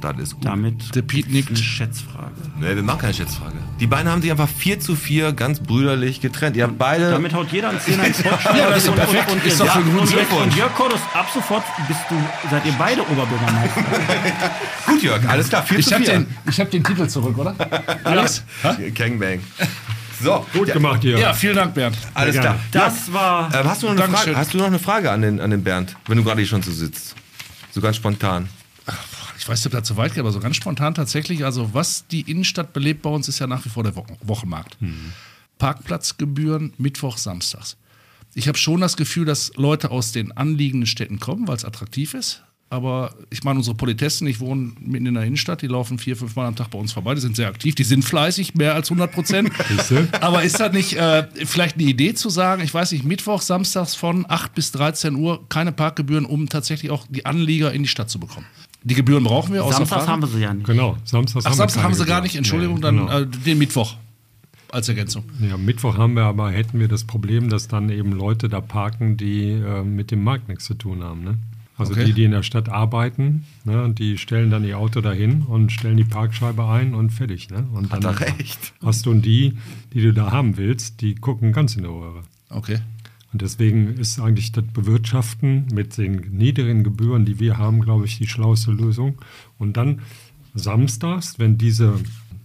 [0.00, 0.44] Das ist gut.
[0.44, 1.48] Damit Der Piet nickt.
[1.48, 2.30] eine Schätzfrage.
[2.58, 3.54] Nee, wir machen keine Schätzfrage.
[3.78, 6.56] Die beiden haben sich einfach 4 zu 4 ganz brüderlich getrennt.
[6.56, 7.10] Ihr habt beide.
[7.10, 8.56] Damit haut jeder einen Zehner ins Potschwein.
[8.60, 9.30] Ja, das ist perfekt.
[9.30, 10.42] Und, und, Ist doch ja, für einen guten und, Glückwunsch.
[10.44, 12.14] und Jörg Kordus, ab sofort bist du,
[12.50, 13.84] seid ihr beide Oberbürgermeister.
[14.86, 15.62] gut, Jörg, alles klar.
[15.62, 16.12] 4 Ich zu habe 4.
[16.14, 17.54] den, ich hab den Titel zurück, oder?
[18.04, 18.42] Alex?
[18.94, 19.40] Gangbang.
[20.22, 21.18] So, Gut ja, gemacht, Jörg.
[21.20, 21.96] Ja, vielen Dank, Bernd.
[22.12, 22.56] alles klar.
[22.72, 23.48] Das war.
[23.54, 24.24] Ähm, hast, du noch eine Dankeschön.
[24.34, 26.48] Frage, hast du noch eine Frage an den, an den Bernd, wenn du gerade hier
[26.48, 27.14] schon so sitzt?
[27.72, 28.48] So ganz spontan.
[29.40, 31.46] Ich weiß nicht, ob das zu weit geht, aber so ganz spontan tatsächlich.
[31.46, 34.76] Also, was die Innenstadt belebt bei uns, ist ja nach wie vor der Wo Wochenmarkt.
[35.58, 37.78] Parkplatzgebühren Mittwoch, Samstags.
[38.34, 42.12] Ich habe schon das Gefühl, dass Leute aus den anliegenden Städten kommen, weil es attraktiv
[42.12, 42.42] ist.
[42.68, 46.36] Aber ich meine, unsere Politessen, ich wohne mitten in der Innenstadt, die laufen vier, fünf
[46.36, 48.90] Mal am Tag bei uns vorbei, die sind sehr aktiv, die sind fleißig, mehr als
[48.90, 49.50] 100 Prozent.
[50.20, 53.94] Aber ist das nicht äh, vielleicht eine Idee zu sagen, ich weiß nicht, Mittwoch, Samstags
[53.94, 58.10] von 8 bis 13 Uhr keine Parkgebühren, um tatsächlich auch die Anlieger in die Stadt
[58.10, 58.46] zu bekommen?
[58.82, 60.66] Die Gebühren brauchen wir, Samstags haben wir sie ja nicht.
[60.66, 63.18] Genau, Samstags Ach, haben wir Samstag haben sie gar nicht, Entschuldigung, Nee, dann genau.
[63.20, 63.96] äh, den Mittwoch
[64.72, 65.24] als Ergänzung.
[65.40, 69.16] Ja, Mittwoch haben wir aber, hätten wir das Problem, dass dann eben Leute da parken,
[69.16, 71.24] die äh, mit dem Markt nichts zu tun haben.
[71.24, 71.38] Ne?
[71.76, 72.04] Also Okay.
[72.04, 75.96] die, die in der Stadt arbeiten, ne, die stellen dann ihr Auto dahin und stellen
[75.96, 77.50] die Parkscheibe ein und fertig.
[77.50, 77.66] Ne?
[77.72, 78.74] Und Hat dann er recht.
[78.84, 79.56] hast du und die,
[79.92, 82.22] die du da haben willst, die gucken ganz in die Röhre.
[82.50, 82.78] Okay.
[83.32, 88.18] Und deswegen ist eigentlich das Bewirtschaften mit den niedrigen Gebühren, die wir haben, glaube ich,
[88.18, 89.18] die schlauste Lösung.
[89.58, 90.00] Und dann
[90.54, 91.94] samstags, wenn diese,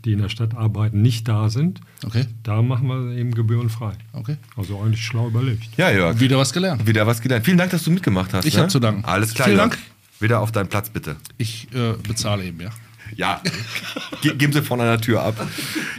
[0.03, 2.25] die in der Stadt arbeiten, nicht da sind, Okay.
[2.43, 3.93] da machen wir eben gebührenfrei.
[4.13, 4.37] Okay.
[4.55, 5.69] Also eigentlich schlau überlegt.
[5.77, 6.19] Ja, Jörg.
[6.19, 6.85] Wieder was gelernt.
[6.85, 7.45] Wieder was gelernt.
[7.45, 8.45] Vielen Dank, dass du mitgemacht hast.
[8.45, 8.61] Ich ne?
[8.63, 9.03] hab zu danken.
[9.05, 9.71] Alles klar, Vielen Jörg.
[9.71, 9.81] Dank.
[10.19, 11.15] Wieder auf deinen Platz, bitte.
[11.37, 12.69] Ich äh, bezahle eben, ja.
[13.15, 13.41] Ja,
[14.21, 15.35] Ge geben Sie von einer Tür ab.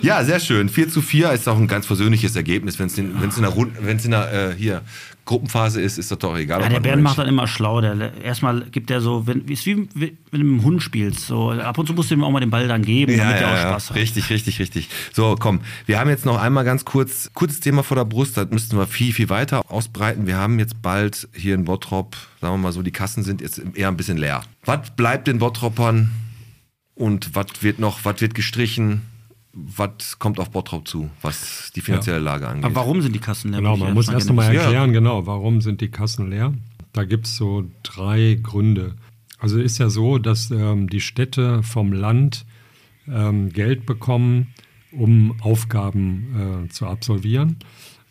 [0.02, 0.68] Ja, sehr schön.
[0.68, 2.78] 4 zu 4 ist auch ein ganz versöhnliches Ergebnis.
[2.78, 4.82] Wenn es in, wenn's in der, Rund- wenn's in der äh, hier,
[5.24, 6.60] Gruppenphase ist, ist das doch egal.
[6.62, 7.80] Ja, der Bernd macht dann immer schlau.
[7.80, 11.26] Der, erstmal gibt er so, wenn, ist wie, wenn du mit einem Hund spielst.
[11.26, 13.40] So, ab und zu musst du ihm auch mal den Ball dann geben, Ja, damit
[13.40, 13.70] ja, er auch.
[13.72, 13.96] Spaß hat.
[13.96, 14.88] Richtig, richtig, richtig.
[15.12, 15.60] So, komm.
[15.86, 18.36] Wir haben jetzt noch einmal ganz kurz, kurzes Thema vor der Brust.
[18.36, 20.28] Das müssten wir viel, viel weiter ausbreiten.
[20.28, 23.60] Wir haben jetzt bald hier in Bottrop, sagen wir mal so, die Kassen sind jetzt
[23.74, 24.42] eher ein bisschen leer.
[24.64, 26.10] Was bleibt den Bottropern
[26.96, 29.02] und was wird noch, was wird gestrichen?
[29.52, 32.64] Was kommt auf Bottrop zu, was die finanzielle Lage angeht?
[32.64, 33.60] Aber warum sind die Kassen leer?
[33.60, 34.64] Genau, man muss erst erst mal nochmal gerne Ja.
[34.64, 36.52] erklären, genau, warum sind die Kassen leer.
[36.92, 38.96] Da gibt es so drei Gründe.
[39.38, 42.44] Also ist ja so, dass ähm, die Städte vom Land
[43.08, 44.48] ähm, Geld bekommen,
[44.92, 47.56] um Aufgaben äh, zu absolvieren.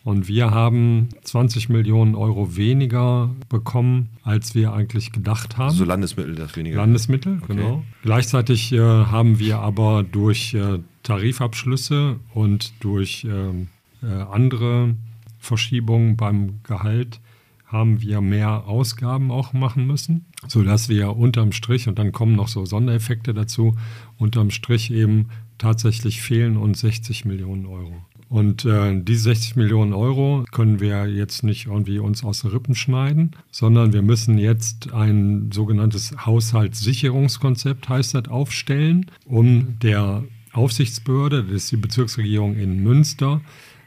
[0.06, 5.74] Und wir haben 20 Millionen Euro weniger bekommen, als wir eigentlich gedacht haben.
[5.74, 6.76] So Landesmittel, das weniger.
[6.76, 7.82] Landesmittel, genau.
[8.04, 13.66] Gleichzeitig äh, haben wir aber durch äh, Tarifabschlüsse und durch ähm,
[14.00, 14.94] äh, andere
[15.40, 17.20] Verschiebungen beim Gehalt
[17.64, 22.46] haben wir mehr Ausgaben auch machen müssen, sodass wir unterm Strich, und dann kommen noch
[22.46, 23.74] so Sondereffekte dazu,
[24.18, 28.04] unterm Strich eben tatsächlich fehlen uns 60 Millionen Euro.
[28.28, 32.74] Und äh, diese 60 Millionen Euro können wir jetzt nicht irgendwie uns aus den Rippen
[32.74, 41.64] schneiden, sondern wir müssen jetzt ein sogenanntes Haushaltssicherungskonzept, heißt das, aufstellen, um der Aufsichtsbehörde, das
[41.64, 43.42] ist die Bezirksregierung in Münster,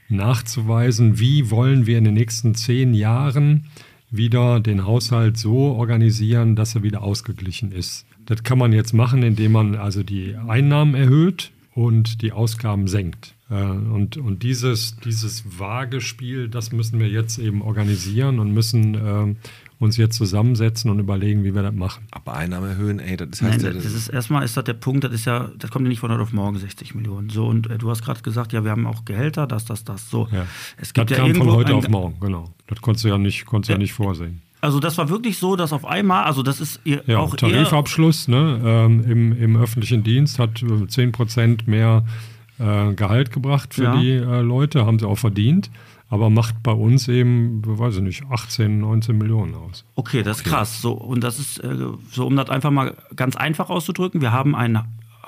[0.08, 3.66] nachzuweisen, wie wollen wir in den nächsten zehn Jahren
[4.12, 8.06] wieder den Haushalt so organisieren, dass er wieder ausgeglichen ist.
[8.26, 13.36] Das kann man jetzt machen, indem man also die Einnahmen erhöht und die Ausgaben senkt.
[13.50, 18.96] Äh, Und, und dieses, dieses vage Spiel, das müssen wir jetzt eben organisieren und müssen
[18.96, 19.36] äh,
[19.80, 22.04] uns jetzt zusammensetzen und überlegen, wie wir das machen.
[22.12, 25.06] Aber Einnahmen erhöhen, ey, das heißt Nein, ja, das ist erstmal ist das der Punkt,
[25.06, 27.30] das ist ja, das kommt ja nicht von heute auf morgen 60 Millionen.
[27.30, 30.10] So, und äh, du hast gerade gesagt, ja, wir haben auch Gehälter, das, das, das.
[30.10, 30.28] So.
[30.32, 30.44] Ja.
[30.78, 32.54] Es Das gibt ja kam irgendwo von heute auf morgen, genau.
[32.68, 33.78] Das konntest du ja nicht, konntest du ja.
[33.78, 33.82] Ja.
[33.82, 34.42] nicht vorsehen.
[34.62, 37.38] Also das war wirklich so, dass auf einmal, also das ist ihr Ja, auch eher,
[37.38, 42.04] Tarifabschluss ne, ähm, im, im öffentlichen Dienst hat äh, 10% mehr
[42.60, 43.98] äh, Gehalt gebracht für Ja.
[43.98, 45.70] die äh, Leute, haben sie auch verdient,
[46.10, 49.86] aber macht bei uns eben, weiß ich nicht, 18, 19 Millionen aus.
[49.96, 50.82] Okay, das ist krass.
[50.82, 51.76] So, und das ist, äh,
[52.12, 54.80] so um das einfach mal ganz einfach auszudrücken, wir haben einen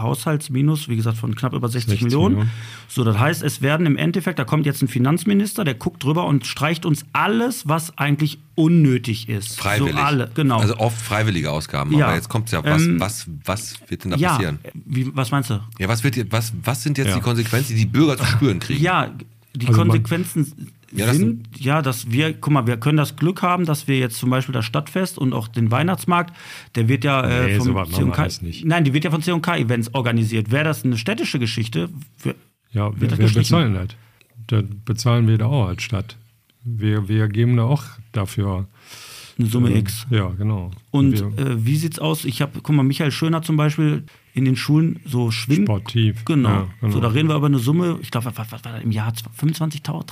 [0.01, 2.35] Haushaltsminus, wie gesagt, von knapp über 60, 60 Millionen.
[2.35, 2.51] Millionen.
[2.87, 6.25] So, das heißt, es werden im Endeffekt, da kommt jetzt ein Finanzminister, der guckt drüber
[6.25, 9.57] und streicht uns alles, was eigentlich unnötig ist.
[9.59, 9.93] freiwillig.
[9.95, 10.59] So alle, genau.
[10.59, 11.97] Also oft freiwillige Ausgaben.
[11.97, 12.07] Ja.
[12.07, 14.59] Aber jetzt kommt ja, was, Ähm, was, was wird denn da ja, passieren?
[14.85, 15.59] wie, was meinst du?
[15.79, 17.15] Ja, was, wird, jetzt- was, was sind jetzt Ja.
[17.15, 18.81] die Konsequenzen, die die Bürger zu spüren kriegen?
[18.83, 19.09] Ja,
[19.55, 23.15] die Also man- Konsequenzen Ja, das sind, ja, dass wir, guck mal, wir können das
[23.15, 26.35] Glück haben, dass wir jetzt zum Beispiel das Stadtfest und auch den Weihnachtsmarkt,
[26.75, 28.27] der wird ja äh, Nee, vom C&K.
[28.65, 30.51] Nein, die wird ja von C&K-Events organisiert.
[30.51, 31.89] Wäre das eine städtische Geschichte?
[32.21, 32.35] Wir,
[32.71, 33.87] Ja, wir, das wir bezahlen das.
[34.47, 36.17] Das bezahlen wir da auch als Stadt.
[36.63, 38.67] Wir, wir geben da auch dafür.
[39.39, 40.05] eine Summe äh, X.
[40.09, 40.71] Ja, genau.
[40.91, 42.25] Und wir, äh, wie sieht's aus?
[42.25, 44.03] Ich habe, guck mal, Michael Schöner zum Beispiel
[44.33, 45.67] in den Schulen so schwimmt.
[45.67, 46.23] Sportiv.
[46.25, 46.49] Genau.
[46.49, 46.93] Ja, genau.
[46.93, 49.11] So, da reden wir über eine Summe, ich glaube, was, was, war das im Jahr?
[49.39, 50.05] 25.000,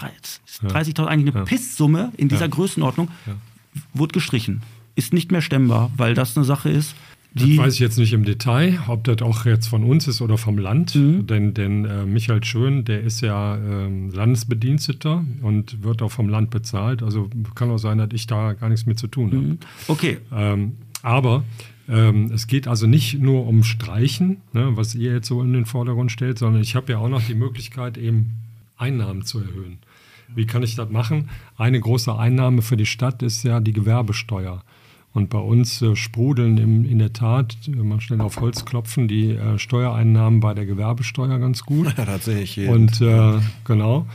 [0.67, 1.45] 30.000, eigentlich eine Ja.
[1.45, 2.47] Pisssumme in dieser Ja.
[2.47, 3.09] Größenordnung,
[3.93, 4.61] wurde gestrichen.
[4.95, 6.95] Ist nicht mehr stemmbar, weil das eine Sache ist,
[7.33, 7.55] die.
[7.55, 10.37] das weiß ich jetzt nicht im Detail, ob das auch jetzt von uns ist oder
[10.39, 10.95] vom Land.
[10.95, 11.27] Mhm.
[11.27, 16.49] Denn, denn äh, Michael Schön, der ist ja ähm, Landesbediensteter und wird auch vom Land
[16.49, 17.03] bezahlt.
[17.03, 19.57] Also kann auch sein, dass ich da gar nichts mit zu tun habe.
[19.87, 21.43] okay, Ähm, aber
[21.89, 25.65] ähm, es geht also nicht nur um Streichen, ne, was ihr jetzt so in den
[25.65, 28.35] Vordergrund stellt, sondern ich habe ja auch noch die Möglichkeit, eben
[28.77, 29.79] Einnahmen zu erhöhen.
[30.35, 31.29] Wie kann ich das machen?
[31.57, 34.63] Eine große Einnahme für die Stadt ist ja die Gewerbesteuer.
[35.11, 39.07] Und bei uns äh, sprudeln im, in der Tat, äh, man schnell auf Holz klopfen,
[39.07, 41.87] die äh, Steuereinnahmen bei der Gewerbesteuer ganz gut.
[41.97, 42.69] Ja, tatsächlich.
[42.69, 44.05] Und äh, genau.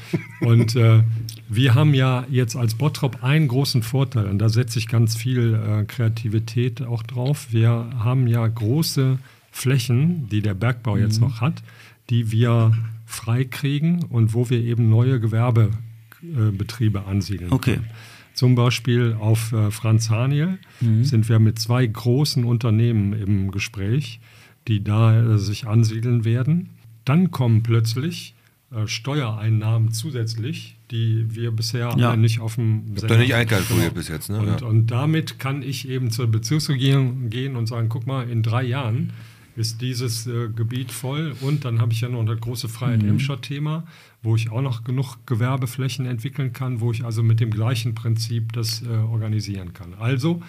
[0.40, 1.02] Und äh,
[1.48, 5.54] wir haben ja jetzt als Bottrop einen großen Vorteil, und da setze ich ganz viel
[5.54, 7.48] äh, Kreativität auch drauf.
[7.50, 9.18] Wir haben ja große
[9.50, 11.26] Flächen, die der Bergbau jetzt Mhm.
[11.26, 11.62] noch hat,
[12.10, 12.72] die wir
[13.06, 17.52] freikriegen und wo wir eben neue Gewerbebetriebe ansiedeln.
[17.52, 17.74] okay.
[17.74, 17.86] können.
[18.34, 20.58] Zum Beispiel auf äh, Franz Haniel
[21.02, 24.20] sind wir mit zwei großen Unternehmen im Gespräch,
[24.68, 26.70] die da äh, sich ansiedeln werden.
[27.04, 28.34] Dann kommen plötzlich
[28.74, 32.10] äh, Steuereinnahmen zusätzlich, die wir bisher Ja.
[32.10, 34.38] alle nicht auf dem Habt ihr nicht einkalkuliert bis jetzt, ne?
[34.40, 34.66] und, ja.
[34.66, 39.12] und damit kann ich eben zur Bezirksregierung gehen und sagen, guck mal, in drei Jahren
[39.56, 43.84] ist dieses äh, Gebiet voll und dann habe ich ja noch das große Freiheit-Emscher-Thema,
[44.22, 48.52] wo ich auch noch genug Gewerbeflächen entwickeln kann, wo ich also mit dem gleichen Prinzip
[48.52, 49.94] das äh, organisieren kann.
[49.94, 50.42] Also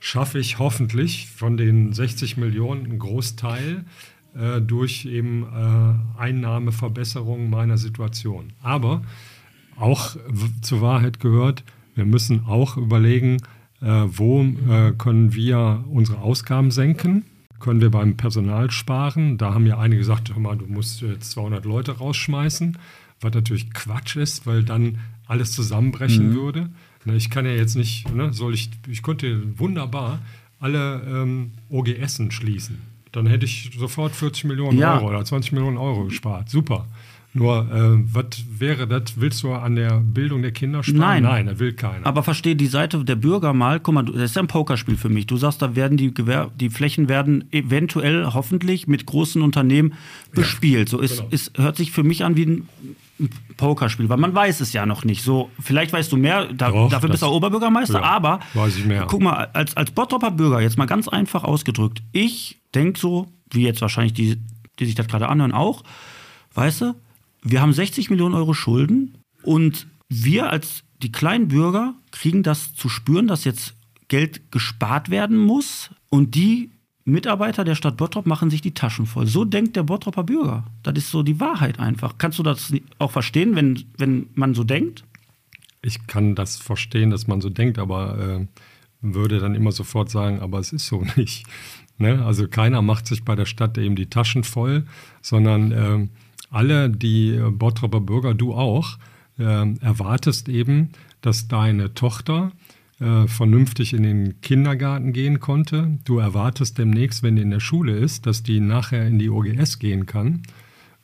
[0.00, 3.84] schaffe ich hoffentlich von den 60 Millionen einen Großteil
[4.34, 8.52] äh, durch eben äh, Einnahmeverbesserung meiner Situation.
[8.62, 9.02] Aber
[9.76, 10.16] auch
[10.62, 13.38] zur Wahrheit gehört, wir müssen auch überlegen,
[13.80, 17.24] äh, wo äh, können wir unsere Ausgaben senken.
[17.60, 19.36] Können wir beim Personal sparen?
[19.38, 22.78] Da haben ja einige gesagt, hör mal, du musst jetzt 200 Leute rausschmeißen,
[23.20, 26.70] was natürlich Quatsch ist, weil dann alles zusammenbrechen würde.
[27.04, 30.20] Na, ich kann ja jetzt nicht, ne, soll ich, ich könnte wunderbar
[30.60, 32.80] alle ähm, OGSen schließen.
[33.12, 34.96] Dann hätte ich sofort 40 Millionen Ja.
[34.96, 36.48] Euro oder 20 Millionen Euro gespart.
[36.50, 36.86] Super.
[37.38, 39.14] Nur, äh, was wäre das?
[39.16, 40.98] Willst du an der Bildung der Kinder sparen?
[40.98, 41.22] Nein.
[41.22, 42.06] Nein, das will keiner.
[42.06, 45.08] Aber verstehe die Seite der Bürger mal, guck mal, das ist ja ein Pokerspiel für
[45.08, 45.26] mich.
[45.26, 49.94] Du sagst, da werden die, Gewer die Flächen werden eventuell hoffentlich mit großen Unternehmen
[50.32, 50.88] bespielt.
[50.88, 51.28] So ist, genau.
[51.30, 52.68] ist, hört sich für mich an wie ein
[53.56, 55.22] Pokerspiel, weil man weiß es ja noch nicht.
[55.22, 58.76] So, vielleicht weißt du mehr, da, Doch, dafür bist du auch Oberbürgermeister, ja, aber weiß
[58.76, 59.06] ich mehr.
[59.08, 63.64] guck mal, als, als Bottropper Bürger, jetzt mal ganz einfach ausgedrückt, ich denke so, wie
[63.64, 64.38] jetzt wahrscheinlich die,
[64.78, 65.82] die sich das gerade anhören, auch,
[66.54, 66.94] weißt du,
[67.42, 72.88] wir haben 60 Millionen Euro Schulden und wir als die kleinen Bürger kriegen das zu
[72.88, 73.74] spüren, dass jetzt
[74.08, 76.70] Geld gespart werden muss und die
[77.04, 79.26] Mitarbeiter der Stadt Bottrop machen sich die Taschen voll.
[79.26, 80.66] So denkt der Bottropper Bürger.
[80.82, 82.18] Das ist so die Wahrheit einfach.
[82.18, 85.04] Kannst du das auch verstehen, wenn, wenn man so denkt?
[85.82, 88.46] ich kann das verstehen, dass man so denkt, aber äh,
[89.00, 91.46] würde dann immer sofort sagen, aber es ist so nicht.
[91.98, 92.24] Ne?
[92.24, 94.86] Also keiner macht sich bei der Stadt eben die Taschen voll,
[95.22, 96.10] sondern ähm,
[96.50, 98.98] alle, die äh, Bottroper Bürger, du auch,
[99.38, 102.52] ähm, erwartest eben, dass deine Tochter
[103.00, 105.98] äh, vernünftig in den Kindergarten gehen konnte.
[106.04, 109.78] Du erwartest demnächst, wenn die in der Schule ist, dass die nachher in die OGS
[109.78, 110.42] gehen kann.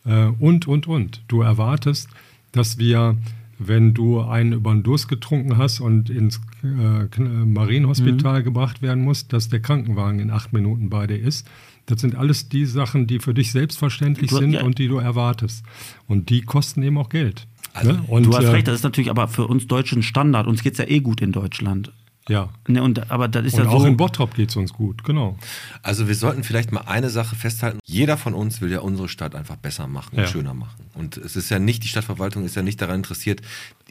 [0.04, 1.22] Äh, und, und, und.
[1.28, 2.08] Du erwartest,
[2.52, 3.16] dass wir,
[3.58, 9.32] wenn du einen über den Durst getrunken hast und ins äh, Marienhospital gebracht werden musst,
[9.32, 11.46] dass der Krankenwagen in acht Minuten bei dir ist.
[11.86, 14.62] Das sind alles die Sachen, die für dich selbstverständlich Du- sind ja.
[14.62, 15.65] und die du erwartest.
[16.06, 17.47] Und die kosten eben auch Geld.
[17.74, 18.05] Also, ne?
[18.09, 20.47] und, du hast äh, recht, das ist natürlich aber für uns Deutschen Standard.
[20.47, 21.93] Uns geht es ja eh gut in Deutschland.
[22.27, 22.48] Ja.
[22.69, 23.86] Ne, und, aber das ist Und ja auch so.
[23.86, 25.36] in Bottrop geht es uns gut, genau.
[25.82, 27.81] Also wir sollten vielleicht mal eine Sache festhalten.
[27.85, 30.27] Jeder von uns will ja unsere Stadt einfach besser machen und Ja.
[30.27, 30.85] schöner machen.
[30.94, 33.43] Und es ist ja nicht, die Stadtverwaltung ist ja nicht daran interessiert,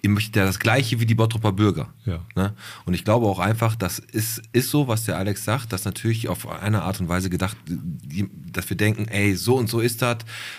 [0.03, 1.87] ihr möchtet ja das Gleiche wie die Bottropper Bürger.
[2.05, 2.19] Ja.
[2.35, 2.53] Ne?
[2.85, 6.27] Und ich glaube auch einfach, das ist, ist so, was der Alex sagt, dass natürlich
[6.27, 7.55] auf eine Art und Weise gedacht,
[8.51, 10.17] dass wir denken, ey, so und so ist das,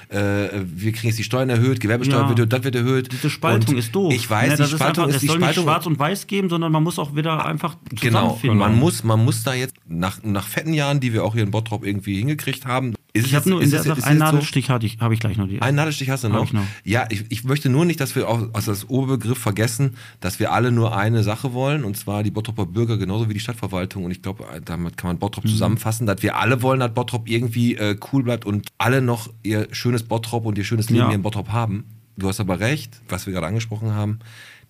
[0.09, 2.29] äh, wir kriegen jetzt die Steuern erhöht, Gewerbesteuer Ja.
[2.31, 3.13] wird erhöht, das wird erhöht.
[3.13, 4.13] Diese Spaltung Und ist doof.
[4.15, 5.63] Ich weiß, Ne, die Spaltung einfach, ist die Es soll Spaltung.
[5.65, 8.59] nicht schwarz und weiß geben, sondern man muss auch wieder einfach Genau, zusammenfinden.
[8.59, 11.51] man muss, man muss da jetzt nach, nach fetten Jahren, die wir auch hier in
[11.51, 12.95] Bottrop irgendwie hingekriegt haben.
[13.17, 14.25] Ich habe nur in der Sache einen so?
[14.25, 15.63] Nadelstich hatte ich, habe ich gleich noch die.
[15.63, 16.43] Einen Nadelstich hast du noch?
[16.45, 16.65] ich noch.
[16.83, 20.51] Ja, ich, ich möchte nur nicht, dass wir auch aus das Oberbegriff vergessen, dass wir
[20.51, 24.05] alle nur eine Sache wollen, und zwar die Bottroper Bürger genauso wie die Stadtverwaltung.
[24.05, 25.21] Und ich glaube, damit kann man Mhm.
[25.21, 29.31] Bottrop zusammenfassen, dass wir alle wollen, dass Bottrop irgendwie äh, cool bleibt und alle noch
[29.45, 31.07] ihr schönes Bottrop und ihr schönes Leben Ja.
[31.07, 31.85] hier in Bottrop haben.
[32.17, 34.19] Du hast aber recht, was wir gerade angesprochen haben,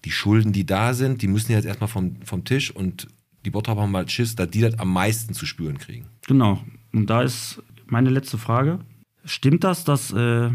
[0.04, 3.08] die Schulden, die da sind, die müssen jetzt erstmal vom, vom Tisch und
[3.46, 6.04] die Bottrop haben mal Schiss, dass die das am meisten zu spüren kriegen.
[6.26, 6.62] Genau.
[6.92, 7.62] Und da ist
[7.94, 8.80] meine letzte Frage.
[9.24, 10.50] Stimmt das, dass, äh,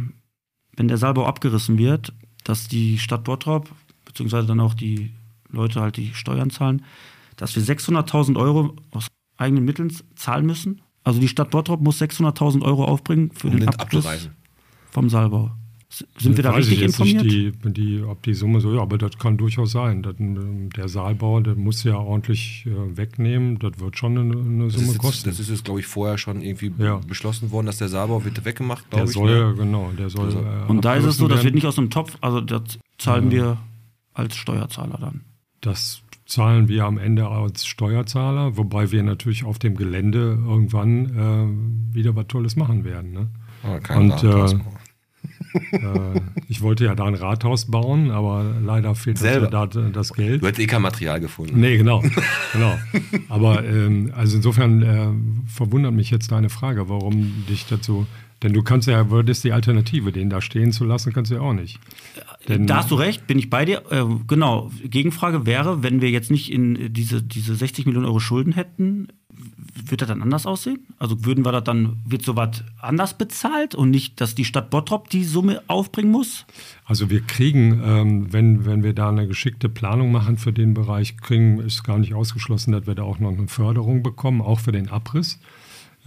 [0.75, 2.13] wenn der Saalbau abgerissen wird,
[2.43, 3.69] dass die Stadt Bottrop,
[4.03, 5.11] beziehungsweise dann auch die
[5.49, 6.83] Leute halt die Steuern zahlen,
[7.37, 9.07] dass wir 600.000 Euro aus
[9.37, 10.81] eigenen Mitteln zahlen müssen?
[11.05, 14.29] Also die Stadt Bottrop muss 600.000 Euro aufbringen für Um den den Abschluss
[14.91, 15.51] vom Saalbau.
[16.19, 17.23] Sind wir da Weiß ich richtig jetzt informiert?
[17.23, 20.03] Nicht die, die, ob die Summe so, ja, aber das kann durchaus sein.
[20.03, 23.57] Das, ähm, der Saalbau, der muss ja ordentlich äh, wegnehmen.
[23.57, 25.29] Das wird schon eine, eine Das Summe ist, jetzt, kosten.
[25.29, 26.97] das ist jetzt, glaube ich, vorher schon irgendwie Ja.
[27.07, 29.13] beschlossen worden, dass der Saalbau wird weggemacht, der glaube ich.
[29.15, 29.55] soll, ne?
[29.57, 30.25] genau, der soll.
[30.25, 32.77] Also- äh, Und da ist es so, das wird nicht aus dem Topf, also das
[32.99, 33.57] zahlen wir
[34.13, 35.21] als Steuerzahler dann.
[35.61, 41.95] Das zahlen wir am Ende als Steuerzahler, wobei wir natürlich auf dem Gelände irgendwann äh,
[41.95, 43.11] wieder was Tolles machen werden.
[43.13, 43.27] Ne?
[43.81, 44.59] Kein Und, äh,
[45.71, 50.41] äh, ich wollte ja da ein Rathaus bauen, aber leider fehlt ja da das Geld.
[50.41, 51.59] du hättest eh kein Material gefunden.
[51.59, 52.03] Nee, genau.
[52.53, 52.77] genau.
[53.29, 58.05] Aber ähm, also insofern äh, verwundert mich jetzt deine Frage, warum dich dazu.
[58.41, 61.41] Denn du kannst ja, würdest die Alternative, den da stehen zu lassen, kannst du ja
[61.41, 61.79] auch nicht.
[62.47, 63.83] Denn, Da hast du recht, bin ich bei dir.
[63.89, 68.53] Äh, genau, Gegenfrage wäre, wenn wir jetzt nicht in diese, diese 60 Millionen Euro Schulden
[68.53, 69.09] hätten,
[69.85, 70.85] wird das dann anders aussehen?
[70.97, 75.09] Also würden wir das dann, wird sowas anders bezahlt und nicht, dass die Stadt Bottrop
[75.09, 76.45] die Summe aufbringen muss?
[76.85, 81.17] Also wir kriegen, ähm, wenn, wenn wir da eine geschickte Planung machen für den Bereich,
[81.17, 84.71] kriegen, ist gar nicht ausgeschlossen, dass wir da auch noch eine Förderung bekommen, auch für
[84.71, 85.39] den Abriss.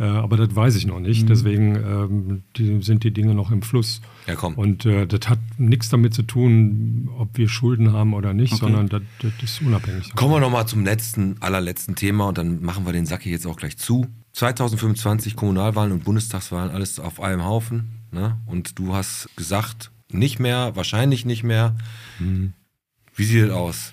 [0.03, 1.29] Äh, aber das weiß ich noch nicht.
[1.29, 4.01] Deswegen ähm, die, sind die Dinge noch im Fluss.
[4.27, 4.55] Ja, komm.
[4.55, 8.63] Und äh, das hat nichts damit zu tun, ob wir Schulden haben oder nicht, Okay.
[8.63, 10.13] sondern das, das ist unabhängig.
[10.17, 13.47] Kommen wir nochmal zum letzten, allerletzten Thema und dann machen wir den Sack hier jetzt
[13.47, 14.09] auch gleich zu.
[14.33, 18.01] 2025 Kommunalwahlen und Bundestagswahlen, alles auf einem Haufen.
[18.11, 18.39] Ne?
[18.47, 21.77] Und du hast gesagt, nicht mehr, wahrscheinlich nicht mehr.
[23.15, 23.93] Wie sieht es aus?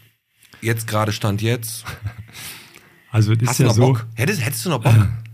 [0.62, 1.86] Jetzt gerade Stand jetzt.
[3.12, 4.06] Also es ist Hast du ja noch so, Bock?
[4.14, 4.94] Hättest, hättest du noch Bock?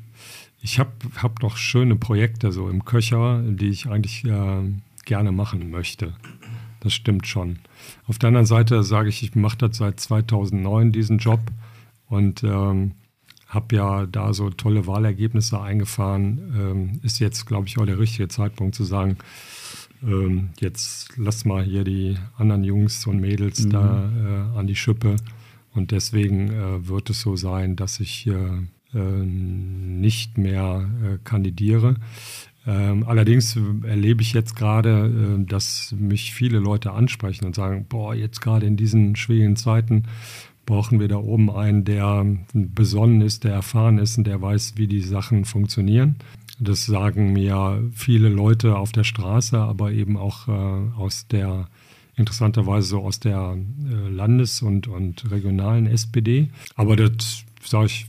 [0.66, 4.64] ich habe hab noch schöne Projekte so im Köcher, die ich eigentlich äh,
[5.06, 6.16] gerne machen möchte.
[6.80, 7.60] Das stimmt schon.
[8.08, 11.40] Auf der anderen Seite sage ich, ich mache das seit 2009, diesen Job.
[12.08, 12.94] Und ähm,
[13.48, 16.56] habe ja da so tolle Wahlergebnisse eingefahren.
[16.58, 19.18] Ähm, ist jetzt, glaube ich, auch der richtige Zeitpunkt zu sagen,
[20.04, 25.18] ähm, jetzt lass mal hier die anderen Jungs und Mädels da äh, an die Schippe.
[25.76, 28.64] Und deswegen äh, wird es so sein, dass ich äh,
[29.00, 31.96] nicht mehr äh, kandidiere.
[32.68, 38.16] Ähm, allerdings erlebe ich jetzt gerade, äh, dass mich viele Leute ansprechen und sagen, boah,
[38.16, 40.04] jetzt gerade in diesen schwierigen Zeiten
[40.66, 44.88] brauchen wir da oben einen, der besonnen ist, der erfahren ist und der weiß, wie
[44.88, 46.16] die Sachen funktionieren.
[46.60, 50.52] Das sagen mir viele Leute auf der Straße, aber eben auch äh,
[50.98, 51.68] aus der,
[52.16, 56.50] interessanterweise so aus der äh, Landes- und, und regionalen SPD.
[56.76, 58.08] Aber das, sage ich,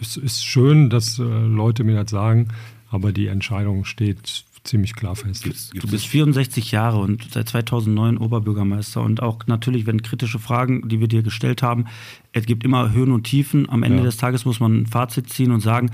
[0.00, 2.48] es ist schön, dass äh, Leute mir das sagen,
[2.90, 5.46] aber die Entscheidung steht ziemlich klar fest.
[5.74, 11.00] Du bist 64 Jahre und seit 2009 Oberbürgermeister und auch natürlich, wenn kritische Fragen, die
[11.00, 11.86] wir dir gestellt haben,
[12.32, 13.68] es gibt immer Höhen und Tiefen.
[13.70, 14.04] Am Ende Ja.
[14.04, 15.90] des Tages muss man ein Fazit ziehen und sagen,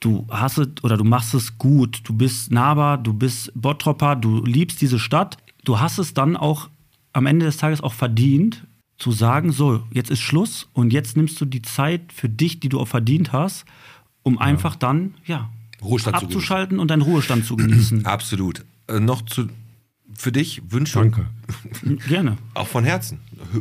[0.00, 4.44] du hast es oder du machst es gut, du bist nahbar, du bist Bottropper, du
[4.44, 5.36] liebst diese Stadt.
[5.64, 6.68] Du hast es dann auch
[7.12, 8.66] am Ende des Tages auch verdient,
[8.98, 12.68] zu sagen, so, jetzt ist Schluss und jetzt nimmst du die Zeit für dich, die
[12.68, 13.64] du auch verdient hast,
[14.22, 15.50] um einfach dann, ja,
[15.82, 18.06] Ruhestand zu abzuschalten und deinen Ruhestand zu genießen.
[18.06, 18.64] Absolut.
[18.88, 19.48] Äh, noch zu,
[20.14, 21.26] für dich Wünsche, Danke.
[22.08, 22.38] Gerne.
[22.54, 23.20] auch von Herzen.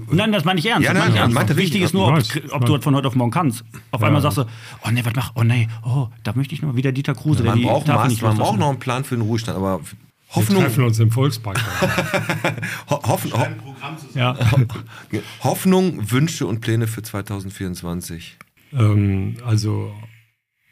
[0.10, 0.86] Nein, das meine ich ernst.
[0.86, 1.36] Ja, nein, meine ich ja, ernst.
[1.36, 2.20] meinte Wichtig ist nur, ob,
[2.52, 3.66] ob du das von heute auf morgen kannst.
[3.92, 4.08] Auf Ja.
[4.08, 4.46] einmal sagst du,
[4.86, 7.52] oh nee, was mach, oh nee, oh, da möchte ich noch wieder Dieter Kruse, der
[7.52, 9.82] Man die braucht, Maß, nicht man braucht noch einen Plan für den Ruhestand, aber
[10.28, 11.58] Wir Hoffnung, treffen uns im Volkspark.
[12.90, 13.46] ho hoffen, ho
[14.16, 14.38] ja.
[15.42, 18.38] Hoffnung, Wünsche und Pläne für 2024.
[18.74, 19.94] ähm, also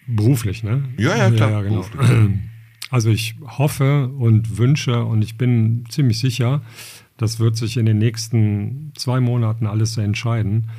[0.07, 0.84] beruflich, ne?
[0.97, 1.85] Ja, ja, klar, genau.
[2.89, 6.61] Also ich hoffe und wünsche und ich bin ziemlich sicher,
[7.17, 10.69] das wird sich in den nächsten zwei Monaten alles entscheiden,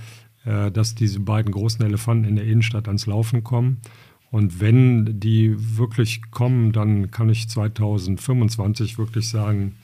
[0.45, 3.81] äh, dass diese beiden großen Elefanten in der Innenstadt ans Laufen kommen.
[4.35, 9.77] Und wenn die wirklich kommen, dann kann ich 2025 wirklich sagen,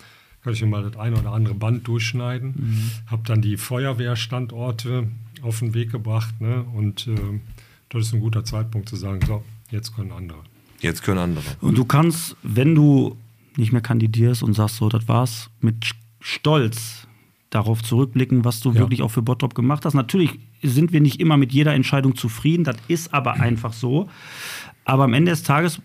[0.43, 2.91] kann ich mir mal das eine oder andere Band durchschneiden.
[3.07, 5.07] Habe dann die Feuerwehrstandorte
[5.43, 6.41] auf den Weg gebracht.
[6.41, 6.65] Ne?
[6.75, 7.15] Und äh,
[7.91, 10.41] das ist ein guter Zeitpunkt zu sagen, so, jetzt können andere.
[10.81, 11.45] Jetzt können andere.
[11.61, 13.17] Und du kannst, wenn du
[13.57, 17.07] nicht mehr kandidierst und sagst, so, das war's, mit Stolz
[17.51, 18.81] darauf zurückblicken, was du Ja.
[18.81, 19.95] wirklich auch für Bottrop gemacht hast.
[19.95, 24.09] Natürlich sind wir nicht immer mit jeder Entscheidung zufrieden, das ist aber einfach so.
[24.85, 25.81] Aber am Ende des Tages,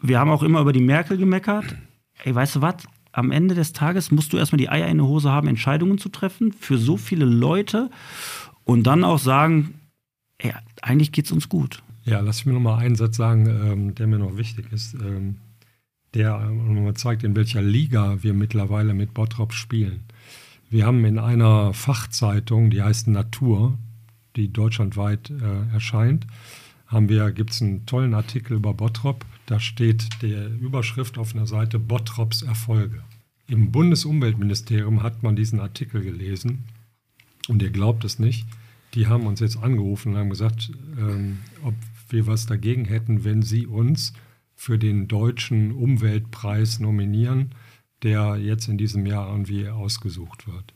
[0.00, 1.76] wir haben auch immer über die Merkel gemeckert.
[2.24, 2.74] Ey, weißt du was?
[3.12, 6.10] Am Ende des Tages musst du erstmal die Eier in der Hose haben, Entscheidungen zu
[6.10, 7.90] treffen für so viele Leute
[8.64, 9.74] und dann auch sagen,
[10.38, 10.52] ey,
[10.82, 11.82] eigentlich geht's uns gut.
[12.04, 14.94] Ja, lass mich noch mal einen Satz sagen, ähm, der mir noch wichtig ist.
[14.94, 15.36] Ähm,
[16.14, 20.04] der ähm, mal zeigt, in welcher Liga wir mittlerweile mit Bottrop spielen.
[20.68, 23.76] Wir haben in einer Fachzeitung, die heißt Natur,
[24.36, 26.26] die deutschlandweit äh, erscheint,
[26.86, 29.24] haben wir, gibt es einen tollen Artikel über Bottrop.
[29.46, 33.02] Da steht der Überschrift auf einer Seite Bottrops Erfolge.
[33.46, 36.64] Im Bundesumweltministerium hat man diesen Artikel gelesen
[37.48, 38.46] und ihr glaubt es nicht.
[38.94, 41.74] Die haben uns jetzt angerufen und haben gesagt, ähm, ob
[42.08, 44.12] wir was dagegen hätten, wenn sie uns
[44.56, 47.54] für den deutschen Umweltpreis nominieren,
[48.02, 50.74] der jetzt in diesem Jahr irgendwie ausgesucht wird.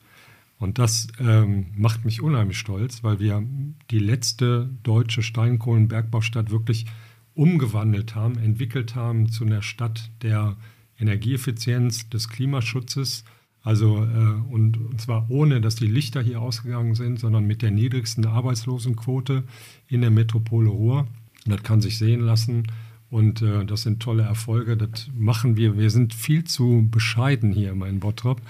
[0.58, 3.42] Und das ähm, macht mich unheimlich stolz, weil wir
[3.90, 6.86] die letzte deutsche Steinkohlenbergbaustadt wirklich
[7.34, 10.56] umgewandelt haben, entwickelt haben zu einer Stadt der
[10.98, 13.24] Energieeffizienz, des Klimaschutzes.
[13.62, 17.70] Also äh, und, und zwar ohne, dass die Lichter hier ausgegangen sind, sondern mit der
[17.70, 19.42] niedrigsten Arbeitslosenquote
[19.88, 21.08] in der Metropole Ruhr.
[21.44, 22.68] Und das kann sich sehen lassen.
[23.10, 24.76] Und äh, das sind tolle Erfolge.
[24.76, 25.76] Das machen wir.
[25.78, 28.40] Wir sind viel zu bescheiden hier immer in Bottrop.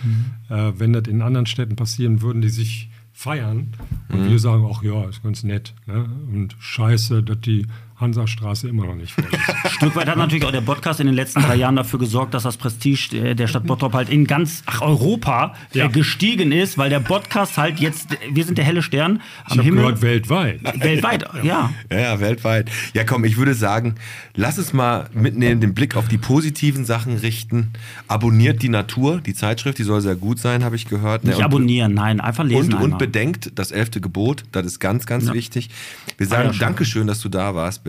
[0.48, 3.68] Äh, wenn das in anderen Städten passieren, würden die sich feiern.
[4.08, 5.74] Und wir sagen auch, ja, ist ganz nett.
[5.86, 6.04] Ne?
[6.32, 7.66] Und scheiße, dass die
[8.04, 9.72] Hansastraße immer noch nicht voll ist.
[9.72, 12.44] Stück weit hat natürlich auch der Podcast in den letzten drei Jahren dafür gesorgt, dass
[12.44, 15.86] das Prestige der- Stadt Bottrop halt in ganz ach, Europa äh, Ja.
[15.88, 19.62] gestiegen ist, weil der Podcast halt jetzt, wir sind der helle Stern Ich am habe
[19.64, 19.82] Himmel.
[19.84, 20.60] gehört, weltweit.
[20.80, 21.70] weltweit, ja.
[21.90, 22.70] Ja, ja, weltweit.
[22.94, 23.94] Ja, komm, ich würde sagen,
[24.34, 27.72] lass es mal mitnehmen, den Blick auf die positiven Sachen richten.
[28.08, 31.24] Abonniert die Natur, die Zeitschrift, die soll sehr gut sein, habe ich gehört.
[31.24, 31.30] Ne?
[31.30, 35.06] Nicht Und- abonnieren, nein, einfach lesen Und, und bedenkt das elfte Gebot, das ist ganz,
[35.06, 35.70] ganz wichtig.
[36.18, 36.60] Wir sagen ja, schon.
[36.60, 37.84] Dankeschön, dass du da warst,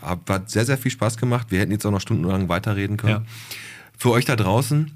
[0.00, 1.48] Hab- Hat sehr, sehr viel Spaß gemacht.
[1.50, 3.12] Wir hätten jetzt auch noch stundenlang weiterreden können.
[3.12, 3.22] Ja.
[3.96, 4.92] Für euch da draußen,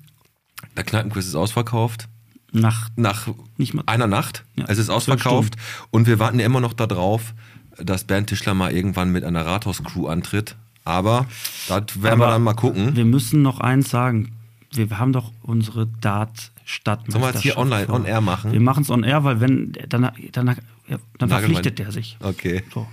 [0.77, 2.09] der Kneipenquiz ist ausverkauft.
[2.53, 3.29] Nach Nach
[3.87, 4.45] einer Nacht.
[4.57, 5.57] Ja, es ist ausverkauft.
[5.91, 7.35] Und wir warten ja immer noch darauf,
[7.79, 10.57] dass Bernd Tischler mal irgendwann mit einer Rathaus-Crew antritt.
[10.85, 11.27] Aber
[11.69, 12.95] das werden wir Aber dann mal gucken.
[12.95, 14.33] Wir müssen noch eins sagen.
[14.73, 17.13] Wir haben doch unsere Dart-Stadtmeisterschaft.
[17.13, 17.95] Sollen wir jetzt hier online, vor.
[17.97, 18.53] on air machen?
[18.53, 20.57] Wir machen es on air, weil wenn, dann, dann, dann
[21.19, 21.29] Nagelmann.
[21.29, 22.17] verpflichtet der sich.
[22.21, 22.63] Okay.
[22.75, 22.87] So.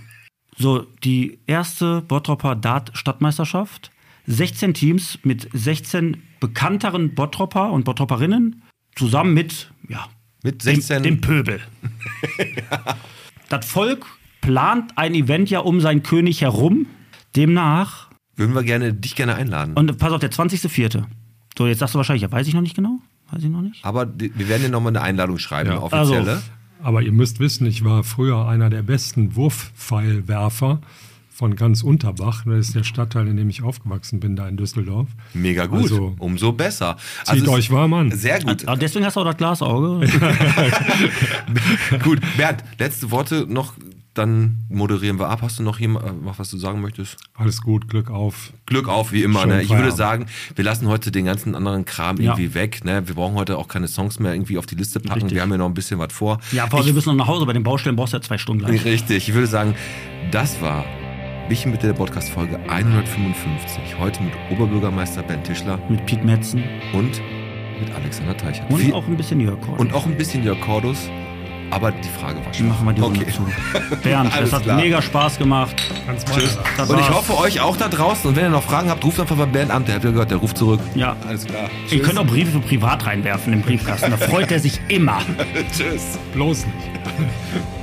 [0.56, 3.90] So, die erste Bottropper Dart-Stadtmeisterschaft.
[4.26, 8.62] 16 Teams mit 16 bekannteren Bottropper und Bottropperinnen
[8.94, 10.06] zusammen mit, ja,
[10.44, 11.02] Mit dem, 16.
[11.02, 11.60] dem Pöbel.
[13.48, 14.06] Das Volk
[14.40, 16.86] plant ein Event ja um seinen König herum.
[17.36, 19.74] Demnach, Würden wir gerne, dich gerne einladen.
[19.74, 21.04] und pass auf, der 20.04.
[21.58, 23.00] So, jetzt sagst du wahrscheinlich, ja, weiß ich noch nicht genau.
[23.30, 23.84] Weiß ich noch nicht.
[23.84, 25.76] Aber die- wir werden dir nochmal eine Einladung schreiben, Ja.
[25.76, 26.30] eine offizielle.
[26.32, 26.42] Also,
[26.82, 30.80] Aber ihr müsst wissen, ich war früher einer der besten Wurfpfeilwerfer
[31.30, 32.44] von ganz Unterbach.
[32.44, 35.08] Das ist der Stadtteil, in dem ich aufgewachsen bin, da in Düsseldorf.
[35.32, 35.82] Mega gut.
[35.82, 36.96] Also- Umso besser.
[37.24, 38.10] Zieht es- euch warm an.
[38.12, 38.66] Sehr gut.
[38.68, 40.06] ah, deswegen hast du auch das Glasauge.
[42.04, 42.20] gut.
[42.36, 43.74] Bernd, letzte Worte noch,
[44.20, 45.40] dann moderieren wir ab.
[45.42, 47.16] Hast du noch jemand, äh, was du sagen möchtest?
[47.34, 48.52] Alles gut, Glück auf.
[48.66, 49.46] Glück auf, wie immer.
[49.46, 49.62] Ne?
[49.62, 52.32] Ich würde sagen, wir lassen heute den ganzen anderen Kram Ja.
[52.32, 52.84] irgendwie weg.
[52.84, 53.02] Ne?
[53.08, 55.14] Wir brauchen heute auch keine Songs mehr irgendwie auf die Liste packen.
[55.22, 55.34] Richtig.
[55.34, 56.38] Wir haben ja noch ein bisschen was vor.
[56.52, 57.46] ja, Paul, ich, wir müssen noch nach Hause.
[57.46, 58.84] Bei den Baustellen brauchst du ja zwei Stunden gleich.
[58.84, 59.28] Richtig.
[59.28, 59.74] Ich würde sagen,
[60.30, 60.84] das war
[61.48, 63.98] Michi mit der Podcast-Folge 155.
[63.98, 67.20] Heute mit Oberbürgermeister Ben Tischler Mit Piet Metzen und
[67.80, 68.70] mit Alexander Teichert.
[68.70, 69.80] und Viel- auch ein bisschen Jörg Kort.
[69.80, 71.08] und auch ein bisschen Jörg Cordus.
[71.70, 72.68] Aber die Frage war schon.
[72.68, 73.32] machen wir die Runde okay.
[73.32, 73.96] zu.
[74.02, 74.76] Bernd, es hat klar.
[74.76, 75.74] mega Spaß gemacht.
[76.06, 76.58] Ganz Tschüss.
[76.76, 78.28] Das Und ich hoffe, euch auch da draußen.
[78.28, 79.84] Und wenn ihr noch Fragen habt, ruft einfach bei Bernd an.
[79.84, 80.80] Der habt ihr gehört, der ruft zurück.
[80.94, 81.16] Ja.
[81.26, 81.70] Alles klar.
[81.90, 84.10] Ihr könnt auch Briefe für privat reinwerfen im Briefkasten.
[84.10, 85.18] Da freut er sich immer.
[85.76, 86.18] Tschüss.
[86.34, 87.70] Bloß nicht.